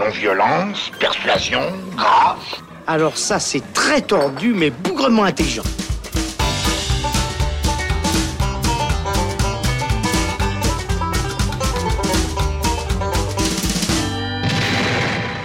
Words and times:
Non-violence, 0.00 0.90
persuasion, 0.98 1.60
grâce. 1.94 2.62
Alors 2.86 3.18
ça, 3.18 3.38
c'est 3.38 3.60
très 3.74 4.00
tordu, 4.00 4.54
mais 4.54 4.70
bougrement 4.70 5.24
intelligent. 5.24 5.62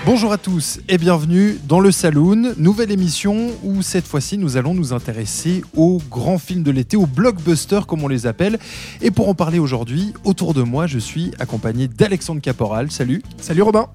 Bonjour 0.06 0.32
à 0.32 0.38
tous 0.38 0.80
et 0.88 0.98
bienvenue 0.98 1.58
dans 1.68 1.82
le 1.82 1.92
Saloon, 1.92 2.54
nouvelle 2.58 2.92
émission 2.92 3.50
où 3.64 3.82
cette 3.82 4.08
fois-ci 4.08 4.38
nous 4.38 4.56
allons 4.56 4.74
nous 4.74 4.94
intéresser 4.94 5.64
aux 5.76 6.00
grands 6.10 6.38
films 6.38 6.64
de 6.64 6.72
l'été, 6.72 6.96
aux 6.96 7.08
blockbusters 7.08 7.88
comme 7.88 8.04
on 8.04 8.08
les 8.08 8.26
appelle. 8.26 8.60
Et 9.02 9.12
pour 9.12 9.28
en 9.28 9.34
parler 9.34 9.60
aujourd'hui, 9.60 10.14
autour 10.24 10.54
de 10.54 10.62
moi, 10.62 10.88
je 10.88 11.00
suis 11.00 11.32
accompagné 11.40 11.90
d'Alexandre 11.90 12.40
Caporal, 12.40 12.90
salut. 12.90 13.22
Salut 13.42 13.64
Robin. 13.64 13.90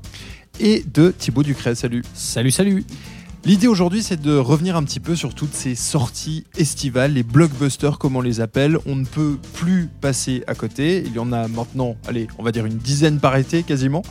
Et 0.62 0.84
de 0.92 1.10
Thibaut 1.16 1.42
Ducret, 1.42 1.74
salut. 1.74 2.02
Salut, 2.12 2.50
salut. 2.50 2.84
L'idée 3.46 3.66
aujourd'hui, 3.66 4.02
c'est 4.02 4.20
de 4.20 4.37
revenir 4.37 4.77
un 4.77 4.84
petit 4.84 5.00
peu 5.00 5.16
sur 5.16 5.34
toutes 5.34 5.55
ces 5.55 5.74
sorties 5.74 6.45
estivales, 6.59 7.14
les 7.14 7.23
blockbusters 7.23 7.98
comme 7.98 8.14
on 8.16 8.20
les 8.20 8.42
appelle. 8.42 8.77
On 8.84 8.95
ne 8.95 9.06
peut 9.06 9.38
plus 9.55 9.88
passer 10.02 10.45
à 10.46 10.55
côté. 10.55 11.02
Il 11.06 11.14
y 11.14 11.19
en 11.19 11.33
a 11.33 11.48
maintenant, 11.48 11.96
allez, 12.06 12.28
on 12.38 12.42
va 12.42 12.52
dire 12.52 12.66
une 12.66 12.77
dizaine 12.77 13.20
par 13.20 13.36
été 13.36 13.62
quasiment. 13.62 14.02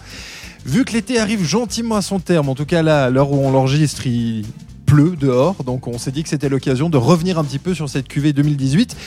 Vu 0.65 0.85
que 0.85 0.93
l'été 0.93 1.19
arrive 1.19 1.43
gentiment 1.43 1.97
à 1.97 2.01
son 2.01 2.19
terme, 2.19 2.49
en 2.49 2.55
tout 2.55 2.65
cas 2.65 2.81
là, 2.81 3.05
à 3.05 3.09
l'heure 3.11 3.31
où 3.31 3.37
on 3.37 3.51
l'enregistre, 3.51 4.07
il 4.07 4.43
pleut 4.87 5.15
dehors, 5.15 5.63
donc 5.63 5.85
on 5.85 5.99
s'est 5.99 6.11
dit 6.11 6.23
que 6.23 6.29
c'était 6.29 6.49
l'occasion 6.49 6.89
de 6.89 6.97
revenir 6.97 7.37
un 7.37 7.43
petit 7.43 7.59
peu 7.59 7.75
sur 7.75 7.87
cette 7.87 8.07
QV 8.07 8.33
2018 8.33 8.97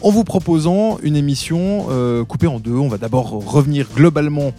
en 0.00 0.10
vous 0.10 0.24
proposant 0.24 0.98
une 1.02 1.16
émission 1.16 1.88
euh, 1.90 2.24
coupée 2.24 2.46
en 2.46 2.58
deux. 2.58 2.72
On 2.72 2.88
va 2.88 2.96
d'abord 2.96 3.32
revenir 3.46 3.86
globalement 3.94 4.54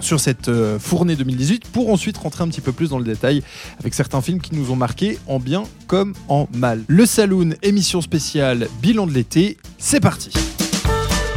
sur 0.00 0.20
cette 0.20 0.48
euh, 0.48 0.78
fournée 0.78 1.16
2018 1.16 1.68
pour 1.68 1.90
ensuite 1.90 2.16
rentrer 2.16 2.44
un 2.44 2.48
petit 2.48 2.60
peu 2.60 2.72
plus 2.72 2.90
dans 2.90 2.98
le 2.98 3.04
détail 3.04 3.42
avec 3.78 3.94
certains 3.94 4.20
films 4.20 4.40
qui 4.40 4.54
nous 4.54 4.70
ont 4.70 4.76
marqués 4.76 5.18
en 5.26 5.38
bien 5.38 5.64
comme 5.86 6.14
en 6.28 6.48
mal. 6.52 6.82
Le 6.86 7.06
Saloon, 7.06 7.50
émission 7.62 8.00
spéciale, 8.00 8.68
bilan 8.82 9.06
de 9.06 9.12
l'été, 9.12 9.58
c'est 9.78 10.00
parti. 10.00 10.32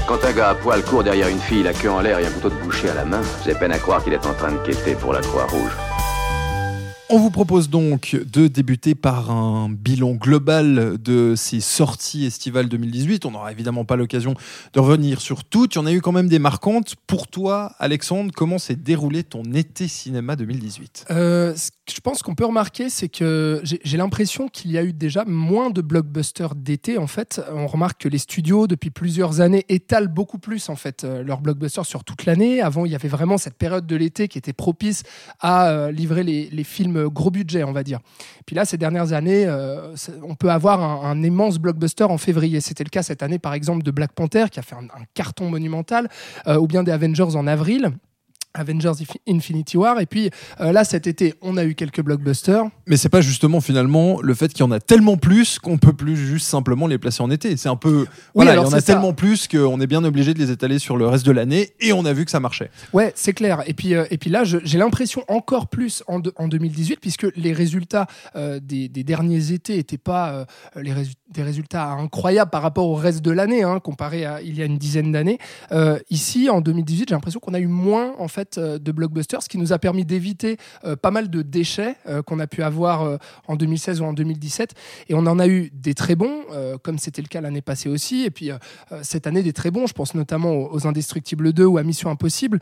Quand 0.08 0.24
un 0.26 0.32
gars 0.34 0.50
à 0.50 0.56
poil 0.56 0.84
court 0.84 1.04
derrière 1.04 1.30
une 1.30 1.40
fille, 1.40 1.64
la 1.64 1.74
queue 1.74 1.90
en 1.90 2.02
l'air 2.02 2.20
et 2.20 2.26
un 2.26 2.32
couteau 2.32 2.50
de 2.50 2.62
boucher 2.64 2.90
à 2.90 2.94
la 2.96 3.06
main, 3.06 3.22
j'ai 3.46 3.54
peine 3.54 3.72
à 3.72 3.80
croire 3.80 4.04
qu'il 4.04 4.14
est 4.14 4.26
en 4.26 4.34
train 4.34 4.52
de 4.52 4.58
quêter 4.58 4.96
pour 4.96 5.14
la 5.14 5.22
Croix-Rouge. 5.22 5.93
On 7.10 7.20
vous 7.20 7.30
propose 7.30 7.70
donc 7.70 8.16
de 8.16 8.48
débuter 8.48 8.96
par 8.96 9.30
un 9.30 9.70
bilan 9.70 10.14
global 10.14 10.98
de 10.98 11.34
ces 11.36 11.60
sorties 11.60 12.26
estivales 12.26 12.70
2018. 12.70 13.26
On 13.26 13.32
n'aura 13.32 13.52
évidemment 13.52 13.84
pas 13.84 13.98
l'occasion 13.98 14.36
de 14.72 14.80
revenir 14.80 15.20
sur 15.20 15.44
toutes. 15.44 15.76
Il 15.76 15.80
y 15.80 15.82
en 15.82 15.86
a 15.86 15.92
eu 15.92 16.00
quand 16.00 16.14
même 16.14 16.30
des 16.30 16.40
marquantes. 16.40 16.96
Pour 17.06 17.28
toi, 17.28 17.74
Alexandre, 17.78 18.32
comment 18.34 18.58
s'est 18.58 18.78
déroulé 18.78 19.24
ton 19.26 19.44
été 19.54 19.90
cinéma 19.90 20.38
2018 20.38 21.08
euh, 21.12 21.54
Ce 21.58 21.72
que 21.72 21.94
je 21.94 22.00
pense 22.00 22.24
qu'on 22.24 22.36
peut 22.36 22.46
remarquer, 22.46 22.90
c'est 22.90 23.10
que 23.10 23.62
j'ai 23.64 23.98
l'impression 23.98 24.48
qu'il 24.48 24.72
y 24.72 24.78
a 24.78 24.84
eu 24.84 24.94
déjà 24.94 25.26
moins 25.26 25.70
de 25.72 25.82
blockbusters 25.82 26.56
d'été. 26.56 26.98
En 26.98 27.08
fait, 27.08 27.42
on 27.54 27.68
remarque 27.68 28.02
que 28.04 28.10
les 28.10 28.18
studios, 28.18 28.66
depuis 28.66 28.92
plusieurs 28.92 29.42
années, 29.42 29.66
étalent 29.68 30.08
beaucoup 30.08 30.40
plus 30.40 30.70
en 30.70 30.78
fait 30.78 31.04
euh, 31.04 31.22
leurs 31.22 31.42
blockbusters 31.42 31.86
sur 31.86 32.06
toute 32.06 32.26
l'année. 32.26 32.62
Avant, 32.62 32.86
il 32.86 32.94
y 32.94 32.96
avait 32.96 33.10
vraiment 33.10 33.38
cette 33.38 33.58
période 33.58 33.86
de 33.86 33.96
l'été 33.98 34.30
qui 34.30 34.38
était 34.38 34.54
propice 34.54 35.04
à 35.42 35.68
euh, 35.68 35.92
livrer 35.92 36.24
les, 36.24 36.50
les 36.50 36.64
films 36.64 36.93
gros 37.08 37.32
budget, 37.32 37.64
on 37.64 37.72
va 37.72 37.84
dire. 37.84 38.00
Puis 38.46 38.56
là, 38.56 38.66
ces 38.66 38.78
dernières 38.78 39.14
années, 39.14 39.46
euh, 39.46 39.96
on 40.24 40.36
peut 40.36 40.50
avoir 40.50 41.06
un, 41.06 41.22
immense 41.24 41.58
blockbuster 41.58 42.04
en 42.04 42.18
février. 42.18 42.60
C'était 42.62 42.84
le 42.84 42.90
cas 42.90 43.04
cette 43.04 43.24
année, 43.24 43.40
par 43.40 43.54
exemple, 43.54 43.84
de 43.84 43.92
Black 43.92 44.14
Panther, 44.14 44.46
qui 44.52 44.60
a 44.60 44.62
fait 44.62 44.76
un, 44.76 44.88
carton 45.14 45.50
monumental, 45.50 46.10
euh, 46.48 46.58
ou 46.58 46.68
bien 46.68 46.84
des 46.84 46.92
Avengers 46.92 47.36
en 47.36 47.48
avril. 47.48 47.92
Avengers 48.54 48.92
Infinity 49.28 49.78
War. 49.78 50.00
Et 50.00 50.06
puis 50.06 50.30
euh, 50.60 50.72
là, 50.72 50.84
cet 50.84 51.08
été, 51.08 51.34
on 51.42 51.58
a 51.58 51.64
eu 51.64 51.76
quelques 51.76 52.02
blockbusters. 52.02 52.66
Mais 52.88 52.98
c'est 52.98 53.10
pas 53.10 53.22
justement 53.22 53.62
finalement 53.62 54.22
le 54.22 54.34
fait 54.34 54.50
qu'il 54.50 54.62
y 54.62 54.68
en 54.68 54.72
a 54.72 54.80
tellement 54.80 55.18
plus 55.18 55.60
qu'on 55.60 55.78
peut 55.78 55.94
plus 55.94 56.16
juste 56.16 56.48
simplement 56.48 56.88
les 56.88 56.98
placer 56.98 57.24
en 57.24 57.32
été. 57.32 57.58
C'est 57.58 57.70
un 57.70 57.76
peu. 57.76 58.06
voilà, 58.36 58.54
il 58.54 58.58
y 58.58 58.60
en 58.60 58.74
a 58.74 58.82
tellement 58.82 59.14
plus 59.14 59.48
qu'on 59.48 59.80
est 59.82 59.88
bien 59.88 60.04
obligé 60.04 60.34
de 60.34 60.40
les 60.40 60.52
étaler 60.52 60.80
sur 60.80 60.98
le 60.98 61.08
reste 61.08 61.26
de 61.26 61.32
l'année 61.32 61.74
et 61.80 61.94
on 61.94 62.06
a 62.06 62.14
vu 62.14 62.26
que 62.26 62.32
ça 62.32 62.40
marchait. 62.40 62.70
Ouais, 62.94 63.12
c'est 63.16 63.34
clair. 63.34 63.64
Et 63.68 63.74
puis, 63.74 63.94
euh, 63.94 64.06
et 64.12 64.18
puis 64.18 64.30
là, 64.30 64.44
j'ai 64.44 64.78
l'impression 64.78 65.24
encore 65.28 65.68
plus 65.68 66.04
en, 66.08 66.22
en, 66.36 66.48
2018, 66.48 67.00
puisque 67.00 67.28
les 67.36 67.54
résultats 67.54 68.08
euh, 68.36 68.60
des, 68.62 68.90
des, 68.90 69.04
derniers 69.04 69.52
étés 69.52 69.78
n'étaient 69.78 69.98
pas 69.98 70.46
les 70.76 70.94
des 71.30 71.44
résultats 71.44 71.92
incroyables 71.92 72.52
par 72.52 72.62
rapport 72.62 72.88
au 72.88 72.96
reste 72.96 73.22
de 73.22 73.32
l'année, 73.32 73.64
hein, 73.64 73.80
comparé 73.80 74.26
à 74.26 74.42
il 74.42 74.56
y 74.56 74.62
a 74.62 74.66
une 74.66 74.78
dizaine 74.78 75.12
d'années. 75.12 75.40
ici, 76.10 76.50
en 76.50 76.62
2018, 76.62 77.10
j'ai 77.10 77.16
l'impression 77.16 77.40
qu'on 77.40 77.54
a 77.54 77.60
eu 77.60 77.68
moins 77.68 78.14
en 78.20 78.28
fait 78.28 78.43
euh, 78.58 78.80
de 78.80 78.92
blockbusters, 78.92 79.42
ce 79.44 79.50
qui 79.50 79.58
nous 79.58 79.74
a 79.74 79.80
permis 79.80 80.06
d'éviter 80.06 80.58
euh, 80.84 80.96
pas 80.96 81.12
mal 81.12 81.30
de 81.30 81.42
déchets 81.42 81.96
euh, 82.08 82.22
qu'on 82.22 82.40
a 82.40 82.48
pu 82.48 82.64
avoir 82.64 83.20
en 83.48 83.56
2016 83.56 84.02
ou 84.02 84.06
en 84.06 84.14
2017. 84.14 84.74
Et 85.10 85.14
on 85.14 85.20
en 85.20 85.40
a 85.40 85.48
eu 85.48 85.72
des 85.74 85.94
très 85.94 86.16
bons, 86.16 86.44
comme 86.84 86.98
c'était 86.98 87.22
le 87.22 87.28
cas 87.28 87.42
l'année 87.42 87.62
passée 87.62 87.90
aussi. 87.90 88.24
Et 88.24 88.32
puis 88.32 88.52
cette 89.02 89.28
année, 89.28 89.44
des 89.44 89.54
très 89.54 89.72
bons. 89.72 89.88
Je 89.88 89.94
pense 89.94 90.16
notamment 90.16 90.52
aux, 90.52 90.88
Indestructibles 90.88 91.54
2 91.54 91.66
ou 91.66 91.78
à 91.78 91.84
Mission 91.84 92.10
Impossible, 92.10 92.60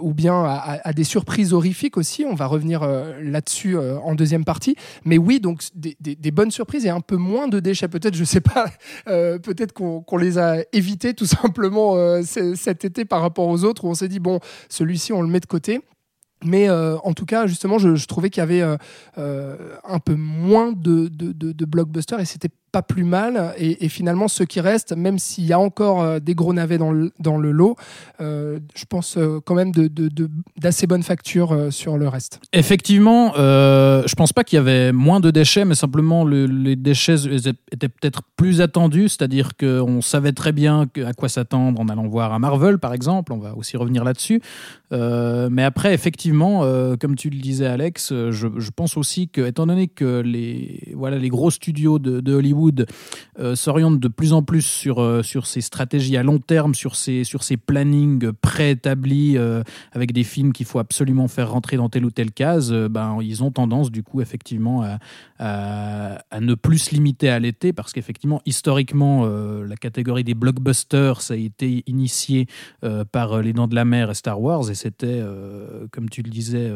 ou 0.00 0.14
bien 0.14 0.44
à, 0.44 0.92
des 0.92 1.04
surprises 1.04 1.52
horrifiques 1.52 1.96
aussi. 1.96 2.24
On 2.24 2.34
va 2.34 2.46
revenir 2.46 2.86
là-dessus 3.22 3.76
en 3.78 4.14
deuxième 4.14 4.44
partie. 4.44 4.76
Mais 5.04 5.18
oui, 5.18 5.40
donc 5.40 5.62
des, 5.74 6.30
bonnes 6.30 6.50
surprises 6.50 6.86
et 6.86 6.90
un 6.90 7.00
peu 7.00 7.16
moins 7.16 7.48
de 7.48 7.60
déchets. 7.60 7.88
Peut-être, 7.88 8.14
je 8.14 8.24
sais 8.24 8.40
pas, 8.40 8.70
peut-être 9.06 9.72
qu'on 9.72 10.16
les 10.16 10.38
a 10.38 10.58
évités 10.72 11.14
tout 11.14 11.26
simplement 11.26 11.96
cet 12.22 12.84
été 12.84 13.04
par 13.04 13.20
rapport 13.20 13.48
aux 13.48 13.64
autres, 13.64 13.84
où 13.84 13.88
on 13.88 13.94
s'est 13.94 14.08
dit, 14.08 14.20
bon, 14.20 14.40
celui-ci, 14.68 15.09
on 15.12 15.22
le 15.22 15.28
met 15.28 15.40
de 15.40 15.46
côté. 15.46 15.80
Mais 16.44 16.68
euh, 16.68 16.96
en 16.98 17.12
tout 17.12 17.26
cas, 17.26 17.46
justement, 17.46 17.78
je, 17.78 18.06
trouvais 18.06 18.30
qu'il 18.30 18.40
y 18.40 18.44
avait 18.44 18.62
euh, 18.62 18.76
euh, 19.18 19.76
un 19.84 19.98
peu 19.98 20.14
moins 20.14 20.72
de, 20.72 21.08
de, 21.08 21.32
de 21.32 21.64
blockbusters 21.64 22.20
et 22.20 22.24
c'était 22.24 22.48
pas 22.70 22.82
plus 22.82 23.04
mal. 23.04 23.54
Et, 23.58 23.88
finalement, 23.88 24.28
ce 24.28 24.44
qui 24.44 24.60
reste, 24.60 24.96
même 24.96 25.18
s'il 25.18 25.44
y 25.44 25.52
a 25.52 25.58
encore 25.58 26.02
euh, 26.02 26.18
des 26.20 26.34
gros 26.34 26.52
navets 26.52 26.78
dans 26.78 26.92
le, 26.92 27.12
dans 27.18 27.38
le 27.38 27.50
lot, 27.50 27.76
euh, 28.20 28.58
je 28.74 28.84
pense 28.84 29.16
euh, 29.16 29.40
quand 29.44 29.54
même 29.54 29.72
d'assez 29.72 30.86
de, 30.86 30.88
bonnes 30.88 31.02
factures 31.02 31.68
sur 31.70 31.98
le 31.98 32.08
reste. 32.08 32.40
Effectivement, 32.52 33.32
je 33.34 34.14
pense 34.14 34.32
pas 34.32 34.44
qu'il 34.44 34.56
y 34.56 34.60
avait 34.60 34.92
moins 34.92 35.20
de 35.20 35.30
déchets, 35.30 35.64
mais 35.64 35.74
simplement 35.74 36.24
les 36.24 36.76
déchets 36.76 37.16
étaient 37.72 37.88
peut-être 37.88 38.22
plus 38.36 38.60
attendus, 38.60 39.08
c'est-à-dire 39.08 39.56
qu'on 39.56 40.00
savait 40.00 40.32
très 40.32 40.52
bien 40.52 40.86
à 41.04 41.12
quoi 41.12 41.28
s'attendre 41.28 41.80
en 41.80 41.88
allant 41.88 42.06
voir 42.06 42.32
un 42.32 42.38
Marvel, 42.38 42.78
par 42.78 42.94
exemple. 42.94 43.32
On 43.32 43.38
va 43.38 43.56
aussi 43.56 43.76
revenir 43.76 44.04
là-dessus. 44.04 44.40
mais 44.90 45.62
après, 45.62 45.94
effectivement, 45.94 46.60
comme 46.98 47.16
tu 47.16 47.30
le 47.30 47.38
disais, 47.38 47.66
Alex, 47.66 48.12
je, 48.30 48.70
pense 48.74 48.96
aussi 48.96 49.28
que, 49.28 49.46
étant 49.46 49.66
donné 49.66 49.88
que 49.88 50.20
les, 50.20 50.92
voilà, 50.94 51.18
les 51.18 51.28
gros 51.28 51.50
studios 51.50 51.98
de, 51.98 52.20
de 52.20 52.34
Hollywood 52.34 52.59
euh, 53.38 53.54
s'oriente 53.54 53.98
de 53.98 54.08
plus 54.08 54.32
en 54.32 54.42
plus 54.42 54.62
sur, 54.62 55.00
euh, 55.00 55.22
sur 55.22 55.46
ces 55.46 55.60
stratégies 55.60 56.16
à 56.16 56.22
long 56.22 56.38
terme, 56.38 56.74
sur 56.74 56.94
ces, 56.94 57.24
sur 57.24 57.42
ces 57.42 57.56
plannings 57.56 58.32
préétablis 58.32 59.38
euh, 59.38 59.62
avec 59.92 60.12
des 60.12 60.24
films 60.24 60.52
qu'il 60.52 60.66
faut 60.66 60.78
absolument 60.78 61.26
faire 61.26 61.50
rentrer 61.50 61.76
dans 61.76 61.88
telle 61.88 62.04
ou 62.04 62.10
telle 62.10 62.32
case, 62.32 62.72
ben, 62.72 63.18
ils 63.22 63.42
ont 63.42 63.50
tendance 63.50 63.90
du 63.90 64.02
coup 64.02 64.20
effectivement 64.20 64.82
à, 64.82 64.98
à, 65.38 66.40
ne 66.40 66.54
plus 66.54 66.78
se 66.78 66.94
limiter 66.94 67.30
à 67.30 67.38
l'été 67.38 67.72
parce 67.72 67.92
qu'effectivement 67.92 68.42
historiquement 68.44 69.26
la 69.26 69.76
catégorie 69.76 70.24
des 70.24 70.34
blockbusters 70.34 71.20
ça 71.20 71.34
a 71.34 71.36
été 71.36 71.82
initié 71.86 72.46
par 73.12 73.40
Les 73.40 73.52
Dents 73.52 73.68
de 73.68 73.74
la 73.74 73.84
Mer 73.84 74.10
et 74.10 74.14
Star 74.14 74.40
Wars 74.40 74.70
et 74.70 74.74
c'était 74.74 75.22
comme 75.90 76.08
tu 76.08 76.22
le 76.22 76.30
disais 76.30 76.70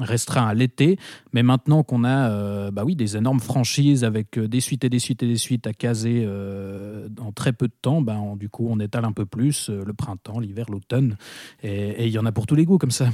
restreint 0.00 0.46
à 0.46 0.54
l'été. 0.54 0.98
Mais 1.32 1.42
maintenant 1.42 1.82
qu'on 1.82 2.04
a 2.04 2.70
bah 2.70 2.82
oui 2.84 2.96
des 2.96 3.16
énormes 3.16 3.40
franchises 3.40 4.04
avec 4.04 4.38
des 4.38 4.60
suites 4.60 4.84
et 4.84 4.90
des 4.90 4.97
suites 4.98 5.22
et 5.22 5.26
des 5.26 5.36
suites 5.36 5.66
à 5.66 5.72
caser 5.72 6.24
euh, 6.26 7.08
en 7.20 7.32
très 7.32 7.52
peu 7.52 7.68
de 7.68 7.72
temps, 7.80 8.02
ben, 8.02 8.36
du 8.36 8.48
coup, 8.48 8.68
on 8.70 8.78
étale 8.80 9.04
un 9.04 9.12
peu 9.12 9.26
plus 9.26 9.70
euh, 9.70 9.82
le 9.84 9.92
printemps, 9.92 10.40
l'hiver, 10.40 10.66
l'automne. 10.70 11.16
Et 11.62 12.06
il 12.06 12.12
y 12.12 12.18
en 12.18 12.26
a 12.26 12.32
pour 12.32 12.46
tous 12.46 12.54
les 12.54 12.64
goûts 12.64 12.78
comme 12.78 12.90
ça. 12.90 13.10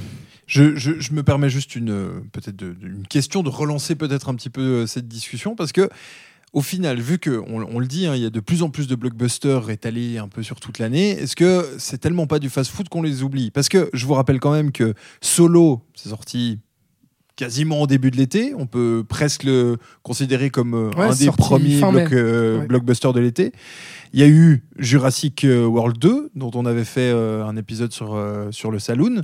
Je, 0.47 1.13
me 1.13 1.23
permets 1.23 1.49
juste 1.49 1.75
une, 1.75 2.21
peut-être 2.31 2.61
une 2.61 3.07
question 3.07 3.43
de 3.43 3.49
relancer 3.49 3.95
peut-être 3.95 4.29
un 4.29 4.35
petit 4.35 4.49
peu 4.49 4.61
euh, 4.61 4.85
cette 4.85 5.07
discussion 5.07 5.55
parce 5.55 5.71
que 5.71 5.89
au 6.53 6.61
final, 6.61 7.01
vu 7.01 7.19
que 7.19 7.43
on, 7.47 7.79
le 7.79 7.85
dit, 7.85 8.07
hein, 8.07 8.15
il 8.15 8.21
y 8.21 8.25
a 8.25 8.29
de 8.29 8.39
plus 8.39 8.63
en 8.63 8.69
plus 8.69 8.87
de 8.87 8.95
blockbusters 8.95 9.69
étalés 9.69 10.17
un 10.17 10.29
peu 10.29 10.41
sur 10.41 10.61
toute 10.61 10.79
l'année, 10.79 11.09
est-ce 11.09 11.35
que 11.35 11.65
c'est 11.77 11.97
tellement 11.97 12.27
pas 12.27 12.39
du 12.39 12.49
fast-food 12.49 12.87
qu'on 12.87 13.01
les 13.01 13.23
oublie? 13.23 13.51
Parce 13.51 13.67
que 13.67 13.89
je 13.91 14.05
vous 14.05 14.13
rappelle 14.13 14.39
quand 14.39 14.53
même 14.53 14.71
que 14.71 14.93
Solo, 15.19 15.81
c'est 15.95 16.09
sorti 16.09 16.59
quasiment 17.35 17.81
au 17.81 17.87
début 17.87 18.11
de 18.11 18.17
l'été. 18.17 18.53
On 18.57 18.65
peut 18.65 19.03
presque 19.07 19.43
le 19.43 19.77
considérer 20.03 20.49
comme 20.49 20.73
euh, 20.73 20.91
un 20.97 21.13
des 21.13 21.27
premiers 21.27 21.81
euh, 21.83 22.65
blockbusters 22.65 23.13
de 23.13 23.19
l'été. 23.19 23.51
Il 24.13 24.19
y 24.19 24.23
a 24.23 24.27
eu 24.27 24.63
Jurassic 24.77 25.43
euh, 25.43 25.65
World 25.65 25.97
2, 25.97 26.31
dont 26.35 26.51
on 26.53 26.65
avait 26.65 26.85
fait 26.85 27.11
un 27.11 27.55
épisode 27.57 27.91
sur, 27.91 28.17
sur 28.51 28.71
le 28.71 28.79
Saloon, 28.79 29.23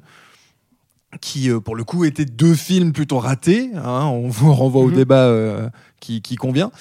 qui, 1.22 1.50
pour 1.64 1.76
le 1.76 1.84
coup, 1.84 2.06
étaient 2.06 2.26
deux 2.26 2.56
films 2.56 2.92
plutôt 2.92 3.20
ratés. 3.20 3.70
Hein. 3.76 4.06
on 4.06 4.28
vous 4.28 4.54
renvoie 4.54 4.82
au 4.82 4.90
mhm. 4.90 4.96
débat 4.96 5.72
qui, 6.00 6.22
qui, 6.22 6.36
convient. 6.36 6.72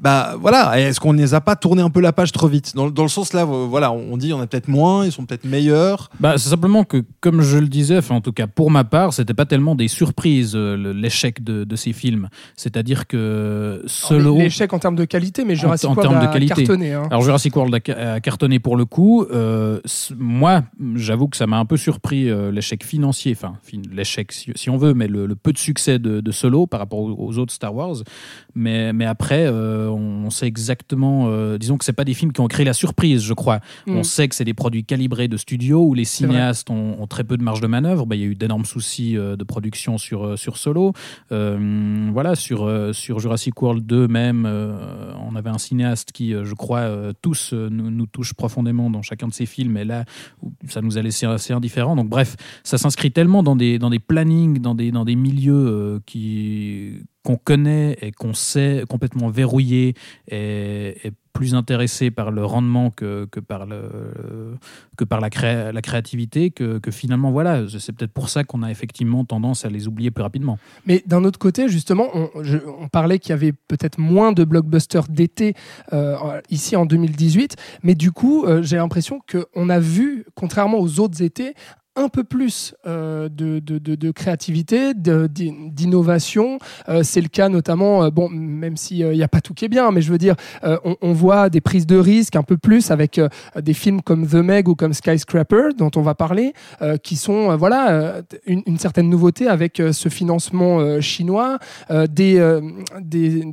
Bah 0.00 0.34
voilà, 0.40 0.80
est-ce 0.80 0.98
qu'on 0.98 1.12
ne 1.12 1.18
les 1.18 1.34
a 1.34 1.40
pas 1.40 1.56
tourné 1.56 1.82
un 1.82 1.90
peu 1.90 2.00
la 2.00 2.12
page 2.12 2.32
trop 2.32 2.48
vite? 2.48 2.74
Dans, 2.74 2.88
dans 2.90 3.02
le 3.02 3.08
sens 3.08 3.32
là, 3.32 3.42
euh, 3.42 3.66
voilà, 3.68 3.92
on 3.92 4.16
dit 4.16 4.32
on 4.32 4.40
a 4.40 4.46
peut-être 4.46 4.68
moins, 4.68 5.04
ils 5.04 5.12
sont 5.12 5.26
peut-être 5.26 5.44
meilleurs. 5.44 6.10
Bah, 6.20 6.34
c'est 6.38 6.48
simplement 6.48 6.84
que, 6.84 7.04
comme 7.20 7.42
je 7.42 7.58
le 7.58 7.68
disais, 7.68 7.98
enfin, 7.98 8.14
en 8.14 8.20
tout 8.20 8.32
cas 8.32 8.46
pour 8.46 8.70
ma 8.70 8.84
part, 8.84 9.12
c'était 9.12 9.34
pas 9.34 9.44
tellement 9.46 9.74
des 9.74 9.88
surprises 9.88 10.52
euh, 10.54 10.92
l'échec 10.94 11.44
de, 11.44 11.64
de 11.64 11.76
ces 11.76 11.92
films. 11.92 12.28
C'est-à-dire 12.56 13.06
que 13.06 13.82
Solo. 13.86 14.36
L'échec 14.38 14.72
en 14.72 14.78
termes 14.78 14.96
de 14.96 15.04
qualité, 15.04 15.44
mais 15.44 15.54
Jurassic 15.56 15.88
en 15.88 15.94
World 15.94 16.10
termes 16.10 16.22
de 16.22 16.28
a 16.28 16.32
qualité. 16.32 16.54
cartonné. 16.54 16.92
hein. 16.94 17.06
Alors 17.10 17.22
Jurassic 17.22 17.54
World 17.54 17.74
a, 17.74 17.78
ca- 17.84 18.12
a 18.14 18.20
cartonné 18.20 18.58
pour 18.58 18.76
le 18.76 18.84
coup. 18.84 19.24
Euh, 19.30 19.80
moi, 20.18 20.62
j'avoue 20.94 21.28
que 21.28 21.36
ça 21.36 21.46
m'a 21.46 21.58
un 21.58 21.64
peu 21.64 21.76
surpris 21.76 22.28
euh, 22.30 22.50
l'échec 22.50 22.84
financier, 22.84 23.32
enfin 23.36 23.54
fin- 23.62 23.82
l'échec 23.92 24.32
si, 24.32 24.50
si 24.54 24.70
on 24.70 24.76
veut, 24.76 24.94
mais 24.94 25.08
le, 25.08 25.26
le 25.26 25.34
peu 25.36 25.52
de 25.52 25.58
succès 25.58 25.98
de, 25.98 26.20
de 26.20 26.30
Solo 26.32 26.66
par 26.66 26.80
rapport 26.80 27.00
aux, 27.00 27.14
aux 27.18 27.38
autres 27.38 27.52
Star 27.52 27.74
Wars. 27.74 27.96
Mais, 28.54 28.92
mais 28.92 29.04
après, 29.06 29.46
euh, 29.46 29.88
on 29.94 30.30
sait 30.30 30.46
exactement, 30.46 31.26
euh, 31.28 31.58
disons 31.58 31.78
que 31.78 31.84
c'est 31.84 31.92
pas 31.92 32.04
des 32.04 32.14
films 32.14 32.32
qui 32.32 32.40
ont 32.40 32.48
créé 32.48 32.64
la 32.64 32.72
surprise, 32.72 33.22
je 33.22 33.34
crois. 33.34 33.60
Mm. 33.86 33.96
On 33.96 34.02
sait 34.02 34.28
que 34.28 34.34
c'est 34.34 34.44
des 34.44 34.54
produits 34.54 34.84
calibrés 34.84 35.28
de 35.28 35.36
studio 35.36 35.82
où 35.84 35.94
les 35.94 36.04
cinéastes 36.04 36.70
ont, 36.70 36.96
ont 37.00 37.06
très 37.06 37.24
peu 37.24 37.36
de 37.36 37.42
marge 37.42 37.60
de 37.60 37.66
manœuvre. 37.66 38.06
Bah, 38.06 38.16
Il 38.16 38.22
y 38.22 38.24
a 38.24 38.28
eu 38.28 38.34
d'énormes 38.34 38.64
soucis 38.64 39.16
euh, 39.16 39.36
de 39.36 39.44
production 39.44 39.98
sur, 39.98 40.26
euh, 40.26 40.36
sur 40.36 40.56
Solo. 40.56 40.92
Voilà, 41.30 42.34
sur, 42.34 42.68
sur 42.92 43.20
Jurassic 43.20 43.60
World 43.60 43.86
2 43.86 44.08
même, 44.08 44.46
on 44.46 45.36
avait 45.36 45.50
un 45.50 45.58
cinéaste 45.58 46.12
qui, 46.12 46.32
je 46.32 46.54
crois, 46.54 46.88
tous 47.22 47.52
nous, 47.52 47.90
nous 47.90 48.06
touche 48.06 48.34
profondément 48.34 48.90
dans 48.90 49.02
chacun 49.02 49.28
de 49.28 49.32
ses 49.32 49.46
films. 49.46 49.76
Et 49.76 49.84
là, 49.84 50.04
ça 50.68 50.82
nous 50.82 50.98
a 50.98 51.02
laissé 51.02 51.26
assez 51.26 51.52
indifférents. 51.52 51.96
Donc 51.96 52.08
bref, 52.08 52.36
ça 52.64 52.78
s'inscrit 52.78 53.12
tellement 53.12 53.42
dans 53.42 53.56
des, 53.56 53.78
dans 53.78 53.90
des 53.90 53.98
plannings, 53.98 54.58
dans 54.58 54.74
des, 54.74 54.90
dans 54.90 55.04
des 55.04 55.16
milieux 55.16 55.54
euh, 55.54 56.00
qui 56.06 57.02
qu'on 57.22 57.36
connaît 57.36 57.98
et 58.00 58.12
qu'on 58.12 58.34
sait 58.34 58.84
complètement 58.88 59.28
verrouillés 59.28 59.94
et, 60.30 61.12
plus 61.32 61.54
intéressés 61.54 62.10
par 62.10 62.32
le 62.32 62.44
rendement 62.44 62.90
que, 62.90 63.26
que 63.30 63.38
par, 63.38 63.64
le, 63.64 64.58
que 64.96 65.04
par 65.04 65.20
la, 65.20 65.28
la 65.72 65.80
créativité, 65.80 66.50
que, 66.50 66.78
que 66.78 66.90
finalement, 66.90 67.30
voilà, 67.30 67.62
c'est 67.78 67.92
peut-être 67.92 68.12
pour 68.12 68.28
ça 68.28 68.42
qu'on 68.42 68.64
a 68.64 68.70
effectivement 68.70 69.24
tendance 69.24 69.64
à 69.64 69.70
les 69.70 69.86
oublier 69.86 70.10
plus 70.10 70.22
rapidement. 70.22 70.58
Mais 70.86 71.04
d'un 71.06 71.24
autre 71.24 71.38
côté, 71.38 71.68
justement, 71.68 72.08
on 72.14 72.88
parlait 72.88 73.20
qu'il 73.20 73.30
y 73.30 73.32
avait 73.32 73.52
peut-être 73.52 73.98
moins 73.98 74.32
de 74.32 74.42
blockbusters 74.42 75.06
d'été 75.08 75.54
euh, 75.92 76.16
ici 76.50 76.74
en 76.74 76.84
2018, 76.84 77.56
mais 77.84 77.94
du 77.94 78.10
coup, 78.10 78.44
euh, 78.44 78.62
j'ai 78.62 78.76
l'impression 78.76 79.20
qu'on 79.30 79.68
a 79.70 79.78
vu, 79.78 80.26
contrairement 80.34 80.80
aux 80.80 80.98
autres 80.98 81.22
étés, 81.22 81.54
un 82.00 82.08
peu 82.08 82.24
plus 82.24 82.74
euh, 82.86 83.28
de, 83.28 83.58
de- 83.60 84.10
créativité, 84.10 84.92
d'innovation. 84.94 86.58
Euh, 86.88 87.02
c'est 87.02 87.20
le 87.20 87.28
cas 87.28 87.48
notamment, 87.48 88.04
euh, 88.04 88.10
bon, 88.10 88.28
même 88.28 88.76
s'il 88.76 89.08
n'y 89.10 89.22
a 89.22 89.28
pas 89.28 89.40
tout 89.40 89.54
qui 89.54 89.64
est 89.66 89.68
bien, 89.68 89.90
mais 89.90 90.02
je 90.02 90.10
veux 90.10 90.18
dire, 90.18 90.34
on, 91.02 91.12
voit 91.12 91.48
des 91.50 91.60
prises 91.60 91.86
de 91.86 91.96
risques 91.96 92.36
un 92.36 92.42
peu 92.42 92.56
plus 92.56 92.90
avec 92.90 93.20
des 93.60 93.74
films 93.74 94.00
comme 94.02 94.26
The 94.26 94.34
Meg 94.34 94.68
ou 94.68 94.74
comme 94.74 94.92
Skyscraper, 94.94 95.70
dont 95.76 95.90
on 95.96 96.02
va 96.02 96.14
parler, 96.14 96.52
qui 97.02 97.16
sont 97.16 97.56
voilà 97.56 98.22
une, 98.46 98.62
une 98.66 98.78
certaine 98.78 99.08
nouveauté 99.08 99.46
avec 99.46 99.82
ce 99.92 100.08
financement 100.08 101.00
chinois, 101.00 101.58
des, 101.90 102.60
des- 103.00 103.44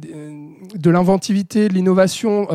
de 0.75 0.89
l'inventivité, 0.89 1.67
de 1.67 1.73
l'innovation 1.73 2.47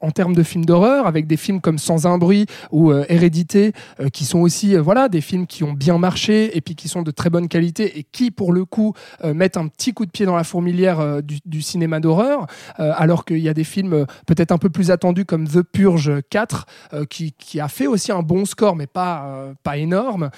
en 0.00 0.10
termes 0.10 0.34
de 0.34 0.42
films 0.42 0.64
d'horreur, 0.64 1.06
avec 1.06 1.26
des 1.26 1.36
films 1.36 1.60
comme 1.60 1.78
Sans 1.78 2.06
un 2.06 2.18
bruit 2.18 2.46
ou 2.70 2.92
Hérédité, 2.92 3.72
qui 4.12 4.24
sont 4.24 4.40
aussi 4.40 4.76
voilà 4.76 5.08
des 5.08 5.20
films 5.26 5.46
qui 5.46 5.64
ont 5.64 5.72
bien 5.72 5.98
marché 5.98 6.56
et 6.56 6.60
puis 6.60 6.74
qui 6.74 6.88
sont 6.88 7.02
de 7.02 7.10
très 7.10 7.28
bonne 7.28 7.48
qualité 7.48 7.98
et 7.98 8.04
qui 8.04 8.30
pour 8.30 8.52
le 8.52 8.64
coup 8.64 8.94
euh, 9.24 9.34
mettent 9.34 9.56
un 9.56 9.68
petit 9.68 9.92
coup 9.92 10.06
de 10.06 10.10
pied 10.10 10.24
dans 10.24 10.36
la 10.36 10.44
fourmilière 10.44 11.00
euh, 11.00 11.20
du, 11.44 11.62
cinéma 11.62 12.00
d'horreur, 12.00 12.46
euh, 12.78 12.92
alors 12.96 13.24
qu'il 13.24 13.38
y 13.38 13.48
a 13.48 13.54
des 13.54 13.64
films 13.64 14.06
peut-être 14.26 14.52
un 14.52 14.58
peu 14.58 14.70
plus 14.70 14.90
attendus 14.90 15.24
comme 15.24 15.48
The 15.48 15.62
Purge 15.62 16.12
4 16.30 16.66
euh, 16.92 17.04
qui, 17.04 17.34
a 17.60 17.68
fait 17.68 17.86
aussi 17.86 18.12
un 18.12 18.22
bon 18.22 18.44
score 18.44 18.76
mais 18.76 18.86
pas 18.86 19.54
pas 19.62 19.78
énorme 19.78 20.30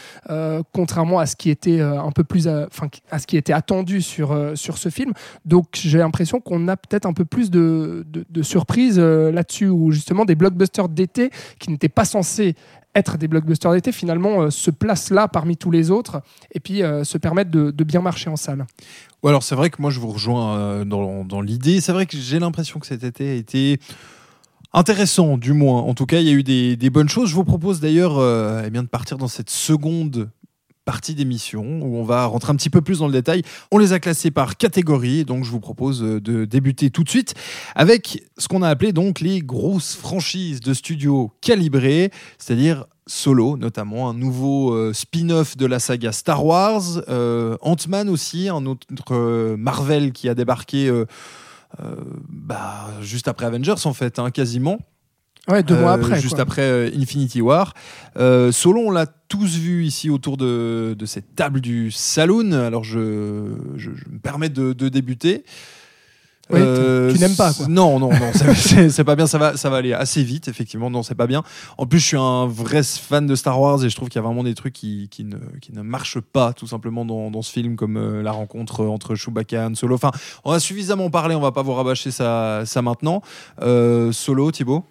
contrairement 0.72 1.18
à 1.18 1.26
ce 1.26 1.34
qui 1.34 1.50
était 1.50 1.80
un 1.80 2.12
peu 2.12 2.22
plus 2.22 2.46
enfin 2.46 2.86
à 3.10 3.18
ce 3.18 3.26
qui 3.26 3.36
était 3.36 3.52
attendu 3.52 4.00
sur 4.00 4.36
sur 4.54 4.78
ce 4.78 4.88
film. 4.88 5.12
Donc 5.44 5.66
j'ai 5.72 5.98
l'impression 5.98 6.40
qu'on 6.40 6.68
a 6.68 6.76
peut-être 6.76 7.06
un 7.06 7.12
peu 7.12 7.24
plus 7.24 7.50
de, 7.50 8.06
de, 8.08 8.24
de 8.30 8.42
surprises 8.42 9.00
là-dessus 9.00 9.68
ou 9.68 9.90
justement 9.90 10.24
des 10.24 10.36
blockbusters 10.36 10.88
d'été 10.88 11.30
qui 11.58 11.70
n'étaient 11.70 11.88
pas 11.88 12.04
censés 12.04 12.54
être 12.94 13.18
des 13.18 13.28
blockbusters 13.28 13.72
d'été 13.72 13.92
finalement 13.92 14.42
euh, 14.42 14.50
se 14.50 14.70
placent 14.70 15.10
là 15.10 15.28
parmi 15.28 15.56
tous 15.56 15.70
les 15.70 15.90
autres 15.90 16.22
et 16.52 16.60
puis 16.60 16.82
euh, 16.82 17.04
se 17.04 17.18
permettent 17.18 17.50
de, 17.50 17.84
bien 17.84 18.00
marcher 18.00 18.30
en 18.30 18.36
salle 18.36 18.66
Ou 19.22 19.28
alors 19.28 19.42
c'est 19.42 19.54
vrai 19.54 19.70
que 19.70 19.80
moi 19.80 19.90
je 19.90 20.00
vous 20.00 20.08
rejoins 20.08 20.58
euh, 20.58 20.84
dans, 20.84 21.40
l'idée. 21.40 21.80
C'est 21.80 21.92
vrai 21.92 22.06
que 22.06 22.16
j'ai 22.16 22.38
l'impression 22.38 22.80
que 22.80 22.86
cet 22.86 23.04
été 23.04 23.30
a 23.30 23.34
été 23.34 23.78
intéressant, 24.72 25.38
du 25.38 25.52
moins. 25.52 25.80
En 25.80 25.94
tout 25.94 26.04
cas, 26.04 26.20
il 26.20 26.26
y 26.26 26.30
a 26.30 26.32
eu 26.32 26.42
des, 26.42 26.90
bonnes 26.90 27.08
choses. 27.08 27.30
Je 27.30 27.34
vous 27.34 27.44
propose 27.44 27.80
d'ailleurs 27.80 28.18
eh 28.64 28.70
de 28.70 28.80
partir 28.82 29.16
dans 29.16 29.28
cette 29.28 29.50
seconde 29.50 30.28
partie 30.88 31.14
d'émission 31.14 31.82
où 31.82 31.98
on 31.98 32.02
va 32.02 32.24
rentrer 32.24 32.50
un 32.50 32.56
petit 32.56 32.70
peu 32.70 32.80
plus 32.80 33.00
dans 33.00 33.08
le 33.08 33.12
détail. 33.12 33.42
On 33.70 33.76
les 33.76 33.92
a 33.92 34.00
classés 34.00 34.30
par 34.30 34.56
catégorie, 34.56 35.26
donc 35.26 35.44
je 35.44 35.50
vous 35.50 35.60
propose 35.60 36.02
euh, 36.02 36.18
de 36.18 36.46
débuter 36.46 36.88
tout 36.88 37.04
de 37.04 37.10
suite 37.10 37.34
avec 37.74 38.24
ce 38.38 38.48
qu'on 38.48 38.62
a 38.62 38.70
appelé 38.70 38.94
donc 38.94 39.20
les 39.20 39.40
grosses 39.40 39.94
franchises 39.94 40.60
de 40.60 40.72
studios 40.72 41.30
calibrés, 41.42 42.10
c'est-à-dire 42.38 42.86
Solo, 43.06 43.58
notamment 43.58 44.08
un 44.08 44.14
nouveau 44.14 44.72
euh, 44.72 44.94
spin-off 44.94 45.58
de 45.58 45.66
la 45.66 45.78
saga 45.78 46.10
Star 46.10 46.42
Wars, 46.42 47.02
euh, 47.10 47.58
Ant-Man 47.60 48.08
aussi, 48.08 48.48
un 48.48 48.64
autre 48.64 49.56
Marvel 49.56 50.12
qui 50.12 50.26
a 50.30 50.34
débarqué 50.34 50.90
bah, 52.30 52.88
juste 53.02 53.28
après 53.28 53.44
Avengers 53.44 53.84
en 53.84 53.92
fait, 53.92 54.18
hein, 54.18 54.30
quasiment. 54.30 54.78
Ouais 55.48 55.62
deux 55.62 55.76
mois 55.76 55.92
Euh, 55.92 55.94
après 56.04 56.20
Juste 56.20 56.34
quoi. 56.34 56.42
après 56.42 56.62
euh, 56.62 56.90
Infinity 56.96 57.40
War. 57.40 57.74
Euh, 58.18 58.52
Solo, 58.52 58.80
on 58.86 58.90
l'a 58.90 59.06
tous 59.06 59.56
vu 59.56 59.84
ici 59.84 60.10
autour 60.10 60.36
de, 60.36 60.94
de 60.98 61.06
cette 61.06 61.34
table 61.34 61.60
du 61.60 61.90
saloon. 61.90 62.52
Alors 62.52 62.84
je, 62.84 63.52
je, 63.76 63.90
je 63.94 64.04
me 64.10 64.18
permets 64.18 64.48
de, 64.48 64.72
de 64.72 64.88
débuter. 64.88 65.44
Oui, 66.50 66.60
tu- 66.60 67.12
tu 67.14 67.20
n'aimes 67.20 67.36
pas, 67.36 67.52
quoi. 67.52 67.66
Non, 67.68 67.98
non, 67.98 68.08
non, 68.08 68.32
c'est- 68.88 69.04
pas 69.04 69.16
bien. 69.16 69.26
Ça 69.26 69.36
va, 69.36 69.58
ça 69.58 69.68
va 69.68 69.76
aller 69.76 69.92
assez 69.92 70.22
vite, 70.22 70.48
effectivement. 70.48 70.88
Non, 70.88 71.02
c'est 71.02 71.14
pas 71.14 71.26
bien. 71.26 71.42
En 71.76 71.84
plus, 71.84 71.98
je 71.98 72.06
suis 72.06 72.16
un 72.16 72.46
vrai 72.46 72.82
fan 72.82 73.26
de 73.26 73.34
Star 73.34 73.60
Wars 73.60 73.84
et 73.84 73.90
je 73.90 73.94
trouve 73.94 74.08
qu'il 74.08 74.18
y 74.18 74.24
a 74.24 74.26
vraiment 74.26 74.42
des 74.44 74.54
trucs 74.54 74.72
qui, 74.72 75.08
qui, 75.10 75.24
ne, 75.24 75.36
qui 75.60 75.74
ne 75.74 75.82
marchent 75.82 76.20
pas, 76.20 76.54
tout 76.54 76.66
simplement, 76.66 77.04
dans, 77.04 77.30
dans 77.30 77.42
ce 77.42 77.52
film, 77.52 77.76
comme 77.76 77.98
euh, 77.98 78.22
la 78.22 78.32
rencontre 78.32 78.86
entre 78.86 79.14
Chewbacca 79.14 79.56
et 79.56 79.66
Han 79.66 79.74
Solo. 79.74 79.94
Enfin, 79.96 80.10
on 80.42 80.52
a 80.52 80.58
suffisamment 80.58 81.10
parlé, 81.10 81.34
on 81.34 81.40
va 81.42 81.52
pas 81.52 81.60
vous 81.60 81.74
rabâcher 81.74 82.10
ça, 82.10 82.62
ça 82.64 82.80
maintenant. 82.80 83.20
Euh, 83.60 84.10
Solo, 84.12 84.50
Thibaut? 84.50 84.86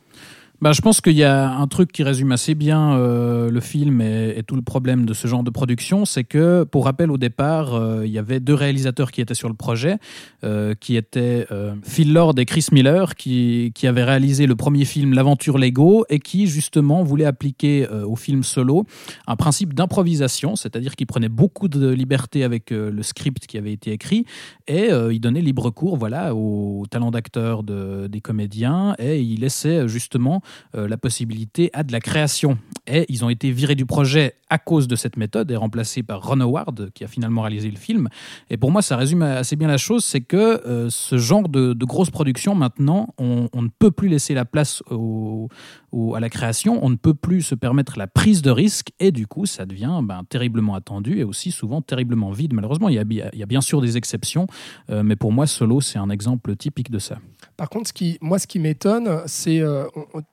Bah, 0.59 0.71
je 0.71 0.81
pense 0.81 1.01
qu'il 1.01 1.13
y 1.13 1.23
a 1.23 1.51
un 1.51 1.67
truc 1.67 1.91
qui 1.91 2.01
résume 2.01 2.31
assez 2.31 2.55
bien 2.55 2.93
euh, 2.93 3.51
le 3.51 3.59
film 3.59 4.01
et, 4.01 4.41
tout 4.47 4.55
le 4.55 4.63
problème 4.63 5.05
de 5.05 5.13
ce 5.13 5.27
genre 5.27 5.43
de 5.43 5.51
production, 5.51 6.03
c'est 6.05 6.23
que, 6.23 6.63
pour 6.63 6.85
rappel, 6.85 7.11
au 7.11 7.17
départ, 7.17 7.75
euh, 7.75 8.07
il 8.07 8.11
y 8.11 8.17
avait 8.17 8.39
deux 8.39 8.55
réalisateurs 8.55 9.11
qui 9.11 9.21
étaient 9.21 9.35
sur 9.35 9.49
le 9.49 9.53
projet, 9.53 9.97
euh, 10.43 10.73
qui 10.73 10.95
étaient 10.95 11.45
Phil 11.83 12.11
Lord 12.11 12.33
et 12.37 12.45
Chris 12.45 12.67
Miller, 12.71 13.13
qui, 13.13 13.71
qui 13.75 13.85
avaient 13.85 14.03
réalisé 14.03 14.47
le 14.47 14.55
premier 14.55 14.85
film 14.85 15.13
L'aventure 15.13 15.59
Lego 15.59 16.05
et 16.09 16.17
qui, 16.17 16.47
justement, 16.47 17.03
voulaient 17.03 17.25
appliquer 17.25 17.87
au 17.87 18.15
film 18.15 18.41
solo 18.41 18.85
un 19.27 19.35
principe 19.35 19.75
d'improvisation, 19.75 20.55
c'est-à-dire 20.55 20.95
qu'ils 20.95 21.07
prenaient 21.07 21.29
beaucoup 21.29 21.67
de 21.67 21.89
liberté 21.89 22.43
avec 22.43 22.71
le 22.71 23.03
script 23.03 23.45
qui 23.45 23.57
avait 23.57 23.73
été 23.73 23.91
écrit 23.91 24.25
et 24.67 24.89
ils 25.11 25.19
donnaient 25.19 25.41
libre 25.41 25.69
cours 25.69 25.97
voilà, 25.97 26.33
au 26.33 26.85
talent 26.89 27.11
d'acteur 27.11 27.63
de, 27.63 28.07
des 28.07 28.21
comédiens 28.21 28.95
et 28.97 29.21
ils 29.21 29.41
laissaient 29.41 29.87
justement 29.87 30.41
la 30.73 30.97
possibilité 30.97 31.69
à 31.73 31.83
de 31.83 31.91
la 31.91 31.99
création. 31.99 32.57
Et 32.85 33.05
ils 33.09 33.25
ont 33.25 33.29
été 33.29 33.51
virés 33.51 33.75
du 33.75 33.85
projet 33.85 34.35
à 34.49 34.57
cause 34.57 34.87
de 34.87 34.95
cette 34.95 35.17
méthode 35.17 35.51
et 35.51 35.55
remplacés 35.55 36.03
par 36.03 36.25
Ron 36.25 36.39
Howard, 36.39 36.91
qui 36.93 37.03
a 37.03 37.07
finalement 37.07 37.41
réalisé 37.41 37.69
le 37.69 37.77
film. 37.77 38.07
Et 38.49 38.57
pour 38.57 38.71
moi, 38.71 38.81
ça 38.81 38.95
résume 38.95 39.21
assez 39.21 39.55
bien 39.55 39.67
la 39.67 39.77
chose, 39.77 40.05
c'est 40.05 40.21
que 40.21 40.65
euh, 40.65 40.89
ce 40.89 41.17
genre 41.17 41.49
de, 41.49 41.73
de 41.73 41.85
grosse 41.85 42.09
production, 42.09 42.55
maintenant, 42.55 43.13
on, 43.17 43.49
ne 43.53 43.67
peut 43.77 43.91
plus 43.91 44.07
laisser 44.07 44.33
la 44.33 44.45
place 44.45 44.81
à 44.89 46.19
la 46.19 46.29
création, 46.29 46.79
on 46.83 46.89
ne 46.89 46.95
peut 46.95 47.13
plus 47.13 47.41
se 47.41 47.55
permettre 47.55 47.97
la 47.97 48.07
prise 48.07 48.41
de 48.41 48.51
risque, 48.51 48.91
et 48.99 49.11
du 49.11 49.27
coup, 49.27 49.45
ça 49.45 49.65
devient 49.65 49.99
ben, 50.03 50.23
terriblement 50.29 50.75
attendu 50.75 51.19
et 51.19 51.23
aussi 51.23 51.51
souvent 51.51 51.81
terriblement 51.81 52.31
vide. 52.31 52.53
Malheureusement, 52.53 52.89
il 52.89 52.95
y 52.95 52.99
a, 52.99 53.03
bi- 53.03 53.21
il 53.33 53.39
y 53.39 53.43
a 53.43 53.47
bien 53.47 53.61
sûr 53.61 53.81
des 53.81 53.97
exceptions, 53.97 54.47
euh, 54.89 55.03
mais 55.03 55.15
pour 55.15 55.31
moi, 55.31 55.45
Solo, 55.45 55.81
c'est 55.81 55.99
un 55.99 56.09
exemple 56.09 56.55
typique 56.55 56.91
de 56.91 56.99
ça. 56.99 57.17
Par 57.57 57.69
contre, 57.69 57.87
ce 57.87 57.93
qui, 57.93 58.19
moi, 58.21 58.37
ce 58.37 58.45
qui 58.45 58.59
m'étonne, 58.59 59.23
c'est, 59.25 59.59
euh, 59.59 59.85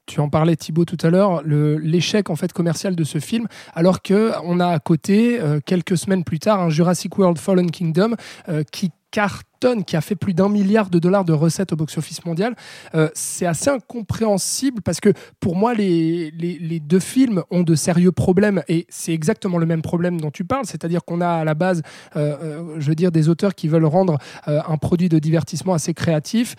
tu 0.07 0.21
en 0.21 0.29
parlais 0.29 0.57
Thibaut 0.57 0.85
tout 0.85 0.99
à 1.03 1.09
l'heure, 1.09 1.43
l'échec 1.45 2.29
en 2.29 2.37
fait 2.37 2.53
commercial 2.53 2.95
de 2.95 3.05
ce 3.05 3.19
film, 3.19 3.49
alors 3.75 4.03
que 4.03 4.33
on 4.45 4.61
a 4.61 4.69
à 4.69 4.79
côté 4.79 5.41
euh, 5.41 5.59
quelques 5.65 5.97
semaines 5.97 6.23
plus 6.23 6.39
tard 6.39 6.61
un 6.61 6.69
Jurassic 6.69 7.17
World 7.19 7.39
Fallen 7.39 7.71
Kingdom 7.71 8.15
euh, 8.49 8.63
qui 8.71 8.91
cartonne 9.11 9.54
qui 9.85 9.97
a 9.97 10.01
fait 10.01 10.15
plus 10.15 10.35
d'un 10.35 10.49
milliard 10.49 10.91
de 10.91 10.99
dollars 10.99 11.25
de 11.25 11.33
recettes 11.33 11.73
au 11.73 11.77
box-office 11.77 12.25
mondial, 12.25 12.55
euh, 12.95 13.09
c'est 13.15 13.47
assez 13.47 13.71
incompréhensible 13.71 14.83
parce 14.83 15.01
que 15.01 15.11
pour 15.41 15.57
moi, 15.57 15.75
les, 15.75 16.31
les, 16.31 16.81
deux 16.81 17.01
films 17.01 17.43
ont 17.51 17.63
de 17.63 17.75
sérieux 17.75 18.13
problèmes 18.13 18.63
et 18.69 18.87
c'est 18.91 19.13
exactement 19.13 19.59
le 19.59 19.67
même 19.67 19.81
problème 19.81 20.21
dont 20.21 20.31
tu 20.31 20.45
parles, 20.45 20.67
c'est-à-dire 20.67 21.05
qu'on 21.05 21.21
a 21.21 21.29
à 21.29 21.45
la 21.45 21.55
base, 21.55 21.83
euh, 22.17 22.37
euh, 22.43 22.77
je 22.79 22.89
veux 22.89 22.95
dire, 22.95 23.11
des 23.11 23.29
auteurs 23.29 23.55
qui 23.55 23.69
veulent 23.69 23.85
rendre 23.85 24.19
un 24.47 24.77
produit 24.77 25.09
de 25.09 25.19
divertissement 25.19 25.75
assez 25.75 25.95
créatif, 25.95 26.57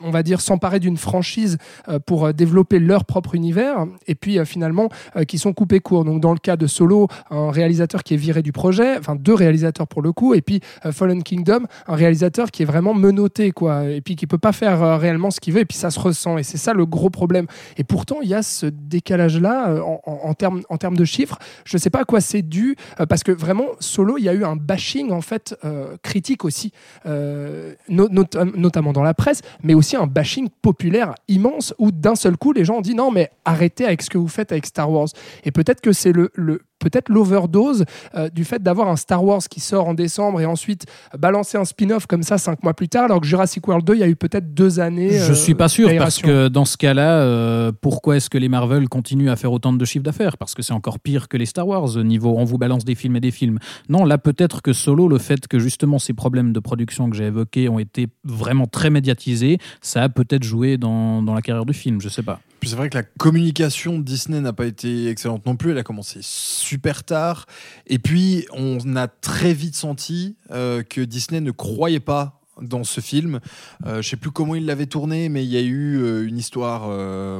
on 0.00 0.10
va 0.10 0.22
dire 0.22 0.40
s'emparer 0.40 0.80
d'une 0.80 0.96
franchise 0.96 1.58
pour 2.04 2.32
développer 2.34 2.78
leur 2.78 3.04
propre 3.04 3.34
univers, 3.34 3.86
et 4.06 4.14
puis 4.14 4.44
finalement 4.44 4.88
qui 5.26 5.38
sont 5.38 5.52
coupés 5.52 5.80
court. 5.80 6.04
Donc 6.04 6.20
dans 6.20 6.32
le 6.32 6.38
cas 6.38 6.56
de 6.56 6.66
Solo, 6.66 7.08
un 7.30 7.50
réalisateur 7.50 8.02
qui 8.02 8.14
est 8.14 8.18
viré 8.18 8.42
du 8.42 8.52
projet, 8.52 8.98
enfin 8.98 9.16
deux 9.16 9.34
réalisateurs 9.34 9.86
pour 9.86 10.02
le 10.02 10.12
coup, 10.12 10.34
et 10.34 10.42
puis 10.42 10.60
Fallen 10.90 11.22
Kingdom, 11.22 11.66
un 11.88 11.94
réalisateur 11.94 12.50
qui 12.50 12.62
est 12.62 12.66
vraiment 12.66 12.94
menotté, 12.94 13.50
quoi, 13.52 13.84
et 13.84 14.00
puis 14.00 14.16
qui 14.16 14.26
peut 14.26 14.38
pas 14.38 14.52
faire 14.52 14.82
euh, 14.82 14.96
réellement 14.96 15.30
ce 15.30 15.40
qu'il 15.40 15.54
veut, 15.54 15.60
et 15.60 15.64
puis 15.64 15.76
ça 15.78 15.90
se 15.90 16.00
ressent, 16.00 16.38
et 16.38 16.42
c'est 16.42 16.56
ça 16.58 16.72
le 16.72 16.86
gros 16.86 17.10
problème. 17.10 17.46
Et 17.76 17.84
pourtant, 17.84 18.18
il 18.22 18.28
y 18.28 18.34
a 18.34 18.42
ce 18.42 18.66
décalage-là 18.66 19.70
euh, 19.70 19.80
en, 20.04 20.34
termes 20.34 20.62
en 20.68 20.76
termes 20.76 20.96
de 20.96 21.04
chiffres. 21.04 21.38
Je 21.64 21.78
sais 21.78 21.90
pas 21.90 22.00
à 22.00 22.04
quoi 22.04 22.20
c'est 22.20 22.42
dû, 22.42 22.76
euh, 23.00 23.06
parce 23.06 23.22
que 23.22 23.32
vraiment, 23.32 23.66
Solo, 23.80 24.18
il 24.18 24.24
y 24.24 24.28
a 24.28 24.34
eu 24.34 24.44
un 24.44 24.56
bashing 24.56 25.10
en 25.12 25.20
fait 25.20 25.54
critique 26.02 26.44
aussi, 26.44 26.72
no- 27.04 28.08
not- 28.08 28.44
notamment 28.56 28.92
dans 28.92 29.02
la 29.02 29.14
presse, 29.14 29.42
mais 29.62 29.74
aussi 29.74 29.96
un 29.96 30.06
bashing 30.06 30.48
populaire 30.62 31.14
immense 31.28 31.74
où 31.78 31.90
d'un 31.92 32.14
seul 32.14 32.36
coup, 32.36 32.52
les 32.52 32.64
gens 32.64 32.76
ont 32.76 32.80
dit 32.80 32.94
non, 32.94 33.10
mais 33.10 33.30
arrêtez 33.44 33.84
avec 33.84 34.02
ce 34.02 34.10
que 34.10 34.18
vous 34.18 34.28
faites 34.28 34.52
avec 34.52 34.66
Star 34.66 34.90
Wars. 34.90 35.08
Et 35.44 35.50
peut-être 35.50 35.80
que 35.80 35.92
c'est 35.92 36.12
le, 36.12 36.30
le 36.34 36.62
peut-être 36.78 37.08
l'overdose 37.08 37.84
euh, 38.14 38.28
du 38.28 38.44
fait 38.44 38.62
d'avoir 38.62 38.88
un 38.88 38.96
Star 38.96 39.24
Wars 39.24 39.42
qui 39.48 39.60
sort 39.60 39.88
en 39.88 39.94
décembre 39.94 40.40
et 40.40 40.46
ensuite 40.46 40.86
euh, 41.14 41.18
balancer 41.18 41.58
un 41.58 41.64
spin-off 41.64 42.06
comme 42.06 42.22
ça 42.22 42.38
cinq 42.38 42.62
mois 42.62 42.74
plus 42.74 42.88
tard, 42.88 43.04
alors 43.04 43.20
que 43.20 43.26
Jurassic 43.26 43.66
World 43.66 43.84
2, 43.86 43.94
il 43.94 44.00
y 44.00 44.02
a 44.02 44.08
eu 44.08 44.16
peut-être 44.16 44.54
deux 44.54 44.80
années. 44.80 45.10
Je 45.10 45.32
euh, 45.32 45.34
suis 45.34 45.54
pas 45.54 45.68
sûr 45.68 45.90
parce 45.98 46.18
que 46.18 46.48
dans 46.48 46.64
ce 46.64 46.76
cas-là, 46.76 47.20
euh, 47.20 47.72
pourquoi 47.80 48.16
est-ce 48.16 48.30
que 48.30 48.38
les 48.38 48.48
Marvel 48.48 48.88
continuent 48.88 49.30
à 49.30 49.36
faire 49.36 49.52
autant 49.52 49.72
de 49.72 49.84
chiffres 49.84 50.04
d'affaires? 50.04 50.36
Parce 50.36 50.54
que 50.54 50.62
c'est 50.62 50.72
encore 50.72 50.98
pire 50.98 51.28
que 51.28 51.36
les 51.36 51.46
Star 51.46 51.66
Wars 51.66 51.96
au 51.96 52.02
niveau 52.02 52.34
on 52.36 52.44
vous 52.44 52.58
balance 52.58 52.84
des 52.84 52.94
films 52.94 53.16
et 53.16 53.20
des 53.20 53.30
films. 53.30 53.58
Non, 53.88 54.04
là 54.04 54.18
peut-être 54.18 54.62
que 54.62 54.72
Solo, 54.72 55.08
le 55.08 55.18
fait 55.18 55.46
que 55.48 55.58
justement 55.58 55.98
ces 55.98 56.12
problèmes 56.12 56.52
de 56.52 56.60
production 56.60 57.08
que 57.10 57.16
j'ai 57.16 57.26
évoqués 57.26 57.68
ont 57.68 57.78
été 57.78 58.08
vraiment 58.24 58.66
très 58.66 58.90
médiatisés, 58.90 59.58
ça 59.80 60.02
a 60.02 60.08
peut-être 60.08 60.42
joué 60.42 60.76
dans, 60.76 61.22
dans 61.22 61.34
la 61.34 61.42
carrière 61.42 61.66
du 61.66 61.74
film. 61.74 62.00
Je 62.00 62.08
sais 62.08 62.22
pas. 62.22 62.40
C'est 62.62 62.74
vrai 62.74 62.90
que 62.90 62.96
la 62.96 63.04
communication 63.04 63.98
de 63.98 64.02
Disney 64.02 64.40
n'a 64.40 64.52
pas 64.52 64.66
été 64.66 65.08
excellente 65.08 65.46
non 65.46 65.56
plus. 65.56 65.70
Elle 65.70 65.78
a 65.78 65.84
commencé 65.84 66.18
super 66.22 67.04
tard. 67.04 67.46
Et 67.86 67.98
puis, 67.98 68.46
on 68.52 68.96
a 68.96 69.06
très 69.08 69.52
vite 69.52 69.76
senti 69.76 70.36
euh, 70.50 70.82
que 70.82 71.00
Disney 71.00 71.40
ne 71.40 71.52
croyait 71.52 72.00
pas 72.00 72.40
dans 72.60 72.84
ce 72.84 73.00
film. 73.00 73.40
Euh, 73.84 74.00
je 74.00 74.08
sais 74.08 74.16
plus 74.16 74.30
comment 74.30 74.54
ils 74.54 74.64
l'avaient 74.64 74.86
tourné, 74.86 75.28
mais 75.28 75.44
il 75.44 75.50
y 75.50 75.58
a 75.58 75.60
eu 75.60 75.98
euh, 75.98 76.26
une 76.26 76.38
histoire 76.38 76.88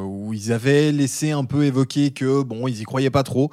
où 0.06 0.32
ils 0.32 0.52
avaient 0.52 0.92
laissé 0.92 1.32
un 1.32 1.44
peu 1.44 1.64
évoquer 1.64 2.11
que 2.11 2.42
bon, 2.42 2.68
ils 2.68 2.80
y 2.80 2.85
croyaient 2.85 3.11
pas 3.11 3.23
trop. 3.23 3.50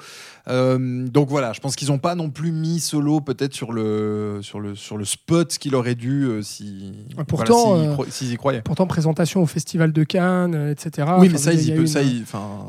Euh, 0.50 1.08
donc 1.08 1.30
voilà, 1.30 1.54
je 1.54 1.62
pense 1.62 1.76
qu'ils 1.76 1.88
n'ont 1.88 2.00
pas 2.00 2.16
non 2.16 2.30
plus 2.30 2.52
mis 2.52 2.80
Solo 2.82 3.22
peut-être 3.22 3.54
sur 3.54 3.72
le 3.72 4.40
sur 4.42 4.60
le 4.60 4.76
sur 4.76 4.98
le 4.98 5.06
spot 5.06 5.58
qu'il 5.58 5.74
aurait 5.76 5.96
dû 5.96 6.26
euh, 6.26 6.42
si 6.42 6.92
Pourtant, 7.28 7.76
voilà, 7.76 7.82
s'ils 7.82 7.86
y 7.86 7.88
euh, 7.88 7.94
cro- 7.96 8.06
s'ils 8.10 8.32
y 8.34 8.36
croyaient. 8.36 8.62
Pourtant, 8.62 8.86
présentation 8.86 9.42
au 9.42 9.46
Festival 9.46 9.94
de 9.94 10.04
Cannes, 10.04 10.70
etc. 10.70 11.08
oui, 11.20 11.30
mais 11.30 11.36
Enfin, 11.36 11.44
ça, 11.44 11.54
il 11.54 11.60
y 11.60 11.64
ils 11.64 11.68
y 11.70 11.72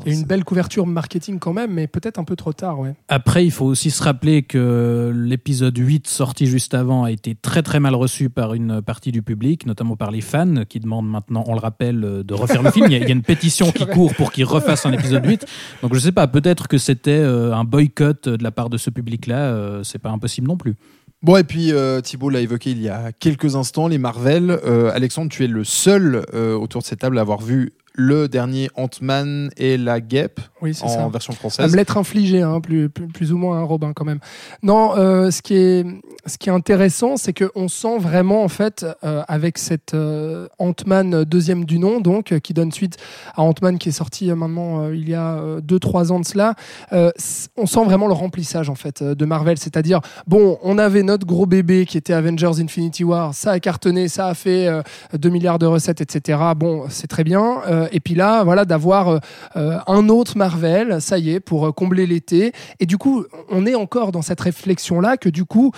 il 0.05 0.11
y 0.11 0.15
a 0.15 0.19
une 0.19 0.23
belle 0.25 0.43
couverture 0.45 0.87
marketing 0.87 1.39
quand 1.39 1.53
même, 1.53 1.71
mais 1.73 1.87
peut-être 1.87 2.17
un 2.17 2.23
peu 2.23 2.35
trop 2.35 2.53
tard, 2.53 2.79
ouais. 2.79 2.93
Après, 3.09 3.45
il 3.45 3.51
faut 3.51 3.65
aussi 3.65 3.91
se 3.91 4.01
rappeler 4.03 4.43
que 4.43 5.11
l'épisode 5.13 5.77
8 5.77 6.07
sorti 6.07 6.45
juste 6.47 6.73
avant 6.73 7.03
a 7.03 7.11
été 7.11 7.35
très 7.35 7.61
très 7.61 7.79
mal 7.79 7.95
reçu 7.95 8.29
par 8.29 8.53
une 8.53 8.81
partie 8.81 9.11
du 9.11 9.21
public, 9.21 9.65
notamment 9.65 9.95
par 9.97 10.11
les 10.11 10.21
fans 10.21 10.63
qui 10.69 10.79
demandent 10.79 11.09
maintenant, 11.09 11.43
on 11.47 11.53
le 11.53 11.59
rappelle, 11.59 11.99
de 12.23 12.33
refaire 12.33 12.63
le 12.63 12.71
film. 12.75 12.85
Il 12.89 12.97
y, 12.97 13.03
a, 13.03 13.07
y 13.07 13.11
une 13.11 13.21
pétition 13.21 13.71
qui 13.71 13.85
court 13.85 14.13
pour 14.15 14.31
qu'ils 14.31 14.45
refassent 14.45 14.85
un 14.85 14.93
épisode 14.93 15.25
8. 15.25 15.45
Donc 15.81 15.93
je 15.93 15.99
sais 15.99 16.11
pas, 16.11 16.27
peut-être 16.27 16.67
que 16.67 16.77
c'était 16.77 17.11
euh, 17.11 17.53
un 17.65 17.67
boycott 17.67 18.29
de 18.29 18.43
la 18.43 18.51
part 18.51 18.69
de 18.69 18.77
ce 18.77 18.89
public-là, 18.89 19.37
euh, 19.37 19.83
c'est 19.83 19.99
pas 19.99 20.11
impossible 20.11 20.47
non 20.47 20.57
plus. 20.57 20.75
Bon, 21.23 21.37
et 21.37 21.43
puis 21.43 21.71
euh, 21.71 22.01
Thibault 22.01 22.29
l'a 22.29 22.41
évoqué 22.41 22.71
il 22.71 22.81
y 22.81 22.89
a 22.89 23.11
quelques 23.11 23.55
instants, 23.55 23.87
les 23.87 23.97
Marvel. 23.97 24.51
Euh, 24.51 24.91
Alexandre, 24.93 25.31
tu 25.31 25.43
es 25.43 25.47
le 25.47 25.63
seul 25.63 26.25
autour 26.33 26.81
de 26.81 26.85
cette 26.85 26.99
table 26.99 27.17
à 27.17 27.21
avoir 27.21 27.41
vu 27.41 27.71
le 27.95 28.27
dernier 28.27 28.69
Ant-Man 28.75 29.49
et 29.57 29.77
la 29.77 30.01
Guêpe 30.01 30.39
Oui, 30.61 30.73
c'est 30.73 30.83
en 30.83 30.89
ça. 30.89 31.07
version 31.07 31.33
À 31.33 31.35
française. 31.35 31.71
me 31.71 31.77
l'être 31.77 31.97
infligé, 31.97 32.41
hein, 32.41 32.59
plus, 32.61 32.89
plus, 32.89 33.07
plus 33.07 33.31
ou 33.33 33.37
moins, 33.37 33.59
hein, 33.59 33.63
Robin, 33.63 33.93
quand 33.93 34.05
même. 34.05 34.19
Non, 34.63 34.95
euh, 34.97 35.31
ce, 35.31 35.41
qui 35.41 35.55
est, 35.55 35.85
ce 36.25 36.37
qui 36.37 36.49
est 36.49 36.53
intéressant, 36.53 37.17
c'est 37.17 37.33
qu'on 37.33 37.67
sent 37.67 37.97
vraiment, 37.99 38.43
en 38.43 38.47
fait, 38.49 38.85
euh, 39.03 39.23
avec 39.27 39.57
cette 39.57 39.93
euh, 39.93 40.47
Ant-Man 40.59 41.23
deuxième 41.23 41.65
du 41.65 41.79
nom, 41.79 42.01
donc, 42.01 42.37
qui 42.39 42.53
donne 42.53 42.71
suite 42.71 42.97
à 43.35 43.41
Ant-Man 43.43 43.77
qui 43.77 43.89
est 43.89 43.93
sorti 43.93 44.31
maintenant 44.31 44.89
il 44.91 45.07
y 45.07 45.13
a 45.15 45.39
2-3 45.61 46.11
ans 46.11 46.19
de 46.19 46.25
cela, 46.25 46.55
on 46.91 47.65
sent 47.65 47.83
vraiment 47.85 48.07
le 48.07 48.13
remplissage, 48.13 48.69
en 48.69 48.75
fait, 48.75 49.03
de 49.03 49.25
Marvel. 49.25 49.57
C'est-à-dire, 49.57 50.01
bon, 50.27 50.59
on 50.63 50.77
avait 50.77 51.03
notre 51.03 51.25
gros 51.25 51.45
bébé 51.45 51.85
qui 51.85 51.97
était 51.97 52.13
Avengers 52.13 52.59
Infinity 52.61 53.03
War, 53.03 53.33
ça 53.33 53.51
a 53.51 53.59
cartonné, 53.59 54.07
ça 54.07 54.27
a 54.27 54.33
fait 54.33 54.67
euh, 54.67 54.81
2 55.13 55.29
milliards 55.29 55.59
de 55.59 55.65
recettes, 55.65 56.01
etc. 56.01 56.39
Bon, 56.55 56.85
c'est 56.89 57.07
très 57.07 57.23
bien. 57.23 57.61
Euh, 57.85 57.89
et 57.91 57.99
puis 57.99 58.15
là, 58.15 58.43
voilà, 58.43 58.65
d'avoir 58.65 59.09
euh, 59.09 59.19
euh, 59.55 59.79
un 59.87 60.09
autre 60.09 60.37
Marvel, 60.37 61.01
ça 61.01 61.17
y 61.17 61.31
est, 61.31 61.39
pour 61.39 61.73
combler 61.75 62.05
l'été. 62.05 62.51
Et 62.79 62.85
du 62.85 62.97
coup, 62.97 63.25
on 63.49 63.65
est 63.65 63.75
encore 63.75 64.11
dans 64.11 64.21
cette 64.21 64.41
réflexion-là 64.41 65.17
que 65.17 65.29
du 65.29 65.45
coup, 65.45 65.71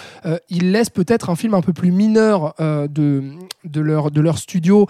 ils 0.50 0.72
laissent 0.72 0.90
peut-être 0.90 1.30
un 1.30 1.36
film 1.36 1.54
un 1.54 1.62
peu 1.62 1.74
plus 1.74 1.92
mineur 1.92 2.56
de, 2.60 3.22
leur, 3.76 4.38
studio. 4.38 4.88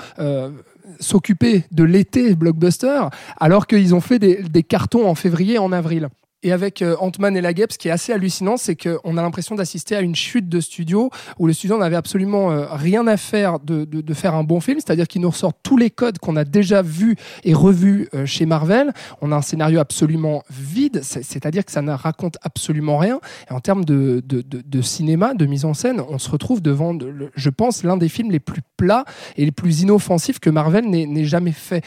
s'occuper 0.99 1.65
de 1.71 1.83
l'été 1.83 2.33
blockbuster 2.35 3.09
alors 3.39 3.67
qu'ils 3.67 3.93
ont 3.93 4.01
fait 4.01 4.19
des, 4.19 4.41
des 4.41 4.63
cartons 4.63 5.07
en 5.07 5.15
février 5.15 5.57
en 5.57 5.71
avril. 5.71 6.09
Et 6.43 6.51
avec 6.51 6.83
euh, 6.83 6.95
Ant-Man 6.99 7.35
et 7.35 7.41
la 7.41 7.51
Guêpe, 7.51 7.71
ce 7.71 7.79
qui 7.79 7.87
est 7.87 7.91
assez 7.91 8.13
hallucinant, 8.13 8.57
c'est 8.57 8.75
qu'on 8.75 9.17
a 9.17 9.21
l'impression 9.23 9.55
d'assister 9.55 9.95
à 9.95 10.01
une 10.01 10.15
chute 10.15 10.47
de 10.47 10.59
studio 10.59 11.09
où 11.39 11.47
le 11.47 11.53
studio 11.53 11.79
n'avait 11.79 11.95
absolument 11.95 12.51
euh, 12.51 12.67
rien 12.71 13.07
à 13.07 13.17
faire 13.17 13.59
de, 13.59 13.85
de, 13.85 14.13
faire 14.13 14.35
un 14.35 14.43
bon 14.43 14.59
film, 14.59 14.77
c'est-à-dire 14.79 15.07
qu'ils 15.07 15.21
nous 15.21 15.31
ressortent 15.31 15.57
tous 15.63 15.77
les 15.77 15.89
codes 15.89 16.19
qu'on 16.19 16.35
a 16.35 16.43
déjà 16.43 16.83
vus 16.83 17.15
et 17.43 17.55
revus 17.55 18.07
euh, 18.13 18.27
chez 18.27 18.45
Marvel. 18.45 18.93
On 19.21 19.31
a 19.31 19.35
un 19.35 19.41
scénario 19.41 19.79
absolument 19.79 20.43
vide, 20.51 20.99
c'est- 21.01 21.23
c'est-à-dire 21.23 21.65
que 21.65 21.71
ça 21.71 21.81
ne 21.81 21.91
raconte 21.91 22.37
absolument 22.43 22.99
rien. 22.99 23.19
Et 23.49 23.53
en 23.53 23.59
termes 23.59 23.83
de, 23.83 24.23
de, 24.23 24.81
cinéma, 24.83 25.33
de 25.33 25.45
mise 25.47 25.65
en 25.65 25.73
scène, 25.73 26.01
on 26.07 26.19
se 26.19 26.29
retrouve 26.29 26.61
devant, 26.61 26.95
je 27.35 27.49
pense, 27.49 27.83
l'un 27.83 27.97
des 27.97 28.09
films 28.09 28.29
les 28.29 28.39
plus 28.39 28.61
plats 28.77 29.05
et 29.37 29.45
les 29.45 29.51
plus 29.51 29.81
inoffensifs 29.81 30.39
que 30.39 30.51
Marvel 30.51 30.85
n'ait 30.85 31.25
jamais 31.25 31.51
fait. 31.51 31.83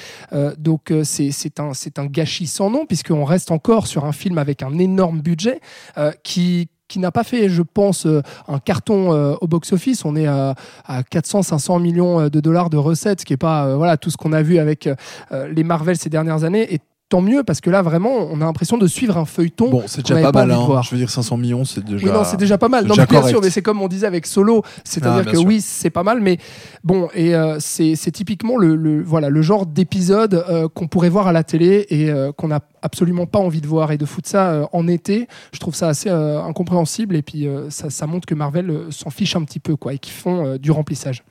Donc 0.58 0.92
c'est 1.04 1.60
un, 1.60 1.70
un 1.98 2.06
gâchis 2.06 2.48
sans 2.48 2.68
nom, 2.68 2.84
puisqu'on 2.84 3.24
reste 3.24 3.52
encore 3.52 3.86
sur 3.86 4.04
un 4.04 4.12
film 4.12 4.38
avec 4.40 4.62
un 4.62 4.78
énorme 4.78 5.20
budget 5.20 5.60
euh, 5.98 6.12
qui 6.22 6.68
n'a 6.96 7.12
pas 7.12 7.22
fait, 7.22 7.48
je 7.48 7.62
pense, 7.62 8.06
euh, 8.06 8.22
un 8.48 8.58
carton 8.58 9.12
euh, 9.12 9.34
au 9.40 9.46
box-office. 9.46 10.04
On 10.04 10.16
est 10.16 10.26
à, 10.26 10.54
à 10.84 11.02
400-500 11.02 11.80
millions 11.80 12.28
de 12.28 12.40
dollars 12.40 12.70
de 12.70 12.76
recettes, 12.76 13.20
ce 13.20 13.24
qui 13.24 13.32
n'est 13.32 13.38
pas 13.38 13.76
voilà, 13.76 13.96
tout 13.96 14.10
ce 14.10 14.16
qu'on 14.16 14.32
a 14.32 14.42
vu 14.42 14.58
avec 14.58 14.88
les 15.30 15.64
Marvel 15.64 15.96
ces 15.96 16.10
dernières 16.10 16.44
années. 16.44 16.80
Tant 17.10 17.20
mieux, 17.20 17.44
parce 17.44 17.60
que 17.60 17.68
là, 17.68 17.82
vraiment, 17.82 18.28
on 18.30 18.40
a 18.40 18.44
l'impression 18.46 18.78
de 18.78 18.86
suivre 18.86 19.18
un 19.18 19.26
feuilleton. 19.26 19.68
Bon, 19.68 19.82
c'est 19.86 20.00
déjà 20.00 20.22
pas 20.22 20.32
pas 20.32 20.46
mal. 20.46 20.56
hein. 20.56 20.64
voir. 20.64 20.82
Je 20.84 20.90
veux 20.92 20.96
dire, 20.96 21.10
500 21.10 21.36
millions, 21.36 21.66
c'est 21.66 21.84
déjà. 21.84 22.06
Oui, 22.06 22.10
non, 22.12 22.24
c'est 22.24 22.38
déjà 22.38 22.56
pas 22.56 22.68
mal. 22.68 22.84
Non, 22.84 22.90
déjà 22.94 23.02
mais 23.02 23.06
bien 23.08 23.18
correct. 23.20 23.32
sûr, 23.34 23.42
mais 23.42 23.50
c'est 23.50 23.60
comme 23.60 23.82
on 23.82 23.88
disait 23.88 24.06
avec 24.06 24.24
Solo, 24.26 24.62
Ah, 24.64 24.68
c'est-à-dire 24.84 25.22
bien 25.24 25.32
que 25.32 25.38
sûr. 25.38 25.46
oui, 25.46 25.60
c'est 25.60 25.90
pas 25.90 26.02
mal, 26.04 26.20
mais 26.22 26.38
bon, 26.84 27.08
et 27.14 27.34
euh, 27.34 27.56
c'est 27.60 27.96
c'est 27.96 28.12
typiquement 28.12 28.56
le, 28.56 28.76
le- 28.76 29.02
voilà 29.02 29.28
le 29.28 29.42
genre 29.42 29.66
d'épisode 29.66 30.34
euh, 30.48 30.68
qu'on 30.72 30.86
pourrait 30.88 31.10
voir 31.10 31.26
à 31.26 31.32
la 31.32 31.44
télé 31.44 31.86
et 31.90 32.10
euh, 32.10 32.32
qu'on 32.32 32.48
n'a 32.48 32.60
absolument 32.80 33.26
pas 33.26 33.40
envie 33.40 33.60
de 33.60 33.66
voir 33.66 33.92
et 33.92 33.98
de 33.98 34.06
foutre 34.06 34.28
ça 34.28 34.50
euh, 34.52 34.64
en 34.72 34.86
été. 34.88 35.26
Je 35.52 35.58
trouve 35.58 35.74
ça 35.74 35.88
assez 35.88 36.08
euh, 36.08 36.40
incompréhensible 36.42 37.16
et 37.16 37.22
puis 37.22 37.46
euh, 37.46 37.68
ça, 37.70 37.90
ça 37.90 38.06
montre 38.06 38.26
que 38.26 38.34
Marvel 38.34 38.70
euh, 38.70 38.90
s'en 38.90 39.10
fiche 39.10 39.34
un 39.36 39.42
petit 39.44 39.58
peu 39.60 39.74
quoi 39.76 39.94
et 39.94 39.98
qu'ils 39.98 40.14
font 40.14 40.46
euh, 40.46 40.58
du 40.58 40.70
remplissage. 40.70 41.24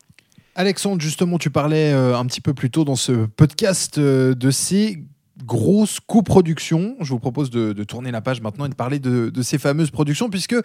Alexandre, 0.56 1.02
justement, 1.02 1.38
tu 1.38 1.50
parlais 1.50 1.94
euh, 1.94 2.18
un 2.18 2.26
petit 2.26 2.42
peu 2.42 2.54
plus 2.54 2.70
tôt 2.70 2.84
dans 2.84 2.98
ce 2.98 3.14
podcast 3.28 3.98
euh, 3.98 4.36
de 4.36 4.52
ces 4.52 5.04
grosses 5.50 6.00
coproductions. 6.00 6.96
Je 7.02 7.10
vous 7.10 7.20
propose 7.20 7.50
de, 7.50 7.74
tourner 7.84 8.12
la 8.12 8.22
page 8.22 8.40
maintenant 8.42 8.68
et 8.68 8.70
de 8.70 8.76
parler 8.76 9.00
de, 9.00 9.42
ces 9.42 9.58
fameuses 9.58 9.90
productions, 9.90 10.30
puisque, 10.30 10.56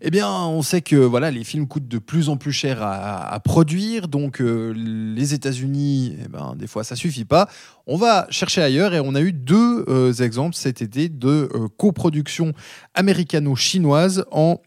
eh 0.00 0.10
bien, 0.10 0.28
on 0.28 0.62
sait 0.62 0.82
que 0.82 0.96
voilà, 0.96 1.30
les 1.30 1.44
films 1.44 1.68
coûtent 1.68 1.88
de 1.88 1.98
plus 1.98 2.28
en 2.28 2.36
plus 2.36 2.52
cher 2.52 2.82
à, 2.82 3.38
produire, 3.40 4.08
donc 4.08 4.40
euh, 4.40 4.72
les 4.74 5.32
États-Unis, 5.32 6.16
eh 6.24 6.28
ben, 6.28 6.54
des 6.56 6.66
fois, 6.66 6.82
ça 6.82 6.96
suffit 6.96 7.24
pas. 7.24 7.48
On 7.86 7.96
va 7.96 8.26
chercher 8.30 8.62
ailleurs 8.62 8.94
et 8.94 9.00
on 9.00 9.14
a 9.14 9.20
eu 9.20 9.32
deux 9.32 9.84
euh, 9.88 10.12
exemples 10.12 10.56
cet 10.56 10.82
été 10.82 11.08
de 11.08 11.48
euh, 11.54 11.68
coproductions 11.76 12.52
américano-chinoises 12.94 14.24
en 14.30 14.60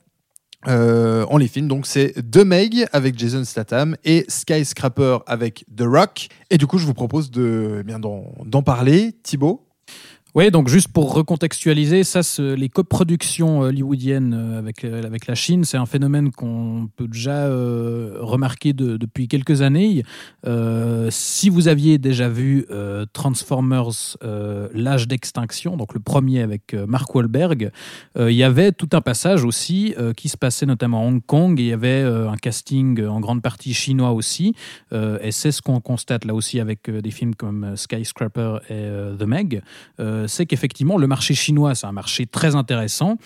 euh, 0.67 1.25
en 1.29 1.37
les 1.37 1.47
films. 1.47 1.67
Donc 1.67 1.85
c'est 1.85 2.13
The 2.31 2.37
Meg 2.37 2.87
avec 2.91 3.19
Jason 3.19 3.43
Statham 3.43 3.95
et 4.03 4.25
Skyscraper 4.27 5.19
avec 5.27 5.65
The 5.75 5.83
Rock. 5.83 6.27
Et 6.49 6.57
du 6.57 6.65
coup, 6.65 6.77
je 6.77 6.85
vous 6.85 6.93
propose 6.93 7.29
de 7.29 7.77
eh 7.81 7.83
bien 7.83 7.99
d'en 7.99 8.63
parler. 8.63 9.13
Thibaut. 9.23 9.64
Oui, 10.37 10.51
donc 10.51 10.67
juste 10.67 10.89
pour 10.89 11.13
recontextualiser, 11.13 12.03
ça, 12.03 12.19
les 12.41 12.67
coproductions 12.67 13.61
hollywoodiennes 13.61 14.33
euh, 14.33 14.59
avec, 14.59 14.83
euh, 14.83 15.01
avec 15.05 15.27
la 15.27 15.35
Chine, 15.35 15.63
c'est 15.63 15.77
un 15.77 15.85
phénomène 15.85 16.29
qu'on 16.29 16.89
peut 16.97 17.07
déjà 17.07 17.45
euh, 17.45 18.17
remarquer 18.19 18.73
de- 18.73 18.97
depuis 18.97 19.29
quelques 19.29 19.61
années. 19.61 20.03
Euh, 20.45 21.07
si 21.09 21.47
vous 21.49 21.69
aviez 21.69 21.99
déjà 21.99 22.27
vu 22.27 22.65
euh, 22.69 23.05
Transformers, 23.13 24.17
euh, 24.25 24.67
l'âge 24.73 25.07
d'extinction, 25.07 25.77
donc 25.77 25.93
le 25.93 26.01
premier 26.01 26.41
avec 26.41 26.73
euh, 26.73 26.85
Mark 26.85 27.15
Wahlberg, 27.15 27.71
euh, 28.17 28.29
il 28.29 28.35
y 28.35 28.43
avait 28.43 28.73
tout 28.73 28.89
un 28.91 28.99
passage 28.99 29.45
aussi 29.45 29.95
euh, 29.97 30.11
qui 30.11 30.27
se 30.27 30.35
passait 30.35 30.65
notamment 30.65 30.99
à 31.01 31.05
Hong 31.05 31.25
Kong 31.25 31.57
et 31.61 31.63
il 31.63 31.69
y 31.69 31.71
avait 31.71 31.87
euh, 32.03 32.29
un 32.29 32.35
casting 32.35 32.99
euh, 32.99 33.07
en 33.09 33.21
grande 33.21 33.41
partie 33.41 33.73
chinois 33.73 34.11
aussi. 34.11 34.53
Euh, 34.91 35.17
et 35.21 35.31
c'est 35.31 35.53
ce 35.53 35.61
qu'on 35.61 35.79
constate 35.79 36.25
là 36.25 36.33
aussi 36.33 36.59
avec 36.59 36.89
euh, 36.89 37.01
des 37.01 37.11
films 37.11 37.35
comme 37.35 37.63
euh, 37.63 37.75
Skyscraper 37.77 38.57
et 38.69 38.73
euh, 38.73 39.15
The 39.15 39.23
Meg. 39.23 39.61
Euh, 40.25 40.27
c'est 40.27 40.45
qu'effectivement, 40.45 40.97
le 40.97 41.07
marché 41.07 41.33
chinois, 41.33 41.75
c'est 41.75 41.87
un 41.87 41.91
marché 41.91 42.25
très 42.25 42.55
intéressant. 42.55 43.17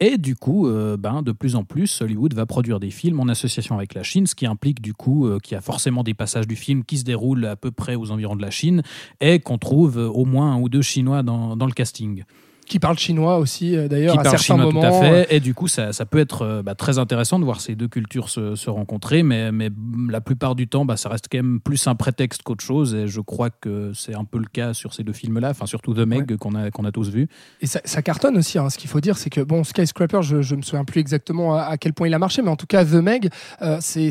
Et 0.00 0.18
du 0.18 0.34
coup, 0.34 0.66
euh, 0.66 0.96
ben, 0.96 1.22
de 1.22 1.30
plus 1.30 1.54
en 1.54 1.64
plus, 1.64 2.02
Hollywood 2.02 2.34
va 2.34 2.46
produire 2.46 2.80
des 2.80 2.90
films 2.90 3.20
en 3.20 3.28
association 3.28 3.76
avec 3.76 3.94
la 3.94 4.02
Chine, 4.02 4.26
ce 4.26 4.34
qui 4.34 4.44
implique 4.44 4.82
du 4.82 4.92
coup 4.92 5.26
euh, 5.26 5.38
qu'il 5.38 5.54
y 5.54 5.58
a 5.58 5.60
forcément 5.60 6.02
des 6.02 6.14
passages 6.14 6.48
du 6.48 6.56
film 6.56 6.84
qui 6.84 6.98
se 6.98 7.04
déroulent 7.04 7.46
à 7.46 7.56
peu 7.56 7.70
près 7.70 7.94
aux 7.94 8.10
environs 8.10 8.34
de 8.34 8.42
la 8.42 8.50
Chine 8.50 8.82
et 9.20 9.38
qu'on 9.38 9.56
trouve 9.56 9.96
au 9.96 10.24
moins 10.24 10.52
un 10.52 10.60
ou 10.60 10.68
deux 10.68 10.82
Chinois 10.82 11.22
dans, 11.22 11.56
dans 11.56 11.66
le 11.66 11.72
casting. 11.72 12.24
Qui 12.66 12.78
parle 12.78 12.98
chinois 12.98 13.38
aussi, 13.38 13.76
euh, 13.76 13.88
d'ailleurs, 13.88 14.18
à 14.18 14.22
certains 14.22 14.38
chinois 14.38 14.64
moments. 14.64 14.80
tout 14.80 14.86
à 14.86 15.00
fait. 15.00 15.26
Et 15.36 15.40
du 15.40 15.52
coup, 15.54 15.68
ça, 15.68 15.92
ça 15.92 16.06
peut 16.06 16.18
être 16.18 16.42
euh, 16.42 16.62
bah, 16.62 16.74
très 16.74 16.98
intéressant 16.98 17.38
de 17.38 17.44
voir 17.44 17.60
ces 17.60 17.74
deux 17.74 17.88
cultures 17.88 18.28
se, 18.28 18.54
se 18.54 18.70
rencontrer, 18.70 19.22
mais, 19.22 19.52
mais 19.52 19.70
la 20.08 20.20
plupart 20.20 20.54
du 20.54 20.66
temps, 20.66 20.84
bah, 20.84 20.96
ça 20.96 21.08
reste 21.08 21.26
quand 21.30 21.38
même 21.38 21.60
plus 21.60 21.86
un 21.86 21.94
prétexte 21.94 22.42
qu'autre 22.42 22.64
chose. 22.64 22.94
Et 22.94 23.06
je 23.06 23.20
crois 23.20 23.50
que 23.50 23.92
c'est 23.94 24.14
un 24.14 24.24
peu 24.24 24.38
le 24.38 24.46
cas 24.46 24.72
sur 24.74 24.94
ces 24.94 25.02
deux 25.04 25.12
films-là, 25.12 25.50
enfin 25.50 25.66
surtout 25.66 25.92
The 25.94 26.06
Meg 26.06 26.36
qu'on 26.38 26.54
a, 26.54 26.70
qu'on 26.70 26.84
a 26.84 26.92
tous 26.92 27.10
vu. 27.10 27.28
Et 27.60 27.66
ça, 27.66 27.80
ça 27.84 28.00
cartonne 28.02 28.36
aussi. 28.38 28.58
hein. 28.58 28.70
Ce 28.70 28.78
qu'il 28.78 28.88
faut 28.88 29.00
dire, 29.00 29.18
c'est 29.18 29.30
que 29.30 29.40
bon, 29.42 29.62
Skyscraper, 29.62 30.22
je, 30.22 30.40
je 30.42 30.54
me 30.54 30.62
souviens 30.62 30.84
plus 30.84 31.00
exactement 31.00 31.54
à, 31.56 31.62
à 31.64 31.76
quel 31.76 31.92
point 31.92 32.08
il 32.08 32.14
a 32.14 32.18
marché, 32.18 32.40
mais 32.42 32.50
en 32.50 32.56
tout 32.56 32.66
cas, 32.66 32.84
The 32.84 32.94
Meg, 32.94 33.28
euh, 33.62 33.78
c'est 33.80 34.10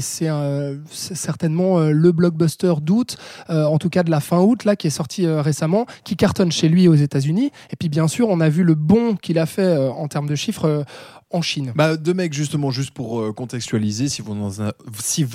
certainement 0.92 1.80
euh, 1.80 1.92
le 1.92 2.12
blockbuster 2.12 2.74
d'août, 2.82 3.18
euh, 3.50 3.66
en 3.66 3.78
tout 3.78 3.90
cas 3.90 4.04
de 4.04 4.12
la 4.12 4.20
fin 4.20 4.40
août, 4.40 4.64
là, 4.66 4.76
qui 4.76 4.88
est 4.88 4.92
sorti 4.92 5.26
euh, 5.26 5.42
récemment, 5.42 5.86
qui 6.04 6.16
cartonne 6.16 6.52
chez 6.52 6.70
lui 6.70 6.88
aux 6.88 6.96
États-Unis. 6.96 7.52
Et 7.72 7.76
puis, 7.76 7.90
bien 7.90 8.08
sûr, 8.08 8.30
on 8.30 8.40
a 8.40 8.43
vu 8.50 8.64
le 8.64 8.76
bond 8.76 9.16
qu'il 9.16 9.40
a 9.40 9.46
fait 9.46 9.62
euh, 9.62 9.90
en 9.92 10.08
termes 10.08 10.28
de 10.28 10.36
chiffres 10.36 10.66
euh, 10.66 10.84
en 11.34 11.42
Chine. 11.42 11.74
Bah, 11.76 11.98
deux 11.98 12.14
mecs, 12.14 12.34
justement, 12.34 12.72
juste 12.72 12.92
pour 12.92 13.20
euh, 13.20 13.34
contextualiser, 13.34 14.08
si 14.08 14.22
vous 14.22 14.36
n'en 14.36 14.52
si 15.00 15.26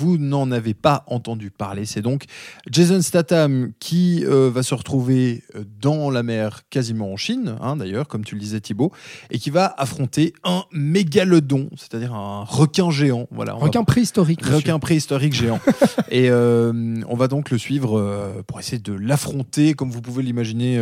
avez 0.51 0.73
pas 0.73 1.03
entendu 1.07 1.51
parler, 1.51 1.85
c'est 1.85 2.01
donc 2.01 2.23
Jason 2.71 3.01
Statham 3.01 3.71
qui 3.79 4.23
euh, 4.25 4.49
va 4.49 4.63
se 4.63 4.73
retrouver 4.73 5.43
euh, 5.55 5.63
dans 5.81 6.09
la 6.09 6.23
mer, 6.23 6.61
quasiment 6.69 7.11
en 7.11 7.17
Chine, 7.17 7.55
hein, 7.61 7.75
d'ailleurs, 7.75 8.07
comme 8.07 8.23
tu 8.23 8.35
le 8.35 8.41
disais 8.41 8.59
Thibaut, 8.61 8.91
et 9.29 9.37
qui 9.39 9.49
va 9.49 9.73
affronter 9.77 10.33
un 10.43 10.63
mégalodon, 10.71 11.69
c'est-à-dire 11.75 12.13
un 12.13 12.43
requin 12.43 12.89
géant. 12.91 13.27
Voilà, 13.31 13.53
va- 13.53 13.59
Requin 13.59 13.83
préhistorique. 13.83 14.41
monsieur. 14.41 14.55
requin 14.55 14.79
préhistorique 14.79 15.33
géant. 15.33 15.59
et 16.09 16.29
euh, 16.29 17.01
on 17.07 17.15
va 17.15 17.27
donc 17.27 17.51
le 17.51 17.57
suivre 17.57 17.99
euh, 17.99 18.41
pour 18.47 18.59
essayer 18.59 18.79
de 18.79 18.93
l'affronter, 18.93 19.73
comme 19.73 19.91
vous 19.91 20.01
pouvez 20.01 20.23
l'imaginer, 20.23 20.79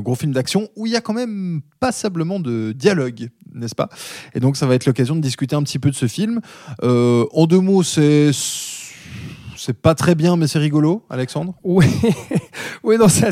gros 0.00 0.14
film 0.14 0.32
d'action 0.32 0.68
où 0.76 0.86
il 0.86 0.92
y 0.92 0.96
a 0.96 1.00
quand 1.00 1.14
même 1.14 1.60
passablement 1.80 2.40
de 2.40 2.72
dialogue, 2.72 3.30
n'est-ce 3.54 3.74
pas? 3.74 3.88
Et 4.34 4.40
donc 4.40 4.55
ça 4.56 4.66
va 4.66 4.74
être 4.74 4.86
l'occasion 4.86 5.14
de 5.14 5.20
discuter 5.20 5.54
un 5.54 5.62
petit 5.62 5.78
peu 5.78 5.90
de 5.90 5.94
ce 5.94 6.06
film. 6.06 6.40
Euh, 6.82 7.24
en 7.32 7.46
deux 7.46 7.60
mots, 7.60 7.82
c'est 7.82 8.30
c'est 9.56 9.80
pas 9.80 9.94
très 9.94 10.14
bien, 10.14 10.36
mais 10.36 10.46
c'est 10.46 10.58
rigolo, 10.58 11.04
Alexandre? 11.10 11.54
Oui, 11.64 11.86
oui, 12.82 12.96
non, 12.98 13.08
c'est 13.08 13.26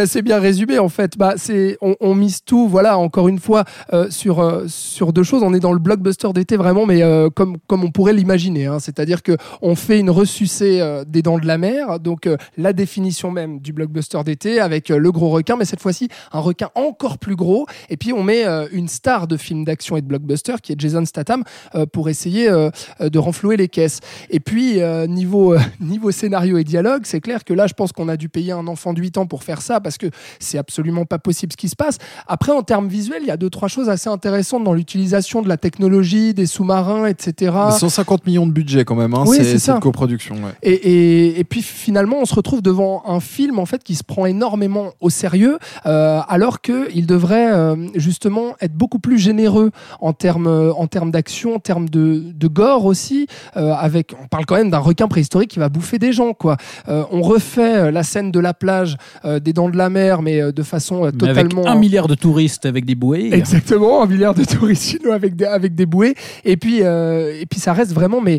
assez, 0.00 0.22
bien 0.22 0.38
résumé 0.38 0.78
en 0.78 0.88
fait. 0.88 1.16
Bah, 1.16 1.34
c'est, 1.36 1.76
on, 1.80 1.96
on 2.00 2.14
mise 2.14 2.42
tout, 2.44 2.68
voilà, 2.68 2.98
encore 2.98 3.28
une 3.28 3.38
fois, 3.38 3.64
euh, 3.92 4.08
sur 4.10 4.40
euh, 4.40 4.64
sur 4.68 5.12
deux 5.12 5.22
choses. 5.22 5.42
On 5.42 5.54
est 5.54 5.60
dans 5.60 5.72
le 5.72 5.78
blockbuster 5.78 6.32
d'été 6.32 6.56
vraiment, 6.56 6.86
mais 6.86 7.02
euh, 7.02 7.30
comme 7.30 7.58
on 7.70 7.90
pourrait 7.90 8.12
l'imaginer. 8.12 8.66
hein. 8.66 8.78
C'est-à-dire 8.78 9.22
que 9.22 9.36
on 9.62 9.74
fait 9.74 9.98
une 9.98 10.10
ressucée 10.10 10.82
des 11.06 11.22
dents 11.22 11.38
de 11.38 11.46
la 11.46 11.58
mer, 11.58 12.00
donc 12.00 12.28
la 12.56 12.72
définition 12.72 13.30
même 13.30 13.60
du 13.60 13.72
blockbuster 13.72 14.22
d'été 14.24 14.60
avec 14.60 14.88
le 14.88 15.12
gros 15.12 15.30
requin, 15.30 15.56
mais 15.56 15.64
cette 15.64 15.80
fois-ci 15.80 16.08
un 16.32 16.40
requin 16.40 16.70
encore 16.74 17.18
plus 17.18 17.36
gros. 17.36 17.66
Et 17.90 17.96
puis 17.96 18.12
on 18.12 18.22
met 18.22 18.44
une 18.72 18.88
star 18.88 19.26
de 19.26 19.36
film 19.36 19.64
d'action 19.64 19.96
et 19.96 20.02
de 20.02 20.06
blockbuster 20.06 20.54
qui 20.62 20.72
est 20.72 20.80
Jason 20.80 21.04
Statham 21.04 21.44
pour 21.92 22.08
essayer 22.08 22.48
de 22.48 23.18
renflouer 23.18 23.56
les 23.56 23.68
caisses. 23.68 24.00
Et 24.30 24.40
puis, 24.40 24.80
niveau, 25.08 26.10
scénario 26.10 26.58
et 26.58 26.64
dialogue, 26.64 27.02
c'est 27.04 27.20
clair 27.20 27.44
que 27.44 27.54
là, 27.54 27.66
je 27.66 27.74
pense 27.74 27.92
qu'on 27.92 28.08
a 28.08 28.16
dû 28.24 28.30
payer 28.30 28.52
un 28.52 28.66
enfant 28.68 28.94
de 28.94 29.00
8 29.02 29.18
ans 29.18 29.26
pour 29.26 29.42
faire 29.44 29.60
ça 29.60 29.80
parce 29.80 29.98
que 29.98 30.06
c'est 30.40 30.56
absolument 30.56 31.04
pas 31.04 31.18
possible 31.18 31.52
ce 31.52 31.58
qui 31.58 31.68
se 31.68 31.76
passe. 31.76 31.98
Après, 32.26 32.52
en 32.52 32.62
termes 32.62 32.88
visuels, 32.88 33.20
il 33.22 33.26
y 33.28 33.30
a 33.30 33.36
deux, 33.36 33.50
trois 33.50 33.68
choses 33.68 33.90
assez 33.90 34.08
intéressantes 34.08 34.64
dans 34.64 34.72
l'utilisation 34.72 35.42
de 35.42 35.48
la 35.48 35.58
technologie, 35.58 36.32
des 36.32 36.46
sous-marins, 36.46 37.04
etc. 37.06 37.52
150 37.78 38.26
millions 38.26 38.46
de 38.46 38.52
budget 38.52 38.86
quand 38.86 38.94
même, 38.94 39.12
hein. 39.12 39.24
Oui, 39.26 39.36
c'est 39.42 39.58
cette 39.58 39.80
coproduction. 39.80 40.36
ouais. 40.36 40.52
Et, 40.62 40.72
et- 40.72 41.38
et 41.40 41.44
puis 41.44 41.60
finalement, 41.60 42.16
on 42.22 42.24
se 42.24 42.34
retrouve 42.34 42.62
devant 42.62 43.02
un 43.06 43.20
film 43.20 43.58
en 43.58 43.66
fait 43.66 43.82
qui 43.84 43.94
se 43.94 44.04
prend 44.04 44.24
énormément 44.24 44.92
au 45.02 45.10
sérieux, 45.10 45.58
euh, 45.84 46.20
alors 46.28 46.62
qu'il 46.62 47.04
devrait 47.06 47.52
euh, 47.52 47.76
justement 47.96 48.54
être 48.62 48.72
beaucoup 48.74 48.98
plus 49.00 49.18
généreux 49.18 49.70
en 50.00 50.12
termes 50.14 50.46
euh, 50.46 50.72
en 50.72 50.86
termes 50.86 51.10
d'action, 51.10 51.56
en 51.56 51.58
termes 51.58 51.88
de, 51.90 52.22
de 52.34 52.46
gore 52.48 52.86
aussi. 52.86 53.26
euh, 53.56 53.72
avec, 53.74 54.14
on 54.22 54.28
parle 54.28 54.46
quand 54.46 54.54
même 54.56 54.70
d'un 54.70 54.78
requin 54.78 55.08
préhistorique 55.08 55.50
qui 55.50 55.58
va 55.58 55.68
bouffer 55.68 55.98
des 55.98 56.12
gens, 56.12 56.32
quoi. 56.32 56.56
On 56.88 57.20
refait 57.22 57.90
la 57.90 58.02
scène 58.14 58.30
de 58.30 58.40
la 58.40 58.54
plage, 58.54 58.96
euh, 59.24 59.40
des 59.40 59.52
dents 59.52 59.68
de 59.68 59.76
la 59.76 59.90
mer, 59.90 60.22
mais 60.22 60.40
euh, 60.40 60.52
de 60.52 60.62
façon 60.62 60.96
euh, 61.04 61.08
avec 61.08 61.18
totalement 61.18 61.66
un 61.66 61.74
milliard 61.74 62.06
de 62.06 62.14
touristes 62.14 62.64
avec 62.64 62.84
des 62.84 62.94
bouées. 62.94 63.30
Exactement, 63.32 64.02
un 64.02 64.06
milliard 64.06 64.34
de 64.34 64.44
touristes 64.44 64.84
chinois 64.90 65.14
avec 65.16 65.34
des, 65.34 65.44
avec 65.46 65.74
des 65.74 65.86
bouées. 65.86 66.14
Et 66.44 66.56
puis, 66.56 66.76
et 66.78 67.46
puis 67.50 67.58
ça 67.60 67.72
reste 67.72 67.92
vraiment 67.92 68.20
mais, 68.20 68.38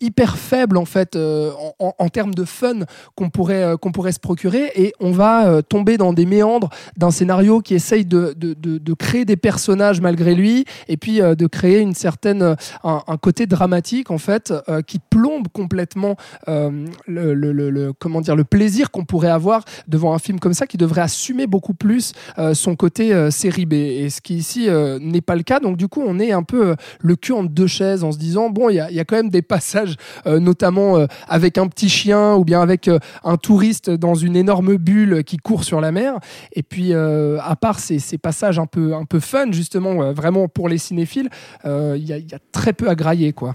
hyper 0.00 0.36
faible 0.36 0.76
en 0.76 0.84
fait 0.84 1.14
en, 1.16 1.74
en- 1.86 1.94
en 1.98 2.08
termes 2.08 2.34
de 2.34 2.44
fun 2.44 2.80
qu'on 3.14 3.30
pourrait, 3.30 3.64
qu'on 3.80 3.92
pourrait 3.92 4.12
se 4.12 4.20
procurer. 4.20 4.70
Et 4.74 4.92
on 5.00 5.12
va 5.12 5.62
tomber 5.62 5.96
dans 5.98 6.12
des 6.12 6.26
méandres 6.26 6.70
d'un 6.96 7.10
scénario 7.10 7.60
qui 7.60 7.74
essaye 7.74 8.04
de, 8.04 8.34
de, 8.36 8.54
de- 8.54 8.78
de 8.78 8.94
créer 8.94 9.24
des 9.24 9.36
personnages 9.36 10.00
malgré 10.00 10.34
lui 10.34 10.64
et 10.88 10.96
puis 10.96 11.20
de 11.20 11.46
créer 11.46 11.78
une 11.80 11.94
certaine, 11.94 12.56
un, 12.84 13.00
un 13.06 13.16
côté 13.16 13.46
dramatique 13.46 14.10
en 14.10 14.18
fait 14.18 14.52
qui 14.88 14.98
plombe 14.98 15.46
complètement 15.52 16.16
le, 16.48 17.34
le- 17.34 17.52
le- 17.52 17.70
le- 17.70 17.92
comment 17.92 18.20
dire, 18.20 18.36
le 18.36 18.44
plaisir 18.44 18.90
qu'on 18.90 19.04
pourrait 19.12 19.28
avoir 19.28 19.62
devant 19.88 20.14
un 20.14 20.18
film 20.18 20.40
comme 20.40 20.54
ça 20.54 20.66
qui 20.66 20.78
devrait 20.78 21.02
assumer 21.02 21.46
beaucoup 21.46 21.74
plus 21.74 22.14
euh, 22.38 22.54
son 22.54 22.76
côté 22.76 23.12
euh, 23.12 23.30
série 23.30 23.66
B. 23.66 23.74
Et 23.74 24.08
ce 24.08 24.22
qui 24.22 24.36
ici 24.36 24.70
euh, 24.70 24.98
n'est 25.02 25.20
pas 25.20 25.36
le 25.36 25.42
cas. 25.42 25.60
Donc 25.60 25.76
du 25.76 25.86
coup, 25.86 26.02
on 26.02 26.18
est 26.18 26.32
un 26.32 26.42
peu 26.42 26.76
le 26.98 27.16
cul 27.16 27.32
entre 27.32 27.50
deux 27.50 27.66
chaises 27.66 28.04
en 28.04 28.12
se 28.12 28.16
disant, 28.16 28.48
bon, 28.48 28.70
il 28.70 28.76
y 28.76 28.80
a, 28.80 28.90
y 28.90 29.00
a 29.00 29.04
quand 29.04 29.16
même 29.16 29.28
des 29.28 29.42
passages, 29.42 29.96
notamment 30.24 31.06
avec 31.28 31.58
un 31.58 31.68
petit 31.68 31.90
chien 31.90 32.36
ou 32.36 32.44
bien 32.44 32.62
avec 32.62 32.88
un 33.22 33.36
touriste 33.36 33.90
dans 33.90 34.14
une 34.14 34.34
énorme 34.34 34.76
bulle 34.76 35.24
qui 35.24 35.36
court 35.36 35.64
sur 35.64 35.82
la 35.82 35.92
mer. 35.92 36.18
Et 36.54 36.62
puis, 36.62 36.94
à 36.94 37.56
part 37.60 37.80
ces, 37.80 38.00
passages 38.16 38.58
un 38.58 38.66
peu, 38.66 38.94
un 38.94 39.04
peu 39.04 39.20
fun, 39.20 39.52
justement, 39.52 40.12
vraiment 40.12 40.48
pour 40.48 40.70
les 40.70 40.78
cinéphiles, 40.78 41.28
il 41.64 41.98
y, 41.98 42.06
y 42.06 42.34
a 42.34 42.38
très 42.52 42.72
peu 42.72 42.88
à 42.88 42.94
grailler, 42.94 43.34
quoi. 43.34 43.54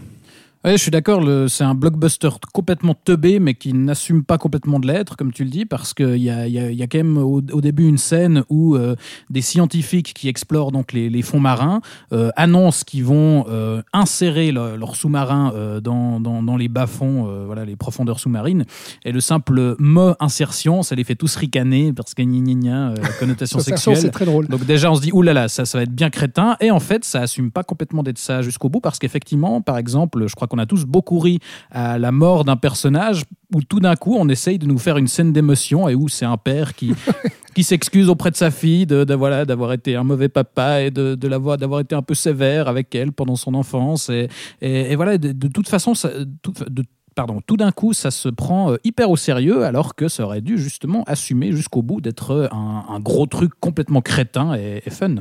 Ouais, 0.66 0.72
je 0.76 0.82
suis 0.82 0.92
d'accord, 0.92 1.24
c'est 1.50 1.64
un 1.64 1.76
blockbuster 1.76 2.30
complètement 2.54 2.94
teubé, 2.94 3.40
mais 3.40 3.54
qui 3.54 3.74
n'assume 3.74 4.24
pas 4.24 4.38
complètement 4.38 4.80
de 4.80 4.88
l'être, 4.88 5.16
comme 5.16 5.32
tu 5.32 5.44
le 5.46 5.50
dis, 5.50 5.66
parce 5.66 5.94
qu'il 5.94 6.18
y 6.18 6.30
a, 6.30 6.48
il 6.48 6.54
y, 6.54 6.60
a, 6.60 6.72
il 6.72 6.78
y 6.78 6.84
a 6.84 6.88
quand 6.88 6.98
même 6.98 7.18
au, 7.18 7.38
au 7.38 7.62
début 7.62 7.88
une 7.88 7.98
scène 8.00 8.44
où 8.50 8.76
euh, 8.76 8.96
des 9.30 9.42
scientifiques 9.42 10.14
qui 10.14 10.28
explorent 10.28 10.72
donc 10.72 10.92
les, 10.94 11.10
les 11.10 11.22
fonds 11.22 11.40
marins 11.40 11.80
euh, 12.12 12.32
annoncent 12.36 12.84
qu'ils 12.86 13.06
vont 13.06 13.46
euh, 13.48 13.82
insérer 13.94 14.52
le- 14.52 14.76
leur 14.76 14.96
sous-marin 14.96 15.54
dans, 15.82 16.20
dans, 16.20 16.42
dans 16.44 16.58
les 16.58 16.68
bas-fonds, 16.68 17.46
voilà, 17.46 17.64
les 17.64 17.76
profondeurs 17.76 18.20
sous-marines. 18.20 18.66
Et 19.06 19.12
le 19.12 19.20
simple 19.22 19.76
mot 19.80 20.16
insertion, 20.20 20.82
ça 20.84 20.96
les 20.96 21.04
fait 21.04 21.16
tous 21.16 21.36
ricaner, 21.36 21.94
parce 21.94 22.14
que 22.14 22.24
gna 22.24 22.40
gna 22.42 22.54
gna, 22.56 22.94
connotation 23.20 23.60
sexuelle. 23.62 23.98
c'est 23.98 24.10
très 24.12 24.26
drôle. 24.26 24.48
Donc 24.48 24.66
déjà, 24.66 24.92
on 24.92 24.96
se 24.96 25.02
dit, 25.02 25.12
oulala, 25.14 25.48
ça, 25.48 25.66
ça 25.66 25.78
va 25.78 25.84
être 25.84 25.94
bien 25.96 26.10
crétin. 26.10 26.58
Et 26.60 26.72
en 26.72 26.80
fait, 26.80 27.06
ça 27.06 27.22
assume 27.22 27.52
pas 27.52 27.64
complètement 27.64 28.04
d'être 28.04 28.18
ça 28.18 28.42
jusqu'au 28.42 28.70
bout, 28.70 28.82
parce 28.82 29.00
qu'effectivement, 29.00 29.62
par 29.62 29.78
exemple, 29.78 30.28
je 30.28 30.36
crois 30.36 30.47
qu'on 30.48 30.58
a 30.58 30.66
tous 30.66 30.86
beaucoup 30.86 31.20
ri 31.20 31.40
à 31.72 31.98
la 32.00 32.12
mort 32.12 32.44
d'un 32.46 32.56
personnage 32.56 33.24
où 33.56 33.62
tout 33.62 33.80
d'un 33.80 33.96
coup, 33.96 34.16
on 34.20 34.28
essaye 34.30 34.58
de 34.60 34.66
nous 34.66 34.78
faire 34.78 34.98
une 34.98 35.08
scène 35.08 35.32
d'émotion 35.34 35.88
et 35.88 35.96
où 35.96 36.10
c'est 36.10 36.26
un 36.26 36.38
père 36.38 36.74
qui, 36.76 36.94
qui 37.56 37.64
s'excuse 37.64 38.10
auprès 38.10 38.32
de 38.32 38.36
sa 38.36 38.52
fille 38.52 38.86
de, 38.86 39.04
de- 39.04 39.14
voilà, 39.14 39.46
d'avoir 39.46 39.72
été 39.74 39.96
un 39.96 40.04
mauvais 40.04 40.28
papa 40.30 40.82
et 40.82 40.92
de, 40.92 41.16
de 41.16 41.28
l'avoir, 41.28 41.58
d'avoir 41.58 41.80
été 41.80 41.96
un 41.96 42.02
peu 42.02 42.14
sévère 42.14 42.68
avec 42.68 42.94
elle 42.96 43.12
pendant 43.14 43.36
son 43.36 43.54
enfance. 43.54 44.10
Et, 44.10 44.28
et, 44.62 44.92
et 44.92 44.96
voilà, 44.96 45.18
de, 45.18 45.32
de 45.32 45.48
toute 45.48 45.70
façon, 45.70 45.96
ça, 45.96 46.10
tout, 46.42 46.54
de, 46.70 46.84
pardon, 47.16 47.40
tout 47.48 47.56
d'un 47.58 47.72
coup, 47.72 47.94
ça 47.94 48.12
se 48.12 48.28
prend 48.30 48.74
euh, 48.74 48.78
hyper 48.84 49.10
au 49.10 49.16
sérieux, 49.18 49.64
alors 49.64 49.96
que 49.96 50.08
ça 50.10 50.24
aurait 50.26 50.42
dû 50.42 50.58
justement 50.58 51.04
assumer 51.08 51.52
jusqu'au 51.54 51.82
bout 51.82 52.02
d'être 52.02 52.50
un, 52.52 52.86
un 52.90 53.00
gros 53.00 53.28
truc 53.28 53.54
complètement 53.62 54.02
crétin 54.02 54.56
et, 54.56 54.82
et 54.86 54.90
fun. 54.90 55.16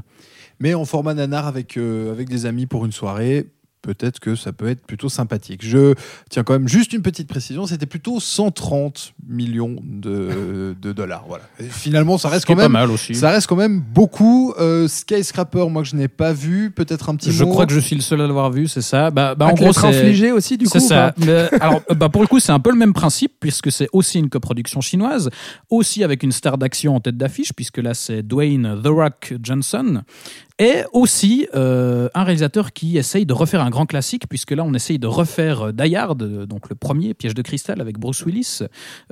Mais 0.58 0.74
en 0.74 0.84
format 0.86 1.14
nanar 1.14 1.46
avec, 1.46 1.76
euh, 1.76 2.10
avec 2.12 2.28
des 2.28 2.46
amis 2.46 2.66
pour 2.66 2.84
une 2.86 2.92
soirée, 2.92 3.50
peut-être 3.87 4.18
que 4.18 4.35
ça 4.35 4.53
peut 4.53 4.68
être 4.68 4.85
plutôt 4.85 5.09
sympathique. 5.09 5.61
Je 5.64 5.94
tiens 6.29 6.42
quand 6.42 6.55
même 6.55 6.68
juste 6.68 6.92
une 6.92 7.03
petite 7.03 7.29
précision, 7.29 7.66
c'était 7.66 7.87
plutôt 7.87 8.18
130 8.18 9.14
millions 9.29 9.77
de, 9.85 10.75
de 10.83 10.92
dollars. 10.92 11.25
Voilà. 11.29 11.44
Et 11.61 11.64
finalement, 11.64 12.18
ça 12.18 12.29
reste 12.29 12.46
quand 12.46 12.55
est 12.55 12.57
pas 12.57 12.62
même 12.62 12.72
mal 12.72 12.90
aussi. 12.90 13.14
ça 13.14 13.31
reste 13.31 13.46
quand 13.46 13.57
même 13.57 13.81
beaucoup. 13.81 14.53
Euh, 14.59 14.88
Skyscraper, 14.88 15.68
moi 15.70 15.83
que 15.83 15.88
je 15.88 15.96
n'ai 15.96 16.09
pas 16.09 16.33
vu, 16.33 16.72
peut-être 16.72 17.09
un 17.11 17.14
petit 17.16 17.31
Je 17.31 17.44
mot. 17.44 17.51
crois 17.51 17.66
que 17.66 17.72
je 17.72 17.79
suis 17.81 17.94
le 17.94 18.03
seul 18.03 18.20
à 18.20 18.27
l'avoir 18.27 18.51
vu, 18.51 18.66
c'est 18.66 18.83
ça. 18.83 19.11
Bah, 19.11 19.35
bah, 19.37 19.46
en 19.46 19.55
gros, 19.55 19.72
c'est 19.72 19.87
infligé 19.87 20.33
aussi, 20.33 20.59
du 20.59 20.64
coup. 20.66 20.72
C'est 20.72 20.81
ça. 20.81 21.14
Mais, 21.18 21.49
alors, 21.61 21.81
euh, 21.90 21.94
bah, 21.94 22.09
pour 22.09 22.22
le 22.22 22.27
coup, 22.29 22.40
c'est 22.40 22.53
un 22.53 22.61
peu 22.61 22.70
le 22.70 22.77
même 22.77 22.92
principe, 22.92 23.35
puisque 23.38 23.70
c'est 23.70 23.88
aussi 23.92 24.18
une 24.18 24.29
coproduction 24.29 24.81
chinoise, 24.81 25.31
aussi 25.70 26.03
avec 26.03 26.25
une 26.25 26.33
star 26.33 26.59
d'action 26.59 26.96
en 26.96 27.01
tête 27.01 27.16
d'affiche, 27.16 27.53
puisque 27.53 27.79
là, 27.79 27.94
c'est 27.94 28.22
Dwayne 28.22 28.81
The 28.83 28.88
Rock 28.88 29.35
Johnson. 29.42 30.03
Et 30.58 30.84
aussi 30.94 31.46
euh, 31.54 32.08
un 32.14 32.24
réalisateur 32.24 32.72
qui 32.72 32.96
essaye 32.96 33.26
de 33.26 33.34
refaire 33.34 33.60
un 33.60 33.68
grand 33.68 33.84
classique, 33.84 34.26
puisque 34.26 34.52
là 34.52 34.64
on 34.64 34.72
essaye 34.72 34.98
de 34.98 35.06
refaire 35.06 35.68
euh, 35.68 35.72
Die 35.72 35.94
Hard, 35.94 36.46
donc 36.46 36.70
le 36.70 36.74
premier 36.74 37.12
Piège 37.12 37.34
de 37.34 37.42
cristal 37.42 37.78
avec 37.82 37.98
Bruce 37.98 38.24
Willis. 38.24 38.60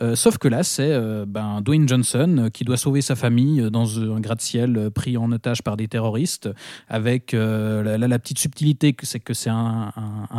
Euh, 0.00 0.16
sauf 0.16 0.38
que 0.38 0.48
là 0.48 0.62
c'est 0.62 0.98
ben, 1.26 1.60
Dwayne 1.60 1.86
Johnson 1.86 2.48
qui 2.52 2.64
doit 2.64 2.78
sauver 2.78 3.02
sa 3.02 3.14
famille 3.14 3.70
dans 3.70 4.00
un 4.00 4.20
gratte-ciel 4.20 4.90
pris 4.94 5.18
en 5.18 5.30
otage 5.32 5.62
par 5.62 5.76
des 5.76 5.86
terroristes, 5.86 6.48
avec 6.88 7.32
la, 7.32 8.18
petite 8.18 8.38
subtilité 8.38 8.96
c'est 9.02 9.20
que 9.20 9.34
c'est 9.34 9.50
un, 9.50 9.92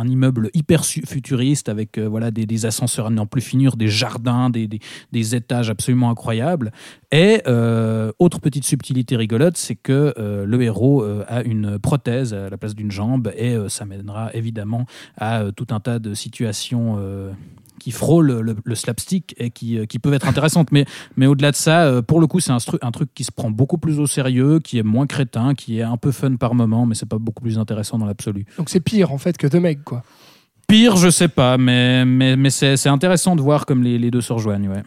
immeuble 0.06 0.50
hyper 0.54 0.84
futuriste 0.84 1.68
avec 1.68 1.98
voilà 1.98 2.30
des, 2.30 2.66
ascenseurs 2.66 3.06
à 3.06 3.10
n'en 3.10 3.26
plus 3.26 3.42
finir, 3.42 3.76
des 3.76 3.88
jardins, 3.88 4.50
des, 4.50 4.66
des- 4.66 5.34
étages 5.36 5.70
absolument 5.70 6.10
incroyables. 6.10 6.72
Et 7.12 7.42
autre 8.18 8.40
petite 8.40 8.64
subtilité 8.64 9.16
rigolote, 9.16 9.56
c'est 9.56 9.76
que 9.76 10.14
le 10.16 10.62
héros 10.62 10.95
euh, 11.02 11.24
a 11.28 11.42
une 11.42 11.78
prothèse 11.78 12.34
à 12.34 12.50
la 12.50 12.56
place 12.56 12.74
d'une 12.74 12.90
jambe 12.90 13.32
et 13.36 13.54
euh, 13.54 13.68
ça 13.68 13.84
mènera 13.84 14.30
évidemment 14.34 14.86
à 15.16 15.40
euh, 15.42 15.50
tout 15.52 15.66
un 15.70 15.80
tas 15.80 15.98
de 15.98 16.14
situations 16.14 16.96
euh, 16.98 17.30
qui 17.78 17.90
frôlent 17.90 18.40
le, 18.40 18.56
le 18.64 18.74
slapstick 18.74 19.34
et 19.38 19.50
qui, 19.50 19.78
euh, 19.78 19.84
qui 19.84 19.98
peuvent 19.98 20.14
être 20.14 20.26
intéressantes. 20.28 20.72
Mais, 20.72 20.86
mais 21.16 21.26
au-delà 21.26 21.50
de 21.50 21.56
ça, 21.56 21.84
euh, 21.84 22.02
pour 22.02 22.20
le 22.20 22.26
coup, 22.26 22.40
c'est 22.40 22.52
un, 22.52 22.58
un 22.82 22.90
truc 22.90 23.10
qui 23.14 23.24
se 23.24 23.32
prend 23.32 23.50
beaucoup 23.50 23.78
plus 23.78 23.98
au 23.98 24.06
sérieux, 24.06 24.60
qui 24.60 24.78
est 24.78 24.82
moins 24.82 25.06
crétin, 25.06 25.54
qui 25.54 25.78
est 25.78 25.82
un 25.82 25.96
peu 25.96 26.10
fun 26.10 26.36
par 26.36 26.54
moment, 26.54 26.86
mais 26.86 26.94
c'est 26.94 27.08
pas 27.08 27.18
beaucoup 27.18 27.42
plus 27.42 27.58
intéressant 27.58 27.98
dans 27.98 28.06
l'absolu. 28.06 28.46
Donc 28.56 28.70
c'est 28.70 28.80
pire 28.80 29.12
en 29.12 29.18
fait 29.18 29.36
que 29.36 29.46
The 29.46 29.56
Meg, 29.56 29.82
quoi. 29.84 30.02
Pire, 30.68 30.96
je 30.96 31.10
sais 31.10 31.28
pas, 31.28 31.58
mais, 31.58 32.04
mais, 32.04 32.34
mais 32.34 32.50
c'est 32.50 32.76
c'est 32.76 32.88
intéressant 32.88 33.36
de 33.36 33.42
voir 33.42 33.66
comme 33.66 33.84
les, 33.84 33.98
les 33.98 34.10
deux 34.10 34.20
se 34.22 34.32
rejoignent. 34.32 34.68
Ouais. 34.68 34.82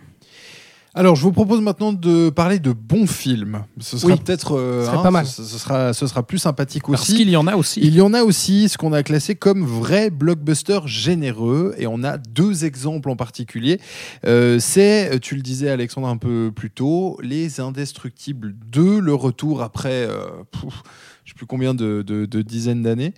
Alors, 0.96 1.16
je 1.16 1.22
vous 1.22 1.32
propose 1.32 1.62
maintenant 1.62 1.94
de 1.94 2.30
parler 2.32 2.58
de 2.58 2.72
bons 2.74 3.06
films. 3.06 3.64
Ce 3.80 3.98
sera 3.98 4.14
Oui. 4.14 4.20
peut-être. 4.20 4.58
euh, 4.58 4.82
Ce 4.86 4.92
serait 4.92 5.04
pas 5.04 5.12
mal. 5.12 5.26
Ce, 5.28 5.44
ce 5.44 5.58
sera, 5.60 5.94
ce 5.94 6.08
sera 6.08 6.24
plus 6.26 6.40
sympathique 6.40 6.84
Parce 6.88 7.04
aussi. 7.04 7.16
qu'il 7.16 7.30
y 7.30 7.38
en 7.38 7.46
a 7.46 7.56
aussi. 7.56 7.80
Il 7.84 7.94
y 7.94 8.02
en 8.02 8.14
a 8.14 8.24
aussi 8.24 8.68
ce 8.70 8.78
qu'on 8.78 8.92
a 8.92 9.04
classé 9.04 9.36
comme 9.36 9.64
vrai 9.66 10.10
blockbuster 10.10 10.80
généreux, 10.88 11.76
et 11.78 11.86
on 11.86 12.04
a 12.04 12.18
deux 12.18 12.66
exemples 12.66 13.10
en 13.12 13.16
particulier. 13.16 13.80
Euh, 14.26 14.58
c'est, 14.60 15.20
tu 15.20 15.36
le 15.36 15.42
disais 15.44 15.70
Alexandre 15.70 16.08
un 16.08 16.18
peu 16.18 16.52
plus 16.54 16.72
tôt, 16.72 17.20
Les 17.22 17.60
Indestructibles 17.60 18.56
2, 18.72 19.00
le 19.00 19.14
retour 19.14 19.62
après, 19.62 20.08
euh, 20.10 20.26
pouf, 20.52 20.82
je 21.24 21.30
sais 21.32 21.36
plus 21.36 21.46
combien 21.46 21.76
de, 21.76 22.02
de- 22.02 22.26
de 22.26 22.42
dizaines 22.42 22.82
d'années. 22.82 23.14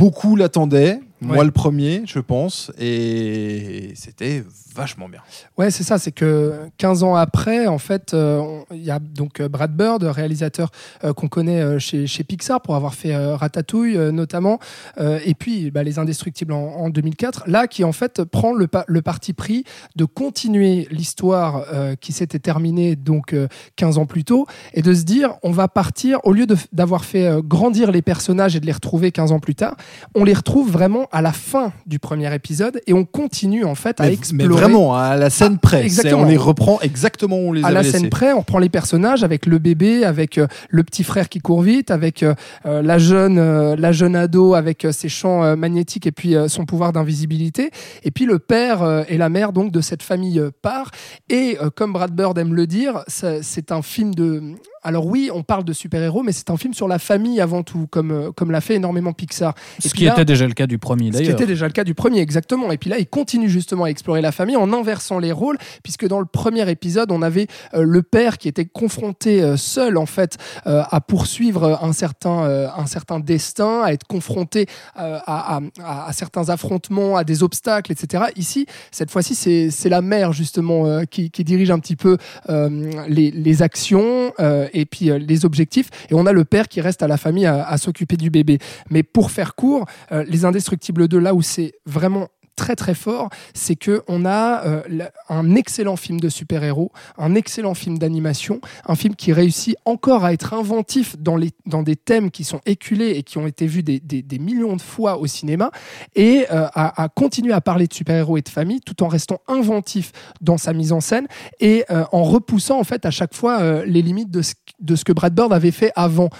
Beaucoup 0.00 0.34
l'attendaient, 0.34 0.98
moi 1.20 1.44
le 1.44 1.50
premier, 1.50 2.02
je 2.06 2.18
pense, 2.20 2.72
et 2.78 3.92
c'était 3.94 4.42
vachement 4.74 5.08
bien. 5.08 5.20
Ouais, 5.58 5.70
c'est 5.70 5.82
ça, 5.82 5.98
c'est 5.98 6.12
que 6.12 6.54
15 6.78 7.02
ans 7.02 7.14
après, 7.16 7.66
en 7.66 7.76
fait, 7.78 8.14
euh, 8.14 8.60
il 8.72 8.82
y 8.82 8.90
a 8.90 8.98
donc 8.98 9.40
euh, 9.40 9.48
Brad 9.48 9.76
Bird, 9.76 10.02
réalisateur 10.04 10.70
euh, 11.04 11.12
qu'on 11.12 11.28
connaît 11.28 11.60
euh, 11.60 11.78
chez, 11.78 12.06
chez 12.06 12.24
Pixar 12.24 12.62
pour 12.62 12.76
avoir 12.76 12.94
fait 12.94 13.14
Ratatouille 13.34 13.98
notamment, 14.12 14.58
et 14.98 15.34
puis 15.34 15.70
bah, 15.70 15.82
Les 15.82 15.98
Indestructibles 15.98 16.52
en, 16.54 16.62
en 16.84 16.88
2004, 16.88 17.44
là 17.48 17.66
qui 17.66 17.84
en 17.84 17.92
fait 17.92 18.24
prend 18.24 18.54
le, 18.54 18.66
pa- 18.68 18.84
le 18.88 19.02
parti 19.02 19.34
pris 19.34 19.64
de 19.96 20.04
continuer 20.06 20.88
l'histoire 20.90 21.66
qui 22.00 22.12
s'était 22.12 22.38
terminée 22.38 22.96
donc 22.96 23.34
euh, 23.34 23.48
15 23.76 23.98
ans 23.98 24.06
plus 24.06 24.24
tôt, 24.24 24.46
et 24.72 24.80
de 24.82 24.94
se 24.94 25.02
dire, 25.02 25.34
on 25.42 25.50
va 25.50 25.68
partir, 25.68 26.20
au 26.24 26.32
lieu 26.32 26.46
d'avoir 26.72 27.04
fait 27.04 27.28
grandir 27.44 27.90
les 27.90 28.02
personnages 28.02 28.56
et 28.56 28.60
de 28.60 28.66
les 28.66 28.72
retrouver 28.72 29.12
15 29.12 29.32
ans 29.32 29.40
plus 29.40 29.54
tard, 29.54 29.76
on 30.14 30.24
les 30.24 30.34
retrouve 30.34 30.70
vraiment 30.70 31.06
à 31.12 31.22
la 31.22 31.32
fin 31.32 31.72
du 31.86 31.98
premier 31.98 32.32
épisode, 32.34 32.80
et 32.86 32.92
on 32.92 33.04
continue 33.04 33.64
en 33.64 33.74
fait 33.74 34.00
à 34.00 34.04
Mais, 34.06 34.12
explorer 34.14 34.48
mais 34.48 34.54
vraiment, 34.54 34.94
à 34.96 35.16
la 35.16 35.30
scène 35.30 35.54
Ah, 35.56 35.60
près, 35.62 35.78
c'est- 35.80 35.84
exactement. 35.86 36.22
on 36.22 36.26
les 36.26 36.36
reprend 36.36 36.80
exactement 36.80 37.36
où 37.36 37.48
on 37.48 37.52
les 37.52 37.62
à 37.62 37.66
avait 37.66 37.74
la 37.74 37.82
laissés. 37.82 37.98
scène 37.98 38.10
près, 38.10 38.32
on 38.32 38.40
reprend 38.40 38.58
les 38.58 38.68
personnages 38.68 39.24
avec 39.24 39.46
le 39.46 39.58
bébé, 39.58 40.04
avec 40.04 40.38
euh, 40.38 40.46
le 40.68 40.82
petit 40.84 41.04
frère 41.04 41.28
qui 41.28 41.40
court 41.40 41.62
vite, 41.62 41.90
avec 41.90 42.22
euh, 42.22 42.34
euh, 42.66 42.82
la 42.82 42.98
jeune, 42.98 43.38
euh, 43.38 43.76
la 43.76 43.92
jeune 43.92 44.16
ado 44.16 44.54
avec 44.54 44.86
ses 44.92 45.08
champs 45.08 45.56
magnétiques 45.56 46.06
et 46.06 46.12
puis 46.12 46.34
son 46.48 46.64
pouvoir 46.64 46.92
d'invisibilité, 46.92 47.70
et 48.04 48.10
puis 48.10 48.24
le 48.26 48.38
père 48.38 49.04
et 49.08 49.16
la 49.18 49.28
mère 49.28 49.52
donc 49.52 49.72
de 49.72 49.80
cette 49.80 50.02
famille 50.02 50.40
part. 50.62 50.90
Et 51.28 51.56
comme 51.76 51.92
Brad 51.92 52.12
Bird 52.14 52.36
aime 52.38 52.54
le 52.54 52.66
dire, 52.66 53.02
c'est 53.08 53.72
un 53.72 53.82
film 53.82 54.14
de 54.14 54.42
alors 54.82 55.06
oui, 55.06 55.30
on 55.32 55.42
parle 55.42 55.64
de 55.64 55.72
super-héros, 55.72 56.22
mais 56.22 56.32
c'est 56.32 56.50
un 56.50 56.56
film 56.56 56.74
sur 56.74 56.88
la 56.88 56.98
famille 56.98 57.40
avant 57.40 57.62
tout, 57.62 57.86
comme, 57.90 58.10
euh, 58.10 58.32
comme 58.32 58.50
l'a 58.50 58.60
fait 58.60 58.74
énormément 58.76 59.12
Pixar. 59.12 59.54
Et 59.84 59.88
Ce 59.88 59.94
qui 59.94 60.04
là- 60.04 60.12
était 60.12 60.24
déjà 60.24 60.46
le 60.46 60.54
cas 60.54 60.66
du 60.66 60.78
premier 60.78 61.06
ce 61.06 61.18
qui 61.18 61.24
d'ailleurs. 61.24 61.34
était 61.40 61.46
déjà 61.46 61.66
le 61.66 61.72
cas 61.72 61.84
du 61.84 61.94
premier, 61.94 62.20
exactement. 62.20 62.70
Et 62.72 62.78
puis 62.78 62.88
là, 62.90 62.98
il 62.98 63.06
continue 63.06 63.48
justement 63.48 63.84
à 63.84 63.88
explorer 63.88 64.20
la 64.22 64.32
famille 64.32 64.56
en 64.56 64.72
inversant 64.72 65.18
les 65.18 65.32
rôles, 65.32 65.58
puisque 65.82 66.06
dans 66.06 66.20
le 66.20 66.26
premier 66.26 66.68
épisode, 66.70 67.12
on 67.12 67.22
avait 67.22 67.46
euh, 67.74 67.82
le 67.82 68.02
père 68.02 68.38
qui 68.38 68.48
était 68.48 68.64
confronté 68.64 69.42
euh, 69.42 69.56
seul, 69.56 69.96
en 69.98 70.06
fait, 70.06 70.38
euh, 70.66 70.82
à 70.90 71.00
poursuivre 71.00 71.78
un 71.82 71.92
certain, 71.92 72.70
un 72.76 72.86
certain 72.86 73.20
destin, 73.20 73.82
à 73.82 73.92
être 73.92 74.06
confronté 74.06 74.66
à, 74.94 75.56
à- 75.56 75.60
à- 75.84 76.08
à 76.08 76.12
certains 76.12 76.48
affrontements, 76.48 77.16
à 77.16 77.24
des 77.24 77.42
obstacles, 77.42 77.92
etc. 77.92 78.24
Ici, 78.36 78.66
cette 78.90 79.10
fois-ci, 79.10 79.34
c'est 79.34 79.70
c'est 79.70 79.88
la 79.88 80.00
mère, 80.02 80.32
justement, 80.32 81.04
qui, 81.06 81.30
qui 81.30 81.44
dirige 81.44 81.70
un 81.70 81.78
petit 81.78 81.96
peu 81.96 82.16
les, 82.48 83.30
les 83.30 83.62
actions 83.62 84.32
et 84.72 84.86
puis 84.86 85.10
euh, 85.10 85.18
les 85.18 85.44
objectifs. 85.44 85.90
Et 86.10 86.14
on 86.14 86.26
a 86.26 86.32
le 86.32 86.44
père 86.44 86.68
qui 86.68 86.80
reste 86.80 87.02
à 87.02 87.08
la 87.08 87.16
famille 87.16 87.46
à, 87.46 87.66
à 87.66 87.78
s'occuper 87.78 88.16
du 88.16 88.30
bébé. 88.30 88.58
Mais 88.90 89.02
pour 89.02 89.30
faire 89.30 89.54
court, 89.54 89.86
euh, 90.12 90.24
Les 90.26 90.44
Indestructibles 90.44 91.08
2, 91.08 91.18
là 91.18 91.34
où 91.34 91.42
c'est 91.42 91.72
vraiment 91.86 92.28
très 92.56 92.76
très 92.76 92.94
fort, 92.94 93.30
c'est 93.54 93.76
que 93.76 94.02
on 94.08 94.24
a 94.24 94.64
euh, 94.66 94.82
un 95.28 95.54
excellent 95.54 95.96
film 95.96 96.20
de 96.20 96.28
super-héros, 96.28 96.92
un 97.18 97.34
excellent 97.34 97.74
film 97.74 97.98
d'animation, 97.98 98.60
un 98.86 98.94
film 98.94 99.16
qui 99.16 99.32
réussit 99.32 99.76
encore 99.84 100.24
à 100.24 100.32
être 100.32 100.52
inventif 100.54 101.16
dans, 101.18 101.36
les, 101.36 101.50
dans 101.66 101.82
des 101.82 101.96
thèmes 101.96 102.30
qui 102.30 102.44
sont 102.44 102.60
éculés 102.66 103.10
et 103.12 103.22
qui 103.22 103.38
ont 103.38 103.46
été 103.46 103.66
vus 103.66 103.82
des, 103.82 104.00
des- 104.00 104.38
millions 104.38 104.76
de 104.76 104.82
fois 104.82 105.18
au 105.18 105.26
cinéma, 105.26 105.70
et 106.14 106.46
euh, 106.50 106.66
à, 106.74 107.08
continuer 107.08 107.52
à 107.52 107.60
parler 107.60 107.86
de 107.86 107.92
super-héros 107.94 108.38
et 108.38 108.42
de 108.42 108.48
famille 108.48 108.80
tout 108.80 109.02
en 109.02 109.08
restant 109.08 109.40
inventif 109.48 110.12
dans 110.40 110.56
sa 110.56 110.72
mise 110.72 110.92
en 110.92 111.00
scène 111.00 111.26
et 111.60 111.84
euh, 111.90 112.04
en 112.12 112.22
repoussant 112.22 112.78
en 112.78 112.84
fait 112.84 113.04
à 113.04 113.10
chaque 113.10 113.34
fois 113.34 113.84
les 113.84 114.02
limites 114.02 114.30
de 114.30 114.42
ce, 114.42 114.54
de 114.80 114.96
ce 114.96 115.04
que 115.04 115.12
Brad 115.12 115.34
Bird 115.34 115.52
avait 115.52 115.70
fait 115.70 115.92
avant. 115.94 116.30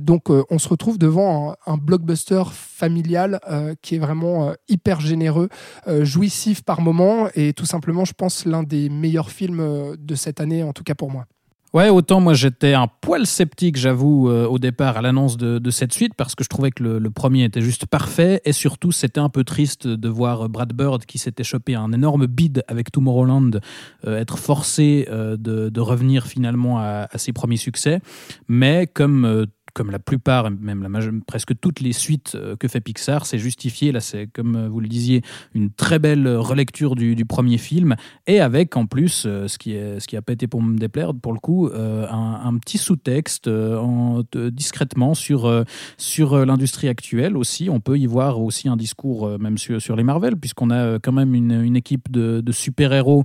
Donc 0.00 0.24
on 0.28 0.58
se 0.58 0.68
retrouve 0.68 0.98
devant 0.98 1.54
un, 1.66 1.76
blockbuster 1.76 2.42
familial 2.52 3.40
qui 3.82 3.94
est 3.96 3.98
vraiment 3.98 4.52
hyper 4.68 5.00
généreux, 5.00 5.45
euh, 5.86 6.04
jouissif 6.04 6.62
par 6.62 6.80
moment 6.80 7.28
et 7.34 7.52
tout 7.52 7.66
simplement 7.66 8.04
je 8.04 8.12
pense 8.12 8.44
l'un 8.44 8.62
des 8.62 8.88
meilleurs 8.88 9.30
films 9.30 9.60
euh, 9.60 9.96
de 9.98 10.14
cette 10.14 10.40
année 10.40 10.62
en 10.62 10.72
tout 10.72 10.84
cas 10.84 10.94
pour 10.94 11.10
moi. 11.10 11.26
Ouais, 11.74 11.90
autant 11.90 12.20
moi 12.20 12.32
j'étais 12.32 12.72
un 12.72 12.86
poil 12.86 13.26
sceptique, 13.26 13.76
j'avoue, 13.76 14.30
euh, 14.30 14.46
au 14.46 14.58
départ 14.58 14.96
à 14.96 15.02
l'annonce 15.02 15.36
de, 15.36 15.70
cette 15.70 15.92
suite, 15.92 16.14
parce 16.14 16.34
que 16.34 16.42
je 16.42 16.48
trouvais 16.48 16.70
que 16.70 16.82
le, 16.82 17.10
premier 17.10 17.44
était 17.44 17.60
juste 17.60 17.84
parfait, 17.84 18.40
et 18.46 18.52
surtout 18.52 18.92
c'était 18.92 19.20
un 19.20 19.28
peu 19.28 19.44
triste 19.44 19.86
de 19.86 20.08
voir 20.08 20.48
Brad 20.48 20.72
Bird, 20.72 21.04
qui 21.04 21.18
s'était 21.18 21.44
chopé 21.44 21.74
un 21.74 21.92
énorme 21.92 22.26
bid 22.28 22.62
avec 22.66 22.90
Tomorrowland, 22.92 23.60
être 24.06 24.38
forcé 24.38 25.06
de, 25.10 25.80
revenir 25.80 26.26
finalement 26.26 26.78
à, 26.78 27.08
à 27.10 27.18
ses 27.18 27.34
premiers 27.34 27.58
succès. 27.58 28.00
Mais 28.48 28.86
comme 28.86 29.46
comme 29.76 29.90
la 29.90 29.98
plupart, 29.98 30.50
même 30.50 30.82
la 30.82 30.88
presque 31.26 31.52
toutes 31.60 31.80
les 31.80 31.92
suites 31.92 32.32
euh, 32.34 32.56
que 32.56 32.66
fait 32.66 32.80
Pixar, 32.80 33.26
c'est 33.26 33.36
justifié. 33.36 33.92
Là, 33.92 34.00
c'est 34.00 34.26
comme 34.26 34.56
euh, 34.56 34.68
vous 34.70 34.80
le 34.80 34.88
disiez, 34.88 35.20
une 35.54 35.70
très 35.70 35.98
belle 35.98 36.26
relecture 36.28 36.96
du, 36.96 37.26
premier 37.26 37.58
film, 37.58 37.94
et 38.26 38.40
avec 38.40 38.74
en 38.78 38.86
plus, 38.86 39.24
euh, 39.26 39.48
ce 39.48 39.58
qui 39.58 39.74
est, 39.74 40.00
ce 40.00 40.08
qui 40.08 40.16
a 40.16 40.22
pas 40.22 40.32
été 40.32 40.46
pour 40.46 40.62
me 40.62 40.78
déplaire, 40.78 41.12
pour 41.14 41.34
le 41.34 41.38
coup, 41.38 41.68
un, 41.68 42.56
petit 42.56 42.78
sous-texte 42.78 43.50
discrètement 44.34 45.12
sur 45.12 45.64
sur 45.98 46.46
l'industrie 46.46 46.88
actuelle 46.88 47.36
aussi. 47.36 47.68
On 47.68 47.80
peut 47.80 47.98
y 47.98 48.06
voir 48.06 48.40
aussi 48.40 48.68
un 48.68 48.76
discours 48.76 49.38
même 49.38 49.58
sur, 49.58 49.96
les 49.96 50.02
Marvel, 50.02 50.36
puisqu'on 50.36 50.70
a 50.70 50.98
quand 50.98 51.12
même 51.12 51.34
une, 51.34 51.76
équipe 51.76 52.10
de, 52.10 52.52
super-héros 52.52 53.24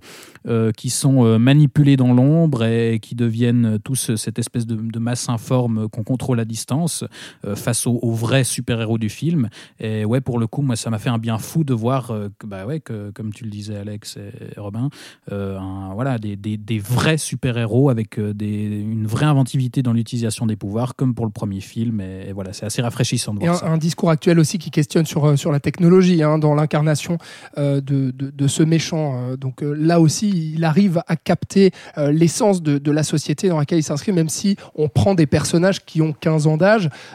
qui 0.75 0.89
sont 0.89 1.39
manipulés 1.39 1.95
dans 1.95 2.13
l'ombre 2.13 2.65
et 2.65 2.99
qui 2.99 3.15
deviennent 3.15 3.79
tous 3.83 4.15
cette 4.15 4.37
espèce 4.37 4.65
de 4.67 4.99
masse 4.99 5.29
informe 5.29 5.87
qu'on 5.87 6.03
contrôle 6.03 6.40
la 6.41 6.45
distance 6.45 7.03
euh, 7.45 7.55
face 7.55 7.85
aux, 7.87 7.99
aux 8.01 8.11
vrais 8.13 8.43
super-héros 8.43 8.97
du 8.97 9.09
film. 9.09 9.49
Et 9.79 10.05
ouais, 10.05 10.21
pour 10.21 10.39
le 10.39 10.47
coup, 10.47 10.61
moi, 10.61 10.75
ça 10.75 10.89
m'a 10.89 10.99
fait 10.99 11.09
un 11.09 11.17
bien 11.17 11.37
fou 11.37 11.63
de 11.63 11.73
voir 11.73 12.11
euh, 12.11 12.29
que, 12.39 12.47
bah 12.47 12.65
ouais, 12.65 12.79
que, 12.79 13.11
comme 13.11 13.31
tu 13.33 13.43
le 13.43 13.49
disais, 13.49 13.75
Alex 13.77 14.17
et 14.17 14.59
Robin, 14.59 14.89
euh, 15.31 15.57
un- 15.59 15.93
voilà, 15.93 16.17
des, 16.17 16.35
des- 16.35 16.57
des 16.57 16.79
vrais 16.79 17.17
super-héros 17.17 17.89
avec 17.89 18.19
des, 18.19 18.65
une 18.81 19.07
vraie 19.07 19.25
inventivité 19.25 19.81
dans 19.83 19.93
l'utilisation 19.93 20.45
des 20.45 20.55
pouvoirs, 20.55 20.95
comme 20.95 21.13
pour 21.13 21.25
le 21.25 21.31
premier 21.31 21.61
film. 21.61 22.01
Et, 22.01 22.29
et 22.29 22.33
voilà, 22.33 22.53
c'est 22.53 22.65
assez 22.65 22.81
rafraîchissant 22.81 23.33
de 23.33 23.41
Et 23.41 23.45
voir 23.45 23.55
un, 23.55 23.59
ça. 23.59 23.69
un 23.69 23.77
discours 23.77 24.09
actuel 24.09 24.39
aussi 24.39 24.57
qui 24.57 24.71
questionne 24.71 25.05
sur, 25.05 25.37
sur 25.37 25.51
la 25.51 25.59
technologie, 25.59 26.23
hein, 26.23 26.37
dans 26.39 26.55
l'incarnation 26.55 27.17
de, 27.57 27.79
de, 27.79 28.11
de 28.11 28.47
ce 28.47 28.63
méchant. 28.63 29.35
donc 29.37 29.61
là 29.61 29.99
aussi, 29.99 30.53
il 30.55 30.63
arrive 30.63 31.01
à 31.07 31.15
capter 31.15 31.71
l'essence 31.97 32.61
de, 32.61 32.77
de 32.77 32.91
la 32.91 33.03
société 33.03 33.49
dans 33.49 33.57
laquelle 33.57 33.79
il 33.79 33.83
s'inscrit, 33.83 34.11
même 34.13 34.29
si 34.29 34.55
on 34.75 34.87
prend 34.89 35.13
des 35.15 35.27
personnages 35.27 35.83
qui 35.85 36.01
ont 36.01 36.13
15 36.13 36.30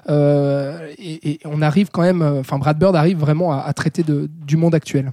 euh, 0.09 0.93
et, 0.99 1.31
et 1.31 1.41
on 1.45 1.63
arrive 1.63 1.91
quand 1.91 2.03
même, 2.03 2.23
euh, 2.23 2.41
enfin 2.41 2.59
Brad 2.59 2.79
Bird 2.79 2.95
arrive 2.97 3.19
vraiment 3.19 3.53
à, 3.53 3.61
à 3.61 3.73
traiter 3.73 4.03
de, 4.03 4.29
du 4.47 4.57
monde 4.57 4.75
actuel. 4.75 5.13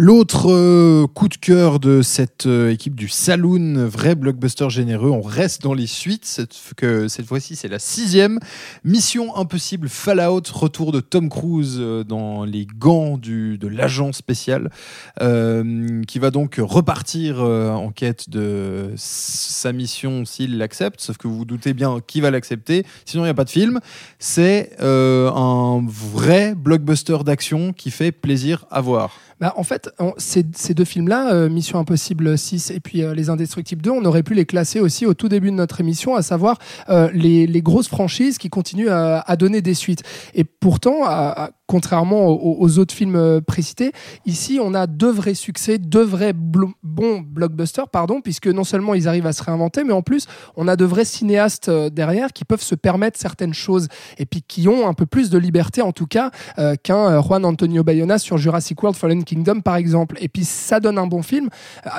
L'autre 0.00 0.48
euh, 0.48 1.08
coup 1.08 1.26
de 1.26 1.34
cœur 1.34 1.80
de 1.80 2.02
cette 2.02 2.46
euh, 2.46 2.70
équipe 2.70 2.94
du 2.94 3.08
Saloon, 3.08 3.84
vrai 3.88 4.14
blockbuster 4.14 4.70
généreux, 4.70 5.10
on 5.10 5.22
reste 5.22 5.62
dans 5.62 5.74
les 5.74 5.88
suites, 5.88 6.24
cette, 6.24 6.54
que, 6.76 7.08
cette 7.08 7.26
fois-ci 7.26 7.56
c'est 7.56 7.66
la 7.66 7.80
sixième. 7.80 8.38
Mission 8.84 9.36
Impossible 9.36 9.88
Fallout, 9.88 10.42
retour 10.52 10.92
de 10.92 11.00
Tom 11.00 11.28
Cruise 11.28 11.78
euh, 11.80 12.04
dans 12.04 12.44
les 12.44 12.64
gants 12.64 13.18
du, 13.18 13.58
de 13.58 13.66
l'agent 13.66 14.12
spécial, 14.12 14.70
qui 15.18 16.18
va 16.20 16.30
donc 16.30 16.60
repartir 16.60 17.40
en 17.40 17.90
quête 17.90 18.30
de 18.30 18.92
sa 18.96 19.72
mission 19.72 20.24
s'il 20.24 20.58
l'accepte, 20.58 21.00
sauf 21.00 21.16
que 21.16 21.26
vous 21.26 21.38
vous 21.38 21.44
doutez 21.44 21.74
bien 21.74 21.98
qui 22.06 22.20
va 22.20 22.30
l'accepter, 22.30 22.86
sinon 23.04 23.24
il 23.24 23.26
n'y 23.26 23.30
a 23.30 23.34
pas 23.34 23.44
de 23.44 23.50
film. 23.50 23.80
C'est 24.20 24.76
un 24.80 25.84
vrai 25.84 26.54
blockbuster 26.54 27.18
d'action 27.24 27.72
qui 27.72 27.90
fait 27.90 28.12
plaisir 28.12 28.64
à 28.70 28.80
voir. 28.80 29.10
Bah, 29.40 29.54
en 29.56 29.62
fait, 29.62 29.88
ces 30.16 30.74
deux 30.74 30.84
films-là, 30.84 31.32
euh, 31.32 31.48
Mission 31.48 31.78
Impossible 31.78 32.36
6 32.36 32.70
et 32.72 32.80
puis 32.80 33.02
euh, 33.02 33.14
Les 33.14 33.30
Indestructibles 33.30 33.82
2, 33.82 33.90
on 33.90 34.04
aurait 34.04 34.24
pu 34.24 34.34
les 34.34 34.46
classer 34.46 34.80
aussi 34.80 35.06
au 35.06 35.14
tout 35.14 35.28
début 35.28 35.50
de 35.50 35.56
notre 35.56 35.80
émission, 35.80 36.16
à 36.16 36.22
savoir 36.22 36.58
euh, 36.88 37.08
les, 37.12 37.46
les 37.46 37.62
grosses 37.62 37.86
franchises 37.88 38.36
qui 38.38 38.48
continuent 38.50 38.88
à, 38.88 39.20
à 39.20 39.36
donner 39.36 39.62
des 39.62 39.74
suites. 39.74 40.02
Et 40.34 40.42
pourtant, 40.42 41.04
à- 41.04 41.44
à- 41.44 41.50
contrairement 41.68 42.28
aux, 42.28 42.78
autres 42.78 42.94
films 42.94 43.16
euh, 43.16 43.40
précités, 43.42 43.92
ici, 44.24 44.58
on 44.60 44.72
a 44.72 44.86
deux 44.86 45.10
vrais 45.10 45.34
succès, 45.34 45.76
deux 45.76 46.02
vrais 46.02 46.32
bons 46.32 47.20
blockbusters, 47.20 47.90
pardon, 47.90 48.22
puisque 48.22 48.46
non 48.46 48.64
seulement 48.64 48.94
ils 48.94 49.06
arrivent 49.06 49.26
à 49.26 49.34
se 49.34 49.42
réinventer, 49.42 49.84
mais 49.84 49.92
en 49.92 50.00
plus, 50.00 50.26
on 50.56 50.66
a 50.66 50.76
de 50.76 50.86
vrais 50.86 51.04
cinéastes 51.04 51.68
euh, 51.68 51.90
derrière 51.90 52.32
qui 52.32 52.46
peuvent 52.46 52.62
se 52.62 52.74
permettre 52.74 53.18
certaines 53.20 53.52
choses 53.52 53.88
et 54.16 54.24
puis 54.24 54.42
qui 54.42 54.66
ont 54.66 54.88
un 54.88 54.94
peu 54.94 55.04
plus 55.04 55.28
de 55.28 55.36
liberté, 55.36 55.82
en 55.82 55.92
tout 55.92 56.06
cas, 56.06 56.30
euh, 56.58 56.74
qu'un 56.82 57.20
Juan 57.20 57.44
Antonio 57.44 57.84
Bayona 57.84 58.18
sur 58.18 58.38
Jurassic 58.38 58.82
World 58.82 58.98
Fallen 58.98 59.22
Kingdom 59.22 59.60
par 59.60 59.76
exemple. 59.76 60.16
Et 60.20 60.28
puis 60.28 60.44
ça 60.44 60.80
donne 60.80 60.96
un 60.96 61.06
bon 61.06 61.22
film. 61.22 61.50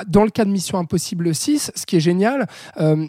Dans 0.08 0.24
le 0.24 0.30
cas 0.30 0.44
de 0.44 0.50
Mission 0.50 0.78
Impossible 0.78 1.32
6, 1.32 1.70
ce 1.76 1.86
qui 1.86 1.96
est 1.96 2.00
génial, 2.00 2.48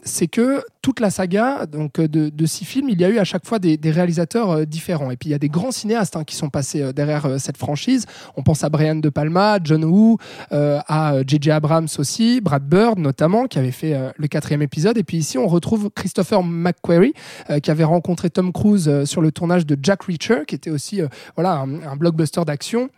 c'est 0.04 0.28
que 0.28 0.63
toute 0.82 1.00
la 1.00 1.10
saga 1.10 1.65
donc 1.65 2.00
de, 2.00 2.30
de 2.30 2.45
six 2.45 2.65
films, 2.65 2.89
il 2.89 3.00
y 3.00 3.06
a 3.06 3.10
eu 3.10 3.17
à 3.17 3.24
chaque 3.24 3.45
fois 3.45 3.60
des, 3.60 3.80
réalisateurs 3.84 4.65
différents. 4.67 5.12
Et 5.12 5.17
puis 5.17 5.30
il 5.30 5.32
y 5.32 5.36
a 5.36 5.39
des 5.39 5.50
grands 5.50 5.71
cinéastes 5.71 6.15
hein, 6.15 6.24
qui 6.24 6.36
sont 6.36 6.51
passés 6.52 6.82
euh, 6.82 6.94
derrière 6.94 7.26
euh, 7.26 7.38
cette 7.38 7.58
franchise. 7.58 8.06
On 8.38 8.44
pense 8.44 8.64
à 8.64 8.70
Brian 8.70 8.96
De 8.96 9.10
Palma, 9.10 9.58
John 9.64 9.84
Woo, 9.84 10.18
euh, 10.52 10.80
à 10.88 11.16
J.J. 11.26 11.52
Abrams 11.52 11.88
aussi, 11.98 12.42
Brad 12.42 12.64
Bird 12.64 13.00
notamment, 13.00 13.48
qui 13.48 13.58
avait 13.58 13.72
fait 13.72 13.96
le 14.16 14.28
quatrième 14.28 14.62
épisode. 14.62 14.98
Et 14.98 15.04
puis 15.04 15.18
ici, 15.18 15.38
on 15.38 15.48
retrouve 15.48 15.90
Christopher 15.96 16.44
McQuarrie, 16.44 17.14
qui 17.64 17.72
avait 17.72 17.84
rencontré 17.84 18.30
Tom 18.30 18.52
Cruise 18.52 19.06
sur 19.06 19.22
le 19.22 19.32
tournage 19.32 19.66
de 19.66 19.78
Jack 19.82 20.04
Reacher, 20.04 20.44
qui 20.48 20.56
était 20.56 20.70
aussi 20.70 21.02
voilà, 21.36 21.60
un 21.60 21.96
blockbuster 21.96 22.42
d'action 22.46 22.90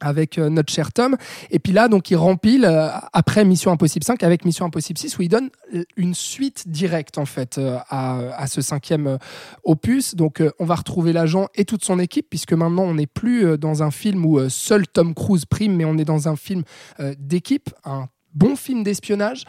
avec 0.00 0.38
euh, 0.38 0.48
notre 0.48 0.72
cher 0.72 0.92
Tom. 0.92 1.16
Et 1.50 1.58
puis 1.58 1.72
là, 1.72 1.88
donc, 1.88 2.10
il 2.10 2.16
rempile 2.16 2.64
euh, 2.64 2.88
après 3.12 3.44
Mission 3.44 3.70
Impossible 3.70 4.04
5 4.04 4.22
avec 4.22 4.44
Mission 4.44 4.66
Impossible 4.66 4.98
6 4.98 5.18
où 5.18 5.22
il 5.22 5.28
donne 5.28 5.50
euh, 5.74 5.84
une 5.96 6.14
suite 6.14 6.68
directe 6.68 7.18
en 7.18 7.26
fait 7.26 7.60
à, 7.88 8.18
à 8.36 8.46
ce 8.46 8.60
cinquième 8.60 9.18
opus. 9.64 10.14
Donc, 10.14 10.42
on 10.58 10.64
va 10.64 10.74
retrouver 10.74 11.12
l'agent 11.12 11.48
et 11.54 11.64
toute 11.64 11.84
son 11.84 11.98
équipe 11.98 12.26
puisque 12.30 12.52
maintenant 12.52 12.84
on 12.84 12.94
n'est 12.94 13.06
plus 13.06 13.58
dans 13.58 13.82
un 13.82 13.90
film 13.90 14.24
où 14.24 14.48
seul 14.48 14.86
Tom 14.86 15.14
Cruise 15.14 15.44
prime, 15.44 15.74
mais 15.74 15.84
on 15.84 15.96
est 15.98 16.04
dans 16.04 16.28
un 16.28 16.36
film 16.36 16.62
d'équipe, 17.18 17.70
un 17.84 18.08
bon 18.34 18.56
film 18.56 18.82
d'espionnage, 18.82 19.44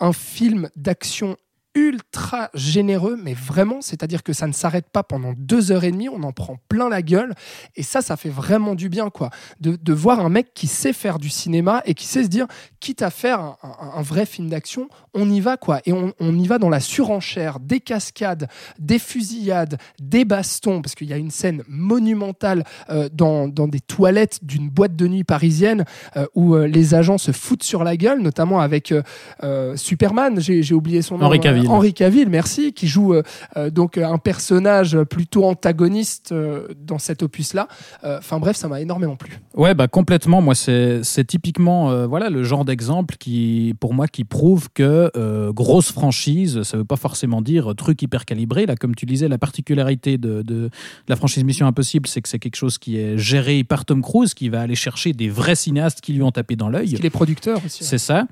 un 0.00 0.12
film 0.12 0.68
d'action 0.76 1.36
ultra 1.74 2.50
généreux, 2.54 3.18
mais 3.20 3.34
vraiment, 3.34 3.80
c'est-à-dire 3.80 4.22
que 4.22 4.32
ça 4.32 4.46
ne 4.46 4.52
s'arrête 4.52 4.88
pas 4.92 5.02
pendant 5.02 5.32
deux 5.36 5.72
heures 5.72 5.84
et 5.84 5.90
demie, 5.90 6.08
on 6.08 6.22
en 6.22 6.32
prend 6.32 6.56
plein 6.68 6.88
la 6.88 7.02
gueule, 7.02 7.34
et 7.76 7.82
ça, 7.82 8.00
ça 8.00 8.16
fait 8.16 8.28
vraiment 8.28 8.74
du 8.74 8.88
bien, 8.88 9.10
quoi, 9.10 9.30
de, 9.60 9.76
de 9.76 9.92
voir 9.92 10.20
un 10.20 10.28
mec 10.28 10.54
qui 10.54 10.66
sait 10.66 10.92
faire 10.92 11.18
du 11.18 11.28
cinéma 11.28 11.82
et 11.84 11.94
qui 11.94 12.06
sait 12.06 12.22
se 12.22 12.28
dire, 12.28 12.46
quitte 12.80 13.02
à 13.02 13.10
faire 13.10 13.40
un, 13.40 13.56
un- 13.62 13.98
un 13.98 14.02
vrai 14.02 14.26
film 14.26 14.48
d'action, 14.48 14.88
on 15.14 15.28
y 15.30 15.40
va, 15.40 15.56
quoi, 15.56 15.80
et 15.86 15.92
on, 15.92 16.12
on 16.20 16.38
y 16.38 16.46
va 16.46 16.58
dans 16.58 16.68
la 16.70 16.80
surenchère, 16.80 17.58
des 17.60 17.80
cascades, 17.80 18.48
des 18.78 18.98
fusillades, 18.98 19.78
des 20.00 20.24
bastons, 20.24 20.80
parce 20.82 20.94
qu'il 20.94 21.08
y 21.08 21.12
a 21.12 21.16
une 21.16 21.30
scène 21.30 21.62
monumentale 21.68 22.64
euh, 22.90 23.08
dans, 23.12 23.48
dans 23.48 23.66
des 23.68 23.80
toilettes 23.80 24.38
d'une 24.44 24.68
boîte 24.68 24.96
de 24.96 25.08
nuit 25.08 25.24
parisienne 25.24 25.84
euh, 26.16 26.26
où 26.34 26.54
euh, 26.54 26.66
les 26.66 26.94
agents 26.94 27.18
se 27.18 27.32
foutent 27.32 27.62
sur 27.62 27.84
la 27.84 27.96
gueule, 27.96 28.20
notamment 28.20 28.60
avec 28.60 28.92
euh, 28.92 29.02
euh, 29.42 29.76
Superman, 29.76 30.40
j'ai 30.40 30.74
oublié 30.74 31.02
son 31.02 31.18
nom. 31.18 31.24
Henry 31.66 31.94
Cavill, 31.94 32.28
merci, 32.28 32.72
qui 32.72 32.86
joue 32.86 33.14
euh, 33.14 33.22
euh, 33.56 33.70
donc 33.70 33.98
euh, 33.98 34.06
un 34.06 34.18
personnage 34.18 34.98
plutôt 35.04 35.44
antagoniste 35.44 36.32
euh, 36.32 36.68
dans 36.80 36.98
cet 36.98 37.22
opus-là. 37.22 37.68
Enfin 38.02 38.38
bref, 38.38 38.56
ça 38.56 38.68
m'a 38.68 38.80
énormément 38.80 39.16
plu. 39.16 39.38
Ouais, 39.54 39.74
bah 39.74 39.88
complètement. 39.88 40.40
Moi, 40.42 40.54
c'est 40.54 41.24
typiquement 41.26 42.06
voilà 42.06 42.30
le 42.30 42.42
genre 42.42 42.64
d'exemple 42.64 43.16
qui, 43.18 43.74
pour 43.80 43.94
moi, 43.94 44.08
qui 44.08 44.24
prouve 44.24 44.68
que 44.72 45.10
grosse 45.50 45.92
franchise, 45.92 46.62
ça 46.62 46.76
veut 46.76 46.84
pas 46.84 46.96
forcément 46.96 47.42
dire 47.42 47.74
truc 47.76 48.00
hyper 48.02 48.24
calibré. 48.24 48.66
Là, 48.66 48.76
comme 48.76 48.94
tu 48.94 49.06
disais, 49.06 49.28
la 49.28 49.38
particularité 49.38 50.18
de, 50.18 50.42
de 50.42 50.70
la 51.08 51.16
franchise 51.16 51.44
Mission 51.44 51.66
Impossible, 51.66 52.06
c'est 52.06 52.20
que 52.20 52.28
c'est 52.28 52.38
quelque 52.38 52.56
chose 52.56 52.78
qui 52.78 52.98
est 52.98 53.16
géré 53.18 53.64
par 53.64 53.84
Tom 53.84 54.02
Cruise, 54.02 54.34
qui 54.34 54.48
va 54.48 54.60
aller 54.60 54.74
chercher 54.74 55.12
des 55.12 55.28
vrais 55.28 55.56
cinéastes 55.56 56.00
qui 56.00 56.12
lui 56.12 56.22
ont 56.22 56.32
tapé 56.32 56.56
dans 56.56 56.68
l'œil. 56.68 56.90
Il 56.90 57.04
est 57.04 57.10
producteur 57.10 57.60
aussi. 57.64 57.84
C'est 57.84 57.98
ça. 57.98 58.26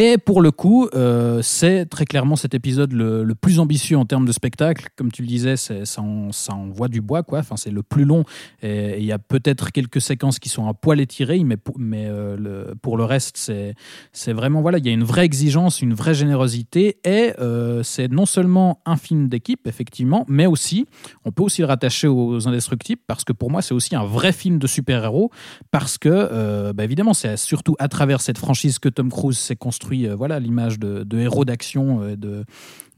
Et 0.00 0.16
pour 0.16 0.42
le 0.42 0.52
coup, 0.52 0.88
euh, 0.94 1.42
c'est 1.42 1.86
très 1.86 2.04
clairement 2.04 2.36
cet 2.36 2.54
épisode 2.54 2.92
le, 2.92 3.34
plus 3.34 3.58
ambitieux 3.58 3.98
en 3.98 4.04
termes 4.04 4.26
de 4.26 4.30
spectacle. 4.32 4.86
Comme 4.94 5.10
tu 5.10 5.22
le 5.22 5.28
disais, 5.28 5.56
ça, 5.56 5.74
en, 6.00 6.30
ça 6.30 6.54
envoie 6.54 6.86
du 6.86 7.00
bois, 7.00 7.24
quoi. 7.24 7.40
Enfin, 7.40 7.56
c'est 7.56 7.72
le 7.72 7.82
plus 7.82 8.04
long. 8.04 8.22
Et 8.62 8.98
il 8.98 9.04
y 9.04 9.10
a 9.10 9.18
peut-être 9.18 9.72
quelques 9.72 10.00
séquences 10.00 10.38
qui 10.38 10.50
sont 10.50 10.68
un 10.68 10.72
poil 10.72 11.00
étirées, 11.00 11.42
mais, 11.42 11.56
pour, 11.56 11.74
euh, 11.80 12.36
le, 12.36 13.04
reste, 13.04 13.50
c'est 14.12 14.32
vraiment 14.32 14.62
voilà, 14.62 14.78
il 14.78 14.86
y 14.86 14.88
a 14.88 14.92
une 14.92 15.02
vraie 15.02 15.24
exigence, 15.24 15.82
une 15.82 15.94
vraie 15.94 16.14
générosité. 16.14 16.98
Et 17.04 17.32
euh, 17.40 17.82
c'est 17.82 18.08
non 18.08 18.24
seulement 18.24 18.80
un 18.86 18.96
film 18.96 19.28
d'équipe, 19.28 19.66
effectivement, 19.66 20.24
mais 20.28 20.46
aussi, 20.46 20.86
on 21.24 21.32
peut 21.32 21.42
aussi 21.42 21.60
le 21.62 21.66
rattacher 21.66 22.06
aux 22.06 22.46
Indestructibles 22.46 23.02
parce 23.08 23.24
que 23.24 23.32
pour 23.32 23.50
moi, 23.50 23.62
c'est 23.62 23.74
aussi 23.74 23.96
un 23.96 24.04
vrai 24.04 24.30
film 24.30 24.60
de 24.60 24.68
super-héros 24.68 25.32
parce 25.72 25.98
que, 25.98 26.70
bah, 26.70 26.84
évidemment, 26.84 27.14
c'est 27.14 27.36
surtout 27.36 27.74
à 27.80 27.88
travers 27.88 28.20
cette 28.20 28.38
franchise 28.38 28.78
que 28.78 28.88
Tom 28.88 29.10
Cruise 29.10 29.38
s'est 29.38 29.56
construit 29.56 29.87
euh, 29.92 30.14
voilà, 30.14 30.40
l'image 30.40 30.78
de, 30.78 31.18
héros 31.18 31.44
d'action 31.44 32.00
euh, 32.02 32.44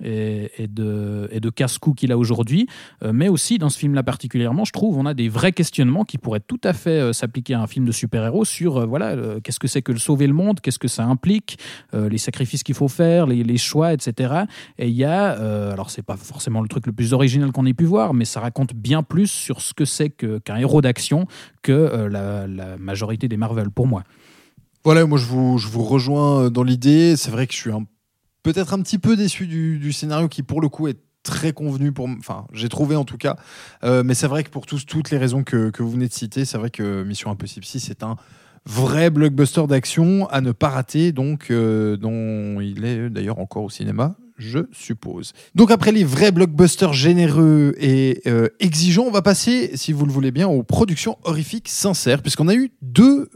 et 0.02 0.66
de, 0.66 1.28
de, 1.32 1.50
casse-cou 1.50 1.94
qu'il 1.94 2.12
a 2.12 2.18
aujourd'hui. 2.18 2.66
Euh, 3.02 3.12
mais 3.12 3.28
aussi, 3.28 3.58
dans 3.58 3.68
ce 3.68 3.78
film-là 3.78 4.02
particulièrement, 4.02 4.64
je 4.64 4.72
trouve, 4.72 4.98
on 4.98 5.06
a 5.06 5.14
des 5.14 5.28
vrais 5.28 5.52
questionnements 5.52 6.04
qui 6.04 6.18
pourraient 6.18 6.40
tout 6.40 6.60
à 6.64 6.72
fait 6.72 7.12
s'appliquer 7.12 7.54
à 7.54 7.60
un 7.60 7.66
film 7.66 7.84
de 7.84 7.92
super-héros 7.92 8.44
sur 8.44 8.86
voilà, 8.86 9.16
qu'est-ce 9.42 9.58
que 9.58 9.68
c'est 9.68 9.82
que 9.82 9.92
le 9.92 9.98
sauver 9.98 10.26
le 10.26 10.32
monde, 10.32 10.60
qu'est-ce 10.60 10.78
que 10.78 10.88
ça 10.88 11.04
implique, 11.04 11.58
les 11.92 12.18
sacrifices 12.18 12.62
qu'il 12.62 12.74
faut 12.74 12.88
faire, 12.88 13.26
les, 13.26 13.58
choix, 13.58 13.92
etc. 13.92 14.44
Et 14.78 14.88
il 14.88 14.94
y 14.94 15.04
a, 15.04 15.30
alors 15.72 15.90
c'est 15.90 16.02
pas 16.02 16.16
forcément 16.16 16.60
le 16.60 16.68
truc 16.68 16.86
le 16.86 16.92
plus 16.92 17.12
original 17.12 17.52
qu'on 17.52 17.66
ait 17.66 17.74
pu 17.74 17.84
voir, 17.84 18.14
mais 18.14 18.24
ça 18.24 18.40
raconte 18.40 18.74
bien 18.74 19.02
plus 19.02 19.26
sur 19.30 19.60
ce 19.60 19.74
que 19.74 19.84
c'est 19.84 20.10
qu'un 20.10 20.56
héros 20.56 20.80
d'action 20.80 21.26
que 21.62 22.08
la, 22.10 22.46
la 22.46 22.76
majorité 22.78 23.28
des 23.28 23.36
Marvel, 23.36 23.70
pour 23.70 23.86
moi. 23.86 24.04
Voilà, 24.82 25.04
moi 25.04 25.18
je 25.18 25.26
vous, 25.26 25.84
rejoins 25.84 26.44
euh, 26.44 26.50
dans 26.50 26.62
l'idée. 26.62 27.16
C'est 27.16 27.30
vrai 27.30 27.46
que 27.46 27.52
je 27.52 27.58
suis 27.58 27.70
peut-être 28.42 28.72
un 28.72 28.80
petit 28.80 28.98
peu 28.98 29.16
déçu 29.16 29.46
du, 29.46 29.92
scénario 29.92 30.28
qui, 30.28 30.42
pour 30.42 30.60
le 30.60 30.68
coup, 30.68 30.88
est 30.88 30.98
très 31.22 31.52
convenu 31.52 31.92
pour 31.92 32.08
enfin 32.08 32.46
j'ai 32.50 32.70
trouvé 32.70 32.96
en 32.96 33.04
tout 33.04 33.18
cas 33.18 33.36
Euh, 33.84 34.02
mais 34.02 34.14
c'est 34.14 34.26
vrai 34.26 34.42
que 34.42 34.48
pour 34.48 34.64
tous 34.64 34.86
toutes 34.86 35.10
les 35.10 35.18
raisons 35.18 35.44
que, 35.44 35.70
vous 35.78 35.90
venez 35.90 36.08
de 36.08 36.14
citer 36.14 36.46
c'est 36.46 36.56
vrai 36.56 36.70
que 36.70 37.02
Mission 37.02 37.30
Impossible 37.30 37.62
6 37.62 37.78
c'est 37.80 38.02
un 38.02 38.16
vrai 38.64 39.10
blockbuster 39.10 39.66
d'action 39.66 40.26
à 40.30 40.40
ne 40.40 40.50
pas 40.50 40.70
rater 40.70 41.12
donc 41.12 41.50
euh, 41.50 41.98
dont 41.98 42.58
il 42.62 42.86
est 42.86 43.10
d'ailleurs 43.10 43.38
encore 43.38 43.64
au 43.64 43.68
cinéma 43.68 44.16
je 44.38 44.60
suppose 44.72 45.34
donc 45.54 45.70
après 45.70 45.92
les 45.92 46.04
vrais 46.04 46.32
blockbusters 46.32 46.94
généreux 46.94 47.74
et 47.76 48.22
exigeants 48.58 49.04
on 49.04 49.10
va 49.10 49.20
passer 49.20 49.72
si 49.76 49.92
vous 49.92 50.06
le 50.06 50.12
voulez 50.12 50.30
bien 50.30 50.48
aux 50.48 50.62
productions 50.62 51.18
horrifiques 51.24 51.68
sincères 51.68 52.22
puisqu'on 52.22 52.48
a 52.48 52.54
eu 52.54 52.72
deux 52.80 53.28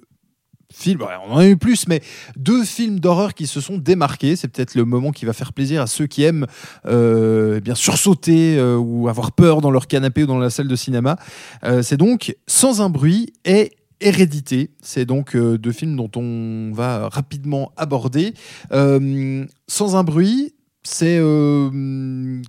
films, 0.74 1.06
on 1.26 1.32
en 1.32 1.38
a 1.38 1.46
eu 1.46 1.56
plus, 1.56 1.86
mais 1.88 2.02
deux 2.36 2.64
films 2.64 3.00
d'horreur 3.00 3.34
qui 3.34 3.46
se 3.46 3.60
sont 3.60 3.78
démarqués. 3.78 4.36
C'est 4.36 4.48
peut-être 4.48 4.74
le 4.74 4.84
moment 4.84 5.12
qui 5.12 5.24
va 5.24 5.32
faire 5.32 5.52
plaisir 5.52 5.80
à 5.80 5.86
ceux 5.86 6.06
qui 6.06 6.24
aiment 6.24 6.46
euh, 6.86 7.56
eh 7.58 7.60
bien 7.60 7.74
sursauter 7.74 8.58
euh, 8.58 8.76
ou 8.76 9.08
avoir 9.08 9.32
peur 9.32 9.60
dans 9.60 9.70
leur 9.70 9.86
canapé 9.86 10.24
ou 10.24 10.26
dans 10.26 10.38
la 10.38 10.50
salle 10.50 10.68
de 10.68 10.76
cinéma. 10.76 11.16
Euh, 11.64 11.82
c'est 11.82 11.96
donc 11.96 12.36
Sans 12.46 12.80
un 12.80 12.90
bruit 12.90 13.32
et 13.44 13.72
Hérédité. 14.00 14.70
C'est 14.82 15.06
donc 15.06 15.34
deux 15.36 15.72
films 15.72 15.96
dont 15.96 16.10
on 16.16 16.72
va 16.74 17.08
rapidement 17.08 17.72
aborder. 17.76 18.34
Sans 18.70 19.96
un 19.96 20.04
bruit, 20.04 20.52
c'est 20.82 21.18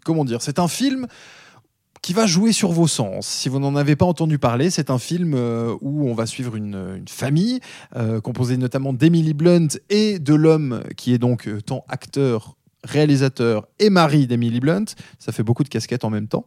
comment 0.03 0.25
dire, 0.25 0.41
c'est 0.41 0.59
un 0.59 0.67
film 0.67 1.07
qui 2.05 2.13
va 2.13 2.27
jouer 2.27 2.51
sur 2.51 2.71
vos 2.71 2.85
sens. 2.85 3.25
Si 3.25 3.49
vous 3.49 3.57
n'en 3.57 3.75
avez 3.75 3.95
pas 3.95 4.05
entendu 4.05 4.37
parler, 4.37 4.69
c'est 4.69 4.91
un 4.91 4.99
film 4.99 5.33
euh, 5.33 5.75
où 5.81 6.07
on 6.07 6.13
va 6.13 6.27
suivre 6.27 6.55
une, 6.55 7.03
famille 7.09 7.61
euh, 7.95 8.21
composée 8.21 8.57
notamment 8.57 8.93
d'Emily 8.93 9.33
Blunt 9.33 9.69
et 9.89 10.19
de 10.19 10.35
l'homme 10.35 10.83
qui 10.97 11.15
est 11.15 11.17
donc 11.17 11.47
euh, 11.47 11.61
tant 11.61 11.83
acteur 11.87 12.57
réalisateur 12.83 13.67
et 13.79 13.89
mari 13.89 14.27
d'Emily 14.27 14.59
Blunt, 14.59 14.85
ça 15.17 15.31
fait 15.31 15.41
beaucoup 15.41 15.63
de 15.63 15.69
casquettes 15.69 16.05
en 16.05 16.11
même 16.11 16.27
temps, 16.27 16.45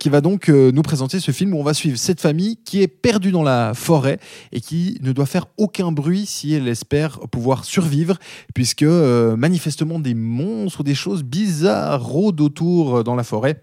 qui 0.00 0.08
va 0.08 0.20
donc 0.20 0.48
nous 0.48 0.82
présenter 0.82 1.20
ce 1.20 1.30
film 1.30 1.54
où 1.54 1.58
on 1.58 1.62
va 1.62 1.72
suivre 1.72 1.96
cette 1.96 2.20
famille 2.20 2.56
qui 2.64 2.82
est 2.82 2.88
perdue 2.88 3.30
dans 3.30 3.44
la 3.44 3.72
forêt 3.72 4.18
et 4.50 4.60
qui 4.60 4.98
ne 5.02 5.12
doit 5.12 5.26
faire 5.26 5.46
aucun 5.58 5.92
bruit 5.92 6.26
si 6.26 6.52
elle 6.52 6.66
espère 6.66 7.20
pouvoir 7.30 7.64
survivre, 7.64 8.18
puisque 8.56 8.82
manifestement 8.82 10.00
des 10.00 10.14
monstres 10.14 10.80
ou 10.80 10.82
des 10.82 10.96
choses 10.96 11.22
bizarres 11.22 12.02
rôdent 12.02 12.40
autour 12.40 13.04
dans 13.04 13.14
la 13.14 13.22
forêt 13.22 13.62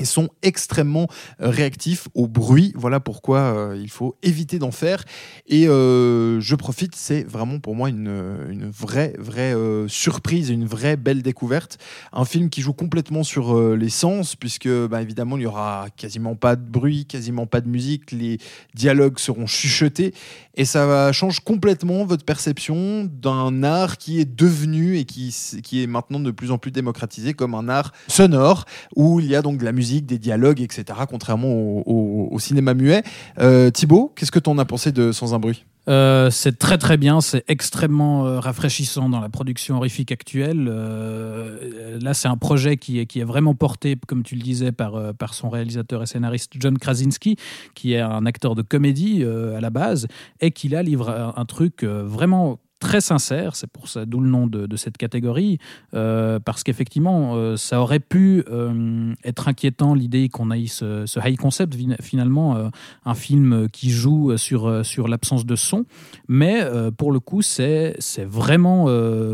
et 0.00 0.04
sont 0.04 0.28
extrêmement 0.42 1.08
euh, 1.40 1.50
réactifs 1.50 2.08
au 2.14 2.26
bruit. 2.26 2.72
Voilà 2.76 3.00
pourquoi 3.00 3.38
euh, 3.38 3.78
il 3.80 3.90
faut 3.90 4.16
éviter 4.22 4.58
d'en 4.58 4.70
faire. 4.70 5.04
Et 5.46 5.68
euh, 5.68 6.40
je 6.40 6.54
profite, 6.54 6.94
c'est 6.94 7.24
vraiment 7.24 7.58
pour 7.58 7.74
moi 7.74 7.88
une, 7.88 8.46
une 8.50 8.68
vraie, 8.68 9.14
vraie 9.18 9.54
surprise, 9.88 10.50
une 10.50 10.66
vraie 10.66 10.96
belle 10.96 11.22
découverte. 11.22 11.78
Un 12.12 12.24
film 12.24 12.50
qui 12.50 12.60
joue 12.60 12.72
complètement 12.72 13.22
sur 13.22 13.76
les 13.76 13.88
sens, 13.88 14.36
puisque 14.36 14.68
bah, 14.68 15.02
évidemment 15.02 15.36
il 15.36 15.42
y 15.42 15.46
aura 15.46 15.86
quasiment 15.96 16.34
pas 16.34 16.56
de 16.56 16.68
bruit, 16.68 17.06
quasiment 17.06 17.46
pas 17.46 17.60
de 17.60 17.68
musique, 17.68 18.12
les 18.12 18.38
dialogues 18.74 19.18
seront 19.18 19.46
chuchotés, 19.46 20.14
et 20.56 20.64
ça 20.64 21.12
change 21.12 21.40
complètement 21.40 22.04
votre 22.04 22.24
perception 22.24 23.08
d'un 23.10 23.62
art 23.62 23.98
qui 23.98 24.20
est 24.20 24.24
devenu 24.24 24.98
et 24.98 25.04
qui, 25.04 25.34
qui 25.62 25.82
est 25.82 25.86
maintenant 25.86 26.20
de 26.20 26.30
plus 26.30 26.50
en 26.50 26.58
plus 26.58 26.70
démocratisé 26.70 27.34
comme 27.34 27.54
un 27.54 27.68
art 27.68 27.92
sonore, 28.08 28.64
où 28.94 29.20
il 29.20 29.26
y 29.26 29.36
a 29.36 29.42
donc 29.42 29.58
de 29.58 29.64
la 29.64 29.72
musique, 29.72 30.06
des 30.06 30.18
dialogues, 30.18 30.60
etc., 30.60 30.84
contrairement 31.08 31.48
au 31.86 32.38
cinéma 32.38 32.74
muet. 32.74 33.02
Euh, 33.38 33.70
Thibaut, 33.70 34.12
qu'est-ce 34.16 34.32
que 34.32 34.38
tu 34.38 34.50
en 34.50 34.58
as 34.58 34.64
pensé 34.64 34.92
de 34.92 35.12
Sans 35.12 35.34
un 35.34 35.38
bruit? 35.38 35.64
Euh, 35.88 36.30
c'est 36.30 36.58
très 36.58 36.78
très 36.78 36.96
bien, 36.96 37.20
c'est 37.20 37.44
extrêmement 37.48 38.26
euh, 38.26 38.40
rafraîchissant 38.40 39.08
dans 39.08 39.20
la 39.20 39.28
production 39.28 39.76
horrifique 39.76 40.10
actuelle. 40.10 40.68
Euh, 40.68 41.98
là, 42.00 42.12
c'est 42.12 42.28
un 42.28 42.36
projet 42.36 42.76
qui 42.76 42.98
est, 42.98 43.24
vraiment 43.24 43.54
porté, 43.54 43.96
comme 44.06 44.22
tu 44.22 44.34
le 44.34 44.42
disais, 44.42 44.72
par, 44.72 44.94
son 45.32 45.48
réalisateur 45.48 46.02
et 46.02 46.06
scénariste 46.06 46.52
John 46.58 46.78
Krasinski, 46.78 47.36
qui 47.74 47.94
est 47.94 48.00
un 48.00 48.26
acteur 48.26 48.54
de 48.54 48.62
comédie 48.62 49.24
à 49.24 49.60
la 49.60 49.70
base, 49.70 50.06
et 50.40 50.50
qui 50.50 50.68
là 50.68 50.82
livre 50.82 51.10
un, 51.36 51.44
truc 51.44 51.84
vraiment 51.84 52.58
très 52.78 53.00
sincère, 53.00 53.56
c'est 53.56 53.66
pour 53.66 53.88
ça 53.88 54.04
d'où 54.04 54.20
le 54.20 54.28
nom 54.28 54.46
de, 54.46 54.76
cette 54.76 54.98
catégorie, 54.98 55.58
euh, 55.94 56.38
parce 56.38 56.62
qu'effectivement, 56.62 57.34
euh, 57.34 57.56
ça 57.56 57.80
aurait 57.80 58.00
pu 58.00 58.44
euh, 58.50 59.14
être 59.24 59.48
inquiétant 59.48 59.94
l'idée 59.94 60.28
qu'on 60.28 60.50
aille 60.50 60.68
ce, 60.68 61.06
high 61.26 61.36
concept, 61.36 61.74
finalement, 62.02 62.70
un 63.04 63.14
film 63.14 63.68
qui 63.70 63.90
joue 63.90 64.36
sur, 64.36 64.84
sur 64.84 65.08
l'absence 65.08 65.46
de 65.46 65.56
son, 65.56 65.84
mais 66.28 66.64
pour 66.96 67.12
le 67.12 67.20
coup, 67.20 67.42
c'est 67.42 67.96
vraiment 68.18 68.86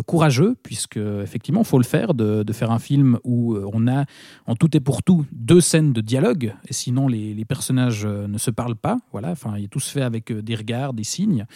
courageux, 0.07 0.57
puisque 0.63 0.97
effectivement, 0.97 1.65
faut 1.65 1.79
le 1.79 1.85
faire, 1.85 2.15
de, 2.15 2.43
de 2.43 2.53
faire 2.53 2.71
un 2.71 2.79
film 2.79 3.19
où 3.25 3.57
on 3.57 3.89
a, 3.89 4.05
en 4.47 4.55
tout 4.55 4.77
et 4.77 4.81
pour 4.81 5.03
tout, 5.03 5.27
deux 5.33 5.61
scènes 5.61 5.93
de 5.93 6.01
dialogue, 6.01 6.55
et 6.69 6.73
sinon 6.73 7.09
les, 7.09 7.35
les 7.35 7.45
personnages 7.45 8.07
ne 8.07 8.39
se 8.39 8.51
parlent 8.51 8.77
pas, 8.77 8.99
voilà, 9.11 9.31
enfin, 9.31 9.55
il 9.59 9.65
est 9.65 9.69
tout 9.69 9.81
fait 9.81 10.03
avec 10.03 10.33
des 10.33 10.55
regards, 10.55 10.93
des 10.93 11.05
signes, 11.05 11.47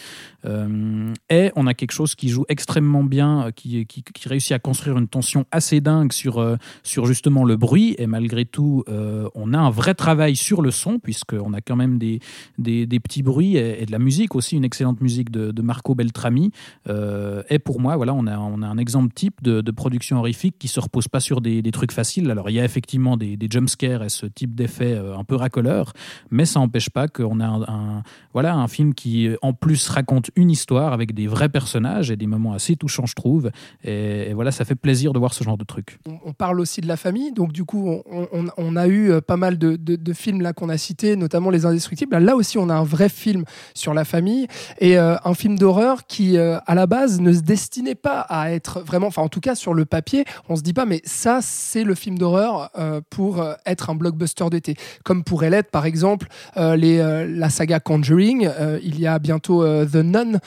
et 1.31 1.53
on 1.55 1.67
a 1.67 1.75
chose 1.93 2.15
qui 2.15 2.29
joue 2.29 2.45
extrêmement 2.49 3.05
bien, 3.05 3.47
euh, 3.47 3.51
qui, 3.51 3.87
réussit 4.25 4.53
à 4.53 4.59
construire 4.59 4.99
une 4.99 5.09
tension 5.09 5.47
assez 5.51 5.81
dingue 5.81 6.13
sur, 6.13 6.39
euh, 6.39 6.57
sur 6.83 7.07
justement 7.07 7.45
le 7.45 7.57
bruit. 7.57 7.95
Et 7.99 8.07
malgré 8.07 8.45
tout, 8.45 8.85
euh, 8.89 9.29
on 9.35 9.53
a 9.53 9.59
un 9.59 9.71
vrai 9.71 9.95
travail 9.95 10.37
sur 10.37 10.63
le 10.63 10.71
son, 10.71 10.99
puisqu'on 10.99 11.53
a 11.53 11.61
quand 11.61 11.77
même 11.77 11.99
des, 11.99 12.21
des, 12.59 13.01
petits 13.01 13.23
bruits 13.23 13.57
et, 13.57 13.87
de 13.87 13.93
la 13.93 13.99
musique 13.99 14.35
aussi, 14.35 14.57
une 14.57 14.65
excellente 14.65 15.01
musique 15.01 15.31
de, 15.31 15.63
Marco 15.63 15.95
Beltrami. 15.95 16.53
Euh, 16.89 17.43
et 17.51 17.59
pour 17.59 17.81
moi, 17.81 17.97
voilà, 17.97 18.15
on 18.15 18.27
a, 18.27 18.39
on 18.39 18.63
a 18.63 18.67
un 18.67 18.79
exemple 18.79 19.13
type 19.13 19.43
de, 19.43 19.71
production 19.71 20.19
horrifique 20.19 20.57
qui 20.59 20.69
se 20.69 20.81
repose 20.81 21.09
pas 21.09 21.21
sur 21.21 21.41
des, 21.41 21.63
trucs 21.73 21.93
faciles. 21.93 22.31
Alors, 22.31 22.49
il 22.49 22.55
y 22.55 22.61
a 22.61 22.65
effectivement 22.65 23.17
des, 23.17 23.37
des 23.37 23.49
jumpscares 23.51 24.03
et 24.03 24.09
ce 24.09 24.27
type 24.27 24.55
d'effet 24.55 24.97
un 24.97 25.25
peu 25.25 25.35
racoleur, 25.35 25.93
mais 26.31 26.47
ça 26.47 26.61
n'empêche 26.61 26.89
pas 26.89 27.09
qu'on 27.09 27.41
a 27.41 27.47
un, 27.47 27.63
un- 27.63 28.03
voilà, 28.33 28.55
un 28.55 28.69
film 28.69 28.95
qui, 28.95 29.29
en 29.43 29.53
plus, 29.53 29.89
raconte 29.89 30.31
une 30.37 30.51
histoire 30.51 30.93
avec 30.93 31.15
des 31.15 31.27
vrais 31.27 31.49
personnages 31.49 31.66
et 31.75 32.17
des 32.17 32.27
moments 32.27 32.53
assez 32.53 32.77
touchants, 32.77 33.07
je 33.07 33.15
trouve. 33.15 33.51
Et, 33.85 34.33
voilà, 34.35 34.51
ça 34.51 34.65
fait 34.65 34.75
plaisir 34.75 35.13
de 35.13 35.19
voir 35.19 35.35
ce 35.35 35.45
genre 35.45 35.57
de 35.57 35.65
truc. 35.65 35.99
on, 36.07 36.33
parle 36.33 36.61
aussi 36.61 36.81
de 36.81 36.89
la 36.89 36.97
famille, 36.97 37.33
donc 37.33 37.53
du 37.53 37.65
coup, 37.65 38.03
on, 38.07 38.77
a 38.77 38.87
eu 38.87 39.11
euh, 39.11 39.21
pas 39.21 39.37
mal 39.37 39.59
de, 39.59 40.13
films 40.13 40.41
là 40.41 40.53
qu'on 40.53 40.69
a 40.69 40.79
cités, 40.79 41.17
notamment 41.17 41.51
Les 41.51 41.67
Indestructibles. 41.67 42.17
Là 42.17 42.37
aussi, 42.37 42.59
on 42.59 42.69
a 42.69 42.75
un 42.75 42.85
vrai 42.85 43.09
film 43.09 43.45
sur 43.75 43.95
la 43.95 44.05
famille 44.05 44.47
et 44.79 44.99
euh, 44.99 45.17
un 45.25 45.35
film 45.35 45.59
d'horreur 45.59 46.07
qui, 46.07 46.37
euh, 46.37 46.59
à 46.67 46.75
la 46.75 46.87
base, 46.87 47.21
ne 47.21 47.33
se 47.33 47.41
destinait 47.41 47.95
pas 47.95 48.21
à 48.21 48.53
être 48.53 48.81
vraiment, 48.81 49.09
enfin, 49.09 49.23
en 49.23 49.29
tout 49.29 49.41
cas, 49.41 49.55
sur 49.55 49.75
le 49.75 49.85
papier, 49.85 50.25
on 50.49 50.57
se 50.57 50.63
dit 50.63 50.73
pas, 50.73 50.85
mais 50.85 51.01
ça, 51.05 51.41
c'est 51.43 51.85
le 51.85 51.95
film 51.95 52.19
d'horreur 52.19 52.71
pour 53.11 53.45
être 53.65 53.91
un 53.91 53.95
blockbuster 53.95 54.45
d'été, 54.51 54.77
comme 55.05 55.25
pourrait 55.25 55.51
l'être, 55.51 55.71
par 55.71 55.87
exemple, 55.87 56.29
les, 56.57 56.99
la 57.29 57.51
saga 57.51 57.81
Conjuring. 57.81 58.49
Il 58.83 59.01
y 59.01 59.07
a 59.07 59.19
bientôt 59.19 59.65
The 59.65 59.97
Nun 59.97 60.39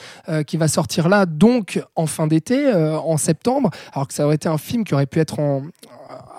qui 0.46 0.56
va 0.56 0.68
sortir 0.68 1.08
donc 1.26 1.82
en 1.96 2.06
fin 2.06 2.26
d'été, 2.26 2.66
euh, 2.66 2.98
en 2.98 3.16
septembre, 3.16 3.70
alors 3.92 4.08
que 4.08 4.14
ça 4.14 4.24
aurait 4.24 4.36
été 4.36 4.48
un 4.48 4.58
film 4.58 4.84
qui 4.84 4.94
aurait 4.94 5.06
pu 5.06 5.20
être 5.20 5.38
en, 5.38 5.62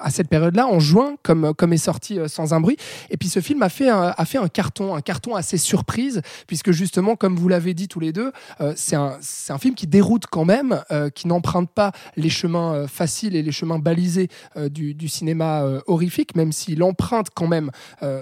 à 0.01 0.10
cette 0.10 0.27
période-là, 0.27 0.67
en 0.67 0.79
juin, 0.79 1.15
comme, 1.23 1.53
comme 1.53 1.73
est 1.73 1.77
sorti 1.77 2.19
euh, 2.19 2.27
Sans 2.27 2.53
un 2.53 2.60
bruit. 2.60 2.77
Et 3.10 3.17
puis 3.17 3.29
ce 3.29 3.39
film 3.39 3.62
a 3.62 3.69
fait 3.69 3.89
un, 3.89 4.13
a 4.15 4.25
fait 4.25 4.38
un 4.38 4.47
carton, 4.47 4.95
un 4.95 5.01
carton 5.01 5.36
assez 5.36 5.57
surprise, 5.57 6.21
puisque 6.47 6.71
justement, 6.71 7.15
comme 7.15 7.36
vous 7.36 7.47
l'avez 7.47 7.73
dit 7.73 7.88
tous 7.88 7.99
les 7.99 8.12
deux, 8.12 8.31
euh, 8.62 8.73
c'est 8.75 8.95
un, 8.95 9.17
un 9.49 9.57
film 9.57 9.75
qui 9.75 9.88
déroute 9.88 10.25
quand 10.27 10.45
même, 10.45 10.84
euh, 10.91 11.10
qui 11.10 11.27
n'emprunte 11.27 11.69
pas 11.69 11.91
les 12.15 12.29
chemins 12.29 12.88
faciles 12.88 13.36
et 13.36 13.43
les 13.43 13.51
chemins 13.51 13.79
balisés 13.79 14.29
du, 14.69 14.93
du 14.93 15.07
cinéma 15.07 15.63
horrifique, 15.88 16.36
même 16.36 16.51
s'il 16.51 16.84
emprunte 16.84 17.27
quand 17.34 17.47
même 17.47 17.71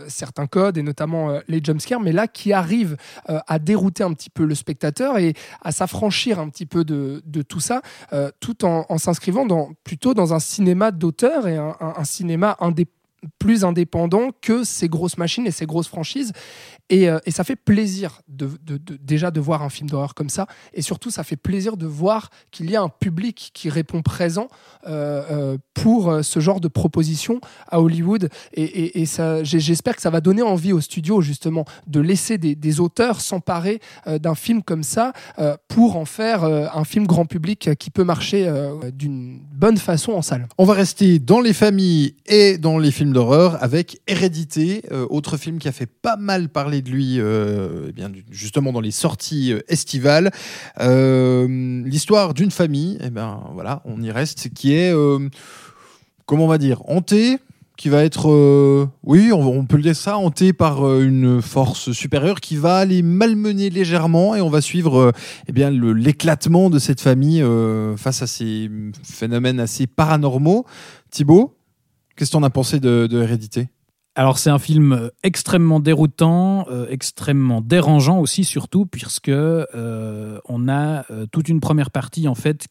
certains 0.07 0.47
codes, 0.47 0.77
et 0.77 0.83
notamment 0.83 1.39
les 1.47 1.61
jumpscares, 1.63 1.99
mais 1.99 2.11
là, 2.11 2.27
qui 2.27 2.53
arrive 2.53 2.97
à 3.25 3.59
dérouter 3.59 4.03
un 4.03 4.13
petit 4.13 4.29
peu 4.29 4.45
le 4.45 4.55
spectateur 4.55 5.17
et 5.17 5.33
à 5.61 5.71
s'affranchir 5.71 6.39
un 6.39 6.49
petit 6.49 6.65
peu 6.65 6.83
de, 6.83 7.21
de 7.25 7.41
tout 7.41 7.59
ça, 7.59 7.81
tout 8.39 8.65
en, 8.65 8.85
en 8.89 8.97
s'inscrivant 8.97 9.45
dans, 9.45 9.71
plutôt 9.83 10.13
dans 10.13 10.33
un 10.33 10.39
cinéma 10.39 10.91
d'auteur 10.91 11.38
et 11.47 11.57
un, 11.57 12.03
cinéma 12.03 12.57
plus 13.37 13.63
indépendant 13.63 14.29
que 14.41 14.63
ces 14.63 14.87
grosses 14.87 15.17
machines 15.17 15.45
et 15.45 15.51
ces 15.51 15.65
grosses 15.65 15.87
franchises. 15.87 16.31
Et, 16.89 17.07
euh, 17.07 17.19
et 17.25 17.31
ça 17.31 17.43
fait 17.43 17.55
plaisir 17.55 18.21
déjà 18.27 19.31
de 19.31 19.39
voir 19.39 19.61
un 19.61 19.69
film 19.69 19.89
d'horreur 19.89 20.15
comme 20.15 20.29
ça. 20.29 20.47
Et 20.73 20.81
surtout, 20.81 21.11
ça 21.11 21.23
fait 21.23 21.35
plaisir 21.35 21.77
de 21.77 21.85
voir 21.85 22.29
qu'il 22.51 22.69
y 22.71 22.75
a 22.75 22.81
un 22.81 22.89
public 22.89 23.51
qui 23.53 23.69
répond 23.69 24.01
présent 24.01 24.47
euh, 24.87 25.23
euh, 25.29 25.57
pour 25.73 26.23
ce 26.23 26.39
genre 26.39 26.59
de 26.59 26.67
proposition 26.67 27.39
à 27.67 27.79
Hollywood. 27.81 28.29
Et, 28.53 29.05
j'espère 29.43 29.95
que 29.95 30.01
ça 30.01 30.09
va 30.09 30.21
donner 30.21 30.41
envie 30.41 30.73
aux 30.73 30.81
studios, 30.81 31.21
justement, 31.21 31.65
de 31.87 31.99
laisser 31.99 32.37
des, 32.37 32.79
auteurs 32.79 33.21
s'emparer 33.21 33.79
d'un 34.05 34.35
film 34.35 34.61
comme 34.61 34.83
ça 34.83 35.13
pour 35.67 35.95
en 35.95 36.05
faire 36.05 36.43
un 36.43 36.83
film 36.83 37.07
grand 37.07 37.25
public 37.25 37.69
qui 37.77 37.89
peut 37.89 38.03
marcher 38.03 38.51
d'une 38.93 39.39
bonne 39.51 39.77
façon 39.77 40.13
en 40.13 40.21
salle. 40.21 40.47
On 40.57 40.65
va 40.65 40.73
rester 40.73 41.19
dans 41.19 41.39
les 41.39 41.53
familles 41.53 42.15
et 42.25 42.57
dans 42.57 42.77
les 42.77 42.91
films 42.91 43.13
d'horreur 43.13 43.61
avec 43.63 44.01
Hérédité, 44.07 44.83
autre 45.09 45.37
film 45.37 45.59
qui 45.59 45.67
a 45.67 45.71
fait 45.71 45.89
pas 45.89 46.17
mal 46.17 46.49
parler 46.49 46.78
de 46.81 46.89
lui, 46.89 47.19
euh, 47.19 47.87
eh 47.89 47.91
bien, 47.91 48.11
justement 48.29 48.71
dans 48.71 48.81
les 48.81 48.91
sorties 48.91 49.53
euh, 49.53 49.61
estivales. 49.67 50.31
Euh, 50.79 51.83
L'histoire 51.85 52.33
d'une 52.33 52.51
famille, 52.51 52.97
et 53.01 53.09
ben 53.09 53.41
voilà, 53.53 53.81
on 53.85 54.01
y 54.01 54.11
reste, 54.11 54.49
qui 54.53 54.73
est, 54.73 54.93
comment 56.25 56.45
on 56.45 56.47
va 56.47 56.57
dire, 56.57 56.81
hantée 56.87 57.37
qui 57.77 57.87
va 57.87 58.03
être, 58.03 58.27
oui, 59.03 59.31
on, 59.31 59.65
peut 59.65 59.77
le 59.77 59.83
dire 59.83 59.95
ça, 59.95 60.17
hanté 60.17 60.51
par 60.51 60.99
une 60.99 61.41
force 61.41 61.93
supérieure 61.93 62.41
qui 62.41 62.57
va 62.57 62.83
les 62.83 63.01
malmener 63.01 63.69
légèrement 63.69 64.35
et 64.35 64.41
on 64.41 64.49
va 64.49 64.59
suivre 64.59 65.13
eh 65.47 65.51
bien 65.53 65.69
l'éclatement 65.71 66.69
de 66.69 66.77
cette 66.77 66.99
famille 66.99 67.41
face 67.95 68.21
à 68.21 68.27
ces 68.27 68.69
phénomènes 69.03 69.61
assez 69.61 69.87
paranormaux. 69.87 70.65
Thibaut, 71.09 71.55
qu'est-ce 72.17 72.31
que 72.31 72.33
t'en 72.33 72.43
as 72.43 72.49
pensé 72.49 72.81
de 72.81 73.07
Hérédité 73.11 73.69
Alors 74.15 74.37
c'est 74.37 74.49
un 74.49 74.59
film 74.59 75.11
extrêmement 75.23 75.79
déroutant, 75.79 76.65
euh, 76.69 76.87
extrêmement 76.89 77.61
dérangeant 77.61 78.19
aussi 78.19 78.43
surtout 78.43 78.85
puisque 78.85 79.29
euh, 79.29 80.39
on 80.45 80.67
a 80.67 81.05
euh, 81.11 81.25
toute 81.31 81.47
une 81.47 81.59
première 81.59 81.91
partie 81.91 82.27
en 82.27 82.35
fait 82.35 82.67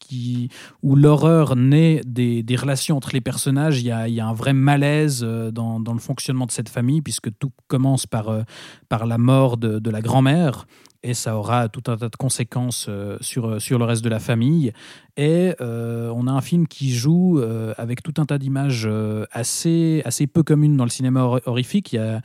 où 0.83 0.97
l'horreur 0.97 1.57
naît 1.57 2.03
des, 2.05 2.45
relations 2.57 2.97
entre 2.97 3.11
les 3.13 3.21
personnages. 3.21 3.81
Il 3.81 3.87
y 3.87 3.91
a, 3.93 4.27
un 4.27 4.33
vrai 4.33 4.53
malaise 4.53 5.23
euh, 5.23 5.51
dans, 5.51 5.79
le 5.79 6.01
fonctionnement 6.01 6.45
de 6.45 6.51
cette 6.51 6.69
famille 6.69 7.03
puisque 7.03 7.31
tout 7.39 7.53
commence 7.69 8.07
par 8.07 8.29
euh, 8.29 8.43
par 8.89 9.07
la 9.07 9.17
mort 9.17 9.57
de, 9.57 9.79
de 9.79 9.91
la 9.91 10.01
grand-mère 10.01 10.67
et 11.03 11.15
ça 11.15 11.37
aura 11.37 11.69
tout 11.69 11.91
un 11.91 11.97
tas 11.97 12.09
de 12.09 12.17
conséquences 12.17 12.87
euh, 12.89 13.17
sur, 13.21 13.61
sur 13.61 13.79
le 13.79 13.85
reste 13.85 14.03
de 14.03 14.09
la 14.09 14.19
famille. 14.19 14.73
Et 15.17 15.55
euh, 15.61 16.13
on 16.15 16.27
a 16.27 16.33
un 16.33 16.41
film 16.41 16.67
qui 16.67 16.93
joue 16.93 17.41
euh, 17.41 17.73
avec 17.77 18.03
tout 18.03 18.15
un 18.21 18.27
tas 18.27 18.39
d'images 18.39 18.85
euh, 18.87 19.25
assez, 19.31 20.03
assez 20.05 20.27
peu 20.27 20.43
communes 20.43 20.77
dans 20.77 20.85
le 20.85 20.91
cinéma 20.91 21.23
hor- 21.23 21.41
horrifique. 21.47 21.93
Il 21.93 21.97
y 21.97 21.99
a, 22.01 22.21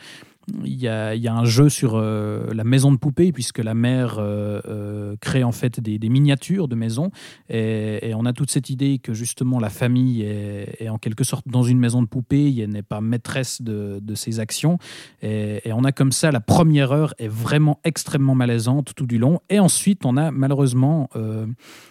il 0.64 0.76
y, 0.76 0.88
a, 0.88 1.34
un 1.34 1.46
jeu 1.46 1.70
sur 1.70 1.94
euh, 1.96 2.54
la 2.54 2.64
maison 2.64 2.92
de 2.92 2.98
poupée, 2.98 3.32
puisque 3.32 3.60
la 3.60 3.74
mère 3.74 4.18
euh, 4.20 4.60
euh, 4.68 5.16
crée 5.22 5.44
en 5.44 5.52
fait 5.52 5.80
des, 5.80 6.10
miniatures 6.10 6.68
de 6.68 6.76
maisons. 6.76 7.12
Et, 7.50 8.14
on 8.16 8.26
a 8.26 8.34
toute 8.34 8.52
cette 8.52 8.70
idée 8.70 9.00
que 9.00 9.14
justement 9.14 9.60
la 9.60 9.70
famille 9.70 10.22
est, 10.22 10.90
en 10.90 10.98
quelque 10.98 11.24
sorte 11.24 11.48
dans 11.48 11.64
une 11.64 11.80
maison 11.80 12.02
de 12.02 12.08
poupée, 12.08 12.54
elle 12.60 12.70
n'est 12.70 12.84
pas 12.84 13.02
maîtresse 13.02 13.62
de, 13.62 14.02
ses 14.16 14.40
actions. 14.40 14.78
Et, 15.22 15.68
et 15.68 15.74
on 15.74 15.84
a 15.84 15.92
comme 15.92 16.12
ça, 16.12 16.32
la 16.32 16.42
première 16.42 16.92
heure 16.92 17.14
est 17.18 17.28
vraiment 17.28 17.80
extrêmement 17.84 18.36
malaisante 18.36 18.94
tout 18.96 19.08
du 19.08 19.18
long. 19.18 19.40
Et 19.50 19.60
ensuite, 19.60 20.06
on 20.06 20.18
a 20.18 20.32
malheureusement 20.32 21.10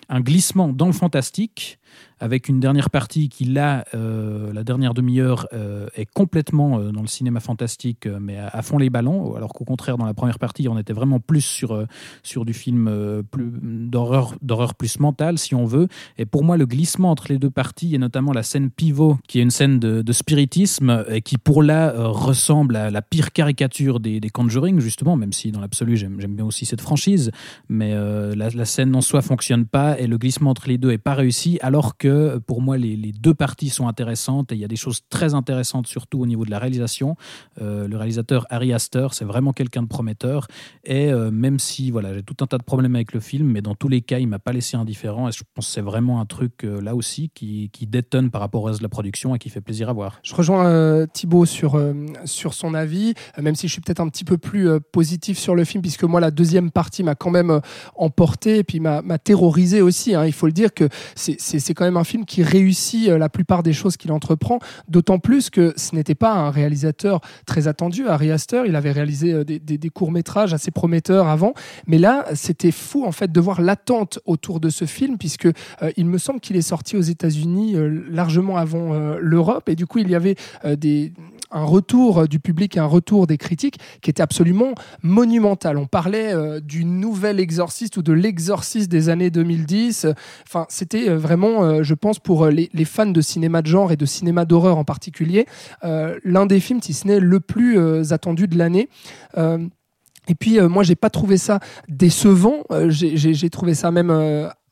un 0.09 0.21
glissement 0.21 0.69
dans 0.69 0.87
le 0.87 0.93
fantastique 0.93 1.79
avec 2.23 2.49
une 2.49 2.61
dernière 2.61 2.89
partie 2.89 3.29
qui, 3.29 3.45
là, 3.45 3.85
euh, 3.95 4.53
la 4.53 4.63
dernière 4.63 4.95
demi-heure, 4.95 5.49
euh, 5.53 5.89
est 5.97 6.07
complètement 6.07 6.79
euh, 6.79 6.93
dans 6.93 7.01
le 7.01 7.09
cinéma 7.09 7.41
fantastique, 7.41 8.07
mais 8.07 8.39
à, 8.39 8.63
fond 8.63 8.79
les 8.79 8.91
ballons, 8.91 9.35
alors 9.35 9.53
qu'au 9.53 9.65
contraire, 9.65 9.99
dans 9.99 10.07
la 10.07 10.15
première 10.15 10.39
partie, 10.39 10.69
on 10.69 10.79
était 10.79 10.93
vraiment 10.93 11.19
plus 11.19 11.41
sur, 11.41 11.85
sur 12.23 12.45
du 12.45 12.53
film 12.53 12.89
plus 13.29 13.51
d'horreur 13.61 14.37
plus 14.77 15.01
mentale, 15.01 15.37
si 15.37 15.57
on 15.57 15.65
veut. 15.65 15.89
Et 16.17 16.25
pour 16.25 16.45
moi, 16.45 16.57
le 16.57 16.65
glissement 16.65 17.11
entre 17.11 17.27
les 17.29 17.39
deux 17.39 17.51
parties, 17.51 17.93
et 17.97 17.99
notamment 17.99 18.33
la 18.33 18.45
scène 18.45 18.71
pivot, 18.71 19.19
qui 19.27 19.41
est 19.41 19.43
une 19.43 19.51
scène 19.51 19.81
de, 19.81 20.13
spiritisme, 20.13 21.05
et 21.09 21.23
qui, 21.23 21.39
pour 21.39 21.65
là, 21.65 21.93
ressemble 21.97 22.77
à 22.77 22.91
la 22.91 23.03
pire 23.03 23.33
caricature 23.33 23.99
des, 23.99 24.21
Conjuring, 24.33 24.79
justement, 24.79 25.17
même 25.17 25.33
si 25.33 25.51
dans 25.51 25.61
l'absolu, 25.61 25.97
j'aime 25.97 26.17
bien 26.17 26.45
aussi 26.45 26.67
cette 26.67 26.81
franchise, 26.81 27.33
mais 27.69 27.93
la, 27.93 28.49
la 28.49 28.65
scène 28.65 28.95
en 28.95 29.01
soi 29.01 29.23
fonctionne 29.23 29.67
pas, 29.67 29.99
et 29.99 30.07
le 30.07 30.19
glissement 30.19 30.51
entre 30.51 30.69
les 30.69 30.79
deux 30.79 30.93
est 30.93 30.99
pas 30.99 31.15
réussi, 31.15 31.59
alors 31.63 31.97
que 31.97 32.12
pour 32.47 32.63
moi, 32.63 32.77
les, 32.79 33.13
deux 33.13 33.35
parties 33.35 33.69
sont 33.69 33.89
intéressantes, 33.89 34.53
et 34.53 34.55
il 34.55 34.61
y 34.61 34.65
a 34.65 34.69
des 34.69 34.77
choses 34.77 35.01
très 35.09 35.35
intéressantes, 35.35 35.87
surtout 35.87 36.21
au 36.21 36.27
niveau 36.27 36.45
de 36.45 36.51
la 36.51 36.59
réalisation. 36.59 37.17
Euh, 37.61 37.87
le 37.87 37.97
réalisateur 37.97 38.47
Harry 38.51 38.73
Astor, 38.73 39.15
c'est 39.15 39.25
vraiment 39.25 39.53
quelqu'un 39.53 39.83
de 39.83 39.89
prometteur, 39.89 40.47
et 40.85 41.13
euh, 41.13 41.31
même 41.31 41.59
si 41.59 41.91
voilà, 41.91 42.15
j'ai 42.15 42.23
tout 42.23 42.37
un 42.41 42.47
tas 42.47 42.59
de 42.59 42.63
problèmes 42.63 42.95
avec 42.95 43.13
le 43.13 43.21
film, 43.21 43.49
mais 43.49 43.63
dans 43.63 43.75
tous 43.75 43.89
les 43.89 44.01
cas, 44.01 44.19
il 44.19 44.29
m'a 44.29 44.39
pas 44.39 44.53
laissé 44.53 44.77
indifférent, 44.77 45.29
et 45.29 45.33
je 45.33 45.43
pense 45.55 45.67
que 45.67 45.73
c'est 45.73 45.81
vraiment 45.81 46.21
un 46.21 46.27
truc, 46.27 46.65
euh, 46.65 46.81
là 46.81 46.95
aussi, 46.95 47.31
qui, 47.35 47.71
détonne 47.83 48.31
par 48.31 48.41
rapport 48.41 48.63
au 48.63 48.67
reste 48.67 48.79
de 48.79 48.85
la 48.85 48.89
production, 48.89 49.35
et 49.35 49.39
qui 49.39 49.51
fait 49.51 49.61
plaisir 49.61 49.89
à 49.89 49.93
voir. 49.93 50.21
Je 50.23 50.35
rejoins 50.35 51.07
Thibaut 51.13 51.45
sur, 51.45 51.77
son 52.25 52.75
avis, 52.75 53.13
même 53.39 53.55
si 53.55 53.67
je 53.67 53.73
suis 53.73 53.83
peut-être 53.83 54.01
un 54.01 54.09
petit 54.09 54.25
peu 54.25 54.39
plus 54.39 54.69
positif 54.93 55.37
sur 55.37 55.55
le 55.55 55.65
film, 55.65 55.83
puisque 55.83 56.05
moi, 56.05 56.21
la 56.21 56.31
deuxième 56.31 56.71
partie 56.71 57.03
m'a 57.03 57.15
quand 57.15 57.31
même 57.31 57.61
emporté 57.97 58.59
et 58.59 58.65
puis 58.65 58.81
m'a 58.81 59.03
terrorisé 59.19 59.83
aussi. 59.83 60.15
hein. 60.15 60.25
Il 60.25 60.33
faut 60.33 60.47
le 60.47 60.53
dire 60.53 60.73
que 60.73 60.89
c'est 61.17 61.75
quand 61.75 61.85
même 61.85 61.92
un 61.97 62.05
film 62.05 62.25
qui 62.25 62.43
réussit 62.43 63.09
euh, 63.09 63.19
la 63.19 63.29
plupart 63.29 63.63
des 63.63 63.73
choses 63.73 63.97
qu'il 63.97 64.13
entreprend, 64.13 64.59
d'autant 64.89 65.19
plus 65.19 65.51
que 65.51 65.73
ce 65.77 65.95
n'était 65.95 66.15
pas 66.15 66.33
un 66.33 66.51
réalisateur 66.51 67.21
très 67.47 67.69
attendu. 67.69 68.09
Harry 68.09 68.31
Astor, 68.31 68.67
il 68.67 68.77
avait 68.77 68.93
réalisé 68.93 69.33
euh, 69.33 69.45
des, 69.45 69.91
courts-métrages 69.91 70.55
assez 70.55 70.71
prometteurs 70.71 71.29
avant, 71.29 71.55
mais 71.87 71.99
là, 71.99 72.25
c'était 72.35 72.71
fou 72.71 73.05
en 73.05 73.13
fait 73.13 73.31
de 73.31 73.41
voir 73.41 73.61
l'attente 73.61 74.19
autour 74.25 74.61
de 74.61 74.71
ce 74.71 74.85
film, 74.85 75.19
puisque 75.19 75.47
euh, 75.47 75.91
il 75.97 76.07
me 76.07 76.19
semble 76.19 76.41
qu'il 76.41 76.57
est 76.57 76.63
sorti 76.63 76.97
aux 76.97 77.03
États-Unis 77.03 77.77
largement 78.11 78.57
avant 78.57 79.17
l'Europe, 79.19 79.69
et 79.69 79.77
du 79.77 79.87
coup, 79.87 79.99
il 79.99 80.11
y 80.11 80.15
avait 80.15 80.37
des, 80.77 81.13
un 81.53 81.65
retour 81.65 82.29
du 82.29 82.41
public 82.41 82.77
un 82.77 82.87
retour 82.87 83.27
des 83.27 83.39
critiques 83.39 83.79
qui 84.01 84.11
était 84.11 84.23
absolument 84.23 84.75
monumental. 85.03 85.79
On 85.79 85.87
parlait 85.87 86.35
euh, 86.35 86.61
du 86.61 86.85
nouvel 86.85 87.41
exorciste 87.41 87.97
ou 87.97 88.03
de 88.03 88.13
l'exorciste 88.13 88.91
des 88.91 89.09
années 89.09 89.31
2010. 89.31 90.09
Enfin, 90.47 90.67
c'était 90.69 91.09
euh, 91.09 91.17
vraiment, 91.17 91.65
euh, 91.65 91.83
je 91.83 91.95
pense, 91.95 92.19
pour 92.19 92.47
les, 92.47 92.69
fans 92.85 93.07
de 93.07 93.21
cinéma 93.21 93.63
de 93.63 93.69
genre 93.69 93.93
et 93.93 93.97
de 93.97 94.07
cinéma 94.07 94.45
d'horreur 94.45 94.77
en 94.77 94.85
particulier, 94.85 95.47
l'un 95.83 96.47
des 96.47 96.59
films, 96.59 96.83
si 96.83 96.93
ce 96.93 97.07
n'est 97.07 97.21
le 97.21 97.39
plus 97.39 98.13
attendu 98.13 98.49
de 98.49 98.59
l'année. 98.59 98.89
Et 99.37 100.35
puis, 100.35 100.61
moi, 100.61 100.83
j'ai 100.83 100.97
pas 100.97 101.11
trouvé 101.11 101.37
ça 101.37 101.61
décevant. 101.89 102.65
J'ai- 102.89 103.51
trouvé 103.51 103.75
ça 103.75 103.91
même 103.93 104.11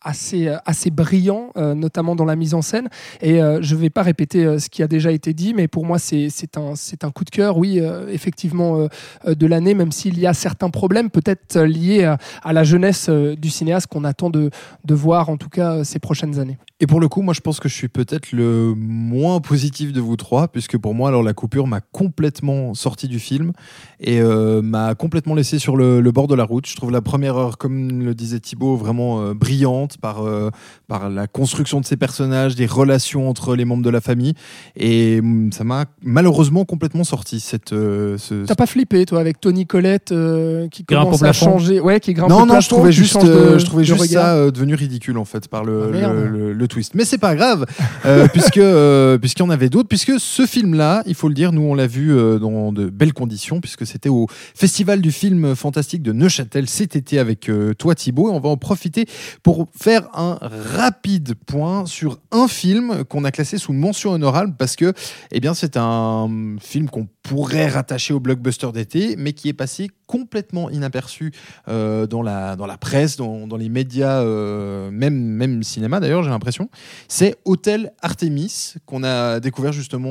assez, 0.03 0.49
euh, 0.49 0.57
assez 0.65 0.91
brillant, 0.91 1.51
euh, 1.57 1.75
notamment 1.75 2.17
dans 2.17 2.25
la 2.25 2.37
mise 2.37 2.55
en 2.55 2.63
scène. 2.63 2.89
Et 3.21 3.43
euh, 3.43 3.61
je 3.63 3.77
vais 3.77 3.91
pas 3.91 4.03
répéter 4.03 4.45
euh, 4.45 4.59
ce 4.59 4.69
qui 4.69 4.83
a 4.83 4.89
déjà 4.89 5.13
été 5.13 5.35
dit, 5.35 5.55
mais 5.55 5.69
pour 5.69 5.85
moi, 5.85 5.99
c'est 5.99 6.31
un, 6.57 6.75
un 7.03 7.11
coup 7.11 7.25
de 7.25 7.31
cœur, 7.31 7.57
oui, 7.59 7.81
euh, 7.81 8.09
effectivement, 8.09 8.89
de 9.27 9.47
l'année, 9.47 9.75
même 9.75 9.93
s'il 9.93 10.19
y 10.19 10.27
a 10.27 10.35
certains 10.35 10.71
problèmes, 10.71 11.11
peut-être 11.11 11.61
liés 11.61 12.05
à, 12.05 12.19
à 12.43 12.53
la 12.53 12.65
jeunesse 12.65 13.09
du 13.11 13.51
cinéaste 13.51 13.87
qu'on 13.89 14.05
attend 14.05 14.31
de, 14.31 14.51
de 14.85 14.95
voir, 14.95 15.29
en 15.29 15.37
tout 15.37 15.49
cas, 15.49 15.85
ces 15.85 15.99
prochaines 15.99 16.39
années. 16.39 16.59
Et 16.83 16.87
pour 16.87 16.99
le 16.99 17.09
coup, 17.09 17.21
moi, 17.21 17.35
je 17.35 17.41
pense 17.43 17.61
que 17.61 17.69
je 17.69 17.75
suis 17.75 17.89
peut-être 17.89 18.33
le 18.33 18.73
moins 18.75 19.41
positif 19.41 19.93
de 19.93 20.01
vous 20.01 20.17
trois, 20.17 20.49
puisque 20.49 20.79
pour 20.79 20.95
moi, 20.95 21.11
alors 21.11 21.23
la 21.23 21.35
coupure 21.35 21.67
m'a 21.67 21.81
complètement 21.83 22.73
sorti 22.73 23.07
du 23.07 23.19
film 23.19 23.53
et 24.01 24.19
euh, 24.23 24.63
m'a 24.63 24.95
complètement 24.95 25.35
laissé 25.35 25.59
sur 25.59 25.77
le, 25.77 26.01
le 26.01 26.11
bord 26.11 26.27
de 26.27 26.35
la 26.35 26.45
route. 26.45 26.67
Je 26.67 26.75
trouve 26.77 26.91
la 26.91 27.03
première 27.03 27.37
heure, 27.37 27.59
comme 27.59 28.03
le 28.03 28.15
disait 28.15 28.41
Thibaut, 28.41 28.77
vraiment 28.77 29.21
euh, 29.21 29.35
brillante 29.35 29.99
par, 29.99 30.23
euh, 30.27 30.49
par 30.89 31.11
la 31.11 31.27
construction 31.27 31.81
de 31.81 31.85
ses 31.85 31.99
personnages, 31.99 32.55
des 32.55 32.65
relations 32.65 33.29
entre 33.29 33.55
les 33.57 33.67
membres 33.67 33.83
de 33.85 33.91
la 33.91 34.01
famille, 34.01 34.33
et 34.75 35.19
hum, 35.21 35.53
ça 35.53 35.65
m'a 35.65 35.85
malheureusement 36.03 36.65
complètement 36.65 37.05
sorti 37.05 37.41
cette. 37.41 37.75
euh, 37.75 38.17
ce- 38.17 38.47
T'as 38.47 38.55
pas 38.55 38.65
flippé, 38.65 39.05
toi, 39.05 39.21
avec 39.21 39.39
Tony 39.39 39.67
Colette 39.67 40.13
euh, 40.13 40.67
qui 40.69 40.85
Grimpe 40.85 41.05
commence 41.05 41.23
à 41.25 41.35
changer 41.35 41.79
Ouais, 41.81 42.01
qui 42.01 42.15
grimpe 42.15 42.31
non, 42.31 42.41
non, 42.41 42.47
plafond, 42.47 42.61
je 42.63 42.69
trouvais 42.71 42.93
juste, 42.93 43.23
de- 43.23 43.29
euh, 43.31 43.59
je 43.59 43.67
trouvais 43.67 43.85
juste 43.85 44.01
regard. 44.01 44.25
ça 44.25 44.35
euh, 44.37 44.51
devenu 44.51 44.75
ridicule 44.75 45.19
en 45.19 45.27
fait 45.27 45.47
par 45.49 45.63
le, 45.65 45.83
Ah, 45.89 45.91
merde. 45.91 46.15
le, 46.15 46.29
le- 46.29 46.53
le 46.55 46.69
twist. 46.71 46.95
Mais 46.95 47.05
c'est 47.05 47.19
pas 47.19 47.35
grave, 47.35 47.67
euh, 48.07 48.27
puisque 48.33 48.57
euh, 48.57 49.19
puisqu'il 49.19 49.43
y 49.43 49.47
en 49.47 49.51
avait 49.51 49.69
d'autres, 49.69 49.89
puisque 49.89 50.19
ce 50.19 50.47
film-là, 50.47 51.03
il 51.07 51.15
faut 51.15 51.29
le 51.29 51.35
dire, 51.35 51.53
nous 51.53 51.63
on 51.63 51.75
l'a 51.75 51.87
vu 51.87 52.13
euh, 52.13 52.39
dans 52.39 52.73
de 52.73 52.89
belles 52.89 53.13
conditions, 53.13 53.61
puisque 53.61 53.87
c'était 53.87 54.09
au 54.09 54.27
Festival 54.55 55.01
du 55.01 55.13
film 55.13 55.55
fantastique 55.55 56.03
de 56.03 56.13
Neuchâtel 56.13 56.69
cet 56.69 56.97
été 56.97 57.19
avec 57.19 57.49
euh, 57.49 57.75
toi 57.75 57.95
Thibaut, 57.95 58.31
et 58.31 58.33
on 58.33 58.41
va 58.41 58.49
en 58.49 58.57
profiter 58.57 59.07
pour 59.43 59.69
faire 59.79 60.09
un 60.15 60.39
rapide 60.41 61.35
point 61.47 61.85
sur 61.87 62.19
un 62.31 62.49
film 62.49 63.05
qu'on 63.05 63.25
a 63.25 63.31
classé 63.31 63.59
sous 63.59 63.73
mention 63.73 64.13
honorable 64.13 64.55
parce 64.59 64.77
que 64.77 64.93
eh 65.33 65.41
bien 65.41 65.55
c'est 65.55 65.77
un 65.77 66.57
film 66.61 66.89
qu'on 66.89 67.09
pourrait 67.23 67.69
rattacher 67.69 68.15
au 68.15 68.21
blockbuster 68.21 68.73
d'été, 68.73 69.15
mais 69.19 69.33
qui 69.33 69.49
est 69.49 69.53
passé 69.53 69.91
complètement 70.07 70.71
inaperçu 70.71 71.33
euh, 71.69 72.07
dans, 72.07 72.23
la, 72.23 72.57
dans 72.57 72.67
la 72.67 72.79
presse, 72.79 73.17
dans, 73.17 73.47
dans 73.47 73.57
les 73.57 73.69
médias, 73.69 74.23
euh, 74.23 74.91
même, 74.91 75.15
même 75.15 75.63
cinéma 75.63 76.01
d'ailleurs, 76.01 76.23
j'ai 76.23 76.31
l'impression. 76.31 76.71
C'est 77.09 77.37
Hôtel 77.45 77.93
Artemis, 78.03 78.75
qu'on 78.87 79.05
a 79.05 79.39
découvert 79.41 79.73
justement 79.73 80.11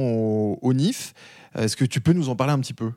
au, 0.62 0.74
NIF. 0.74 1.14
Est-ce 1.58 1.76
que 1.76 1.86
tu 1.86 2.00
peux 2.00 2.14
nous 2.14 2.30
en 2.30 2.36
parler 2.36 2.54
un 2.54 2.60
petit 2.60 2.74
peu? 2.76 2.92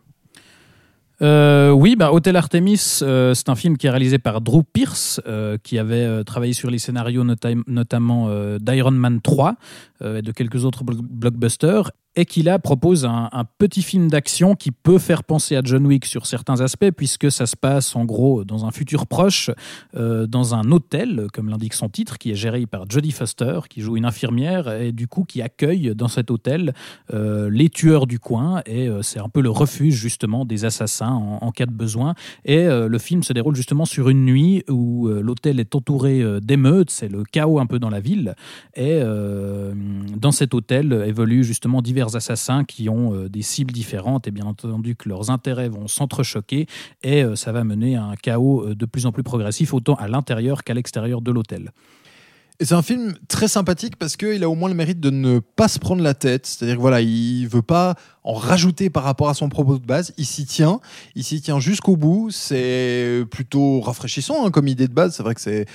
Euh, 1.20 1.70
oui, 1.70 1.94
bah, 1.94 2.12
Hôtel 2.12 2.34
Artemis, 2.36 2.78
c'est 2.78 3.48
un 3.48 3.54
film 3.54 3.76
qui 3.78 3.86
est 3.86 3.90
réalisé 3.90 4.18
par 4.18 4.40
Drew 4.40 4.62
Pierce, 4.64 5.20
qui 5.62 5.78
avait 5.78 6.24
travaillé 6.24 6.52
sur 6.52 6.68
les 6.68 6.78
scénarios 6.78 7.22
nota- 7.22 7.50
notamment 7.68 8.28
d'Iron 8.58 8.90
Man 8.90 9.20
3 9.22 9.50
euh, 9.50 9.54
et 10.02 10.22
de 10.22 10.32
quelques 10.32 10.64
autres 10.64 10.84
blo- 10.84 11.00
blockbusters, 11.00 11.90
et 12.14 12.26
qui 12.26 12.42
là 12.42 12.58
propose 12.58 13.06
un, 13.06 13.30
petit 13.58 13.82
film 13.82 14.08
d'action 14.08 14.54
qui 14.54 14.70
peut 14.70 14.98
faire 14.98 15.24
penser 15.24 15.56
à 15.56 15.62
John 15.64 15.86
Wick 15.86 16.04
sur 16.04 16.26
certains 16.26 16.60
aspects, 16.60 16.90
puisque 16.94 17.30
ça 17.30 17.46
se 17.46 17.56
passe 17.56 17.96
en 17.96 18.04
gros 18.04 18.44
dans 18.44 18.66
un 18.66 18.70
futur 18.70 19.06
proche, 19.06 19.50
euh, 19.96 20.26
dans 20.26 20.54
un 20.54 20.70
hôtel, 20.72 21.28
comme 21.32 21.48
l'indique 21.48 21.72
son 21.72 21.88
titre, 21.88 22.18
qui 22.18 22.30
est 22.30 22.34
géré 22.34 22.66
par 22.66 22.84
Jodie 22.90 23.12
Foster, 23.12 23.60
qui 23.70 23.80
joue 23.80 23.96
une 23.96 24.04
infirmière, 24.04 24.70
et 24.70 24.92
du 24.92 25.08
coup 25.08 25.24
qui 25.24 25.40
accueille 25.40 25.94
dans 25.94 26.08
cet 26.08 26.30
hôtel 26.30 26.74
euh, 27.14 27.48
les 27.50 27.70
tueurs 27.70 28.06
du 28.06 28.18
coin, 28.18 28.62
et 28.66 28.88
euh, 28.88 29.00
c'est 29.00 29.20
un 29.20 29.28
peu 29.28 29.40
le 29.40 29.50
refuge 29.50 29.94
justement 29.94 30.44
des 30.44 30.66
assassins 30.66 31.12
en, 31.12 31.38
en 31.40 31.50
cas 31.50 31.66
de 31.66 31.72
besoin. 31.72 32.14
Et 32.44 32.66
euh, 32.66 32.88
le 32.88 32.98
film 32.98 33.22
se 33.22 33.32
déroule 33.32 33.56
justement 33.56 33.86
sur 33.86 34.10
une 34.10 34.26
nuit 34.26 34.64
où 34.68 35.08
euh, 35.08 35.22
l'hôtel 35.22 35.60
est 35.60 35.74
entouré 35.74 36.20
euh, 36.20 36.40
d'émeutes, 36.40 36.90
c'est 36.90 37.08
le 37.08 37.22
chaos 37.24 37.58
un 37.58 37.66
peu 37.66 37.78
dans 37.78 37.90
la 37.90 38.00
ville, 38.00 38.34
et 38.74 39.00
euh, 39.00 39.72
dans 40.16 40.32
cet 40.32 40.54
hôtel 40.54 41.04
évoluent 41.06 41.44
justement 41.44 41.82
divers 41.82 42.16
assassins 42.16 42.64
qui 42.64 42.88
ont 42.88 43.14
euh, 43.14 43.28
des 43.28 43.42
cibles 43.42 43.72
différentes, 43.72 44.26
et 44.26 44.30
bien 44.30 44.46
entendu 44.46 44.96
que 44.96 45.08
leurs 45.08 45.30
intérêts 45.30 45.68
vont 45.68 45.88
s'entrechoquer, 45.88 46.66
et 47.02 47.24
euh, 47.24 47.36
ça 47.36 47.52
va 47.52 47.64
mener 47.64 47.96
à 47.96 48.04
un 48.04 48.16
chaos 48.16 48.66
euh, 48.66 48.74
de 48.74 48.86
plus 48.86 49.06
en 49.06 49.12
plus 49.12 49.22
progressif, 49.22 49.74
autant 49.74 49.94
à 49.94 50.08
l'intérieur 50.08 50.64
qu'à 50.64 50.74
l'extérieur 50.74 51.22
de 51.22 51.30
l'hôtel. 51.30 51.72
Et 52.60 52.64
c'est 52.64 52.74
un 52.74 52.82
film 52.82 53.14
très 53.26 53.48
sympathique 53.48 53.96
parce 53.96 54.16
qu'il 54.16 54.44
a 54.44 54.48
au 54.48 54.54
moins 54.54 54.68
le 54.68 54.76
mérite 54.76 55.00
de 55.00 55.10
ne 55.10 55.40
pas 55.40 55.66
se 55.66 55.80
prendre 55.80 56.00
la 56.00 56.14
tête. 56.14 56.46
C'est-à-dire 56.46 56.76
que 56.76 56.80
voilà, 56.80 57.00
il 57.00 57.48
veut 57.48 57.62
pas 57.62 57.96
en 58.22 58.34
rajouter 58.34 58.88
par 58.88 59.02
rapport 59.02 59.28
à 59.28 59.34
son 59.34 59.48
propos 59.48 59.78
de 59.78 59.84
base. 59.84 60.12
Il 60.16 60.26
s'y 60.26 60.44
tient, 60.46 60.80
il 61.16 61.24
s'y 61.24 61.40
tient 61.40 61.58
jusqu'au 61.58 61.96
bout. 61.96 62.30
C'est 62.30 63.24
plutôt 63.32 63.80
rafraîchissant 63.80 64.46
hein, 64.46 64.52
comme 64.52 64.68
idée 64.68 64.86
de 64.86 64.92
base. 64.92 65.16
C'est 65.16 65.24
vrai 65.24 65.34
que 65.34 65.40
c'est 65.40 65.66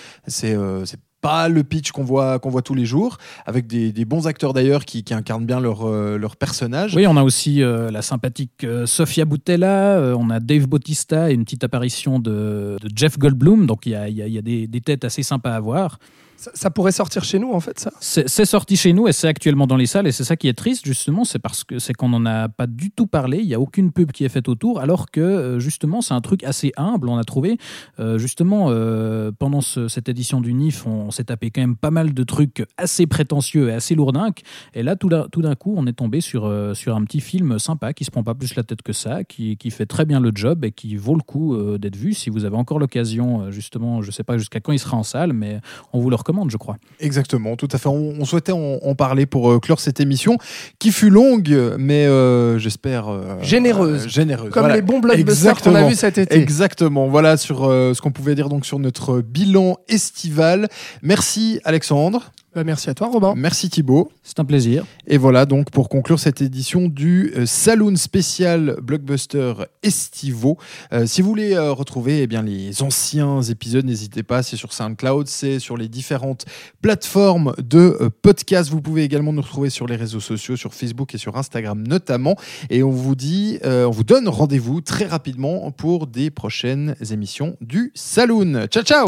euh, 0.46 0.86
c'est 0.86 1.00
pas 1.22 1.50
le 1.50 1.64
pitch 1.64 1.92
qu'on 1.92 2.04
voit 2.04 2.40
voit 2.50 2.62
tous 2.62 2.76
les 2.76 2.86
jours, 2.86 3.18
avec 3.46 3.68
des, 3.68 4.06
bons 4.06 4.28
acteurs 4.28 4.54
d'ailleurs 4.54 4.86
qui, 4.86 5.04
incarnent 5.12 5.46
bien 5.46 5.60
leur 5.60 5.88
euh, 5.88 6.18
leur 6.18 6.36
personnage. 6.36 6.96
Oui, 6.96 7.08
on 7.08 7.18
a 7.18 7.24
aussi 7.24 7.62
euh, 7.62 7.92
la 7.92 8.02
sympathique 8.02 8.64
euh, 8.64 8.86
Sofia 8.86 9.26
Boutella, 9.26 9.98
euh, 9.98 10.16
on 10.18 10.30
a 10.30 10.40
Dave 10.40 10.68
Bautista 10.68 11.30
et 11.30 11.34
une 11.34 11.44
petite 11.44 11.64
apparition 11.64 12.20
de, 12.20 12.78
Jeff 12.96 13.18
Goldblum. 13.18 13.66
Donc 13.66 13.86
il 13.86 13.92
y 13.92 13.96
a 14.38 14.42
des, 14.42 14.68
des 14.68 14.82
têtes 14.82 15.06
assez 15.06 15.24
sympas 15.24 15.56
à 15.56 15.60
voir. 15.60 16.00
Ça, 16.38 16.70
pourrait 16.70 16.92
sortir 16.92 17.24
chez 17.24 17.40
nous, 17.40 17.52
en 17.52 17.60
fait, 17.60 17.80
ça? 17.80 17.92
C'est 18.00 18.46
sorti 18.46 18.76
chez 18.76 18.94
nous 18.94 19.08
et 19.08 19.12
c'est 19.12 19.28
actuellement 19.28 19.66
dans 19.66 19.76
les 19.76 19.88
salles 19.88 20.06
et 20.06 20.12
c'est 20.12 20.24
ça 20.24 20.36
qui 20.36 20.48
est 20.48 20.54
triste 20.54 20.86
justement, 20.86 21.26
c'est 21.26 21.40
parce 21.40 21.64
que 21.64 21.80
c'est 21.80 21.94
qu'on 21.94 22.10
n'en 22.10 22.26
a 22.28 22.48
pas 22.48 22.68
du 22.68 22.92
tout 22.92 23.08
parlé, 23.08 23.40
il 23.40 23.48
n'y 23.48 23.56
a 23.56 23.60
aucune 23.60 23.92
pub 23.92 24.12
qui 24.12 24.24
est 24.24 24.30
faite 24.30 24.48
autour, 24.48 24.80
alors 24.80 25.10
que 25.10 25.20
euh, 25.20 25.60
justement 25.60 26.02
c'est 26.02 26.14
un 26.14 26.22
truc 26.22 26.44
assez 26.44 26.74
humble, 26.78 27.10
on 27.10 27.18
a 27.18 27.24
trouvé. 27.24 27.58
Euh, 28.00 28.20
justement 28.20 28.68
euh, 28.70 29.32
pendant 29.38 29.62
ce- 29.62 29.88
cette 29.88 30.10
édition 30.10 30.40
du 30.40 30.54
NIF, 30.54 30.86
on, 30.86 31.10
s'est 31.10 31.24
tapé 31.24 31.50
quand 31.50 31.62
même 31.62 31.76
pas 31.76 31.90
mal 31.90 32.14
de 32.14 32.24
trucs 32.24 32.64
assez 32.78 33.08
prétentieux 33.08 33.70
et 33.70 33.74
assez 33.74 33.96
lourdinques. 33.96 34.44
Et 34.76 34.84
là 34.84 34.96
tout 34.96 35.10
d'un 35.10 35.56
coup 35.56 35.74
on 35.76 35.88
est 35.88 35.94
tombé 35.94 36.22
sur, 36.22 36.54
sur 36.76 36.96
un 36.96 37.04
petit 37.04 37.22
film 37.22 37.58
sympa 37.58 37.94
qui 37.94 38.06
se 38.06 38.12
prend 38.12 38.24
pas 38.24 38.36
plus 38.36 38.56
la 38.56 38.64
tête 38.64 38.84
que 38.84 38.94
ça, 38.94 39.24
qui, 39.24 39.58
qui 39.58 39.72
fait 39.72 39.88
très 39.88 40.06
bien 40.06 40.20
le 40.20 40.32
job 40.36 40.64
et 40.66 40.72
qui 40.72 40.96
vaut 40.98 41.16
le 41.16 41.22
coup 41.22 41.58
d'être 41.80 41.96
vu. 41.96 42.14
Si 42.14 42.30
vous 42.30 42.46
avez 42.46 42.58
encore 42.58 42.78
l'occasion 42.78 43.50
justement, 43.52 44.02
je 44.04 44.12
sais 44.12 44.24
pas 44.24 44.38
jusqu'à 44.38 44.60
quand 44.60 44.74
il 44.74 44.80
sera 44.80 44.98
en 44.98 45.04
salle, 45.04 45.34
mais 45.34 45.60
on 45.94 46.00
vous 46.00 46.10
le 46.10 46.16
recommande 46.28 46.52
je 46.52 46.58
crois. 46.58 46.78
Exactement, 47.00 47.56
tout 47.56 47.68
à 47.72 47.78
fait. 47.78 47.88
On, 47.90 48.14
on 48.20 48.26
souhaitait 48.26 48.52
en, 48.52 48.80
en 48.84 48.96
parler 48.96 49.26
pour 49.26 49.50
euh, 49.52 49.60
clore 49.60 49.80
cette 49.80 50.00
émission 50.00 50.38
qui 50.80 50.92
fut 50.92 51.10
longue, 51.10 51.50
mais 51.80 52.06
euh, 52.06 52.58
j'espère 52.60 53.08
euh, 53.10 53.42
Généreuse. 53.42 54.06
euh, 54.06 54.10
généreuse. 54.10 54.52
Comme 54.52 54.64
Voilà. 54.64 54.76
les 54.76 54.82
bons 54.82 55.00
blockbusters 55.00 55.62
qu'on 55.62 55.76
a 55.76 55.80
Exactement. 55.82 55.90
vus 55.90 55.96
cet 55.96 56.18
été. 56.18 56.36
Exactement. 56.36 57.08
Voilà 57.08 57.38
sur 57.38 57.64
euh, 57.66 57.94
ce 57.94 58.02
qu'on 58.02 58.12
pouvait 58.12 58.36
dire 58.36 58.50
donc 58.50 58.66
sur 58.66 58.80
notre 58.80 59.22
bilan 59.22 59.78
estival. 59.88 60.68
Merci 61.02 61.60
Alexandre, 61.64 62.32
Bah, 62.58 62.64
merci 62.64 62.90
à 62.90 62.96
toi, 62.96 63.06
Robin. 63.06 63.36
merci 63.38 63.70
Thibaut. 63.70 64.12
C'est 64.24 64.40
un 64.40 64.44
plaisir. 64.44 64.84
Et 65.06 65.20
voilà 65.20 65.46
donc 65.46 65.70
pour 65.70 65.90
conclure 65.90 66.18
cette 66.18 66.42
édition 66.42 66.88
du 66.88 67.32
euh, 67.38 67.46
Saloon 67.46 67.96
spécial 67.98 68.78
blockbuster 68.82 69.54
estivaux. 69.84 70.58
Euh, 70.92 71.06
si 71.06 71.22
vous 71.22 71.30
voulez 71.30 71.54
euh, 71.54 71.72
retrouver 71.72 72.24
eh 72.24 72.26
bien 72.26 72.42
les 72.42 72.82
anciens 72.82 73.44
épisodes, 73.44 73.86
n'hésitez 73.86 74.24
pas. 74.24 74.42
C'est 74.42 74.56
sur 74.56 74.74
SoundCloud, 74.74 75.28
c'est 75.28 75.60
sur 75.60 75.78
les 75.78 75.88
différentes 75.88 76.46
plateformes 76.82 77.54
de 77.60 77.96
euh, 78.02 78.10
podcast. 78.24 78.72
Vous 78.72 78.82
pouvez 78.82 79.04
également 79.04 79.34
nous 79.34 79.44
retrouver 79.44 79.70
sur 79.70 79.86
les 79.86 79.96
réseaux 79.96 80.20
sociaux, 80.20 80.56
sur 80.56 80.74
Facebook 80.74 81.14
et 81.14 81.20
sur 81.20 81.38
Instagram 81.38 81.84
notamment. 81.88 82.38
Et 82.72 82.82
on 82.82 82.90
vous 82.90 83.14
dit, 83.16 83.60
euh, 83.66 83.86
on 83.86 83.92
vous 83.92 84.04
donne 84.04 84.28
rendez-vous 84.28 84.82
très 84.82 85.06
rapidement 85.06 85.70
pour 85.70 86.08
des 86.08 86.32
prochaines 86.32 86.96
émissions 87.12 87.56
du 87.62 87.92
Saloon. 87.94 88.66
Ciao 88.66 88.82
ciao. 88.82 89.06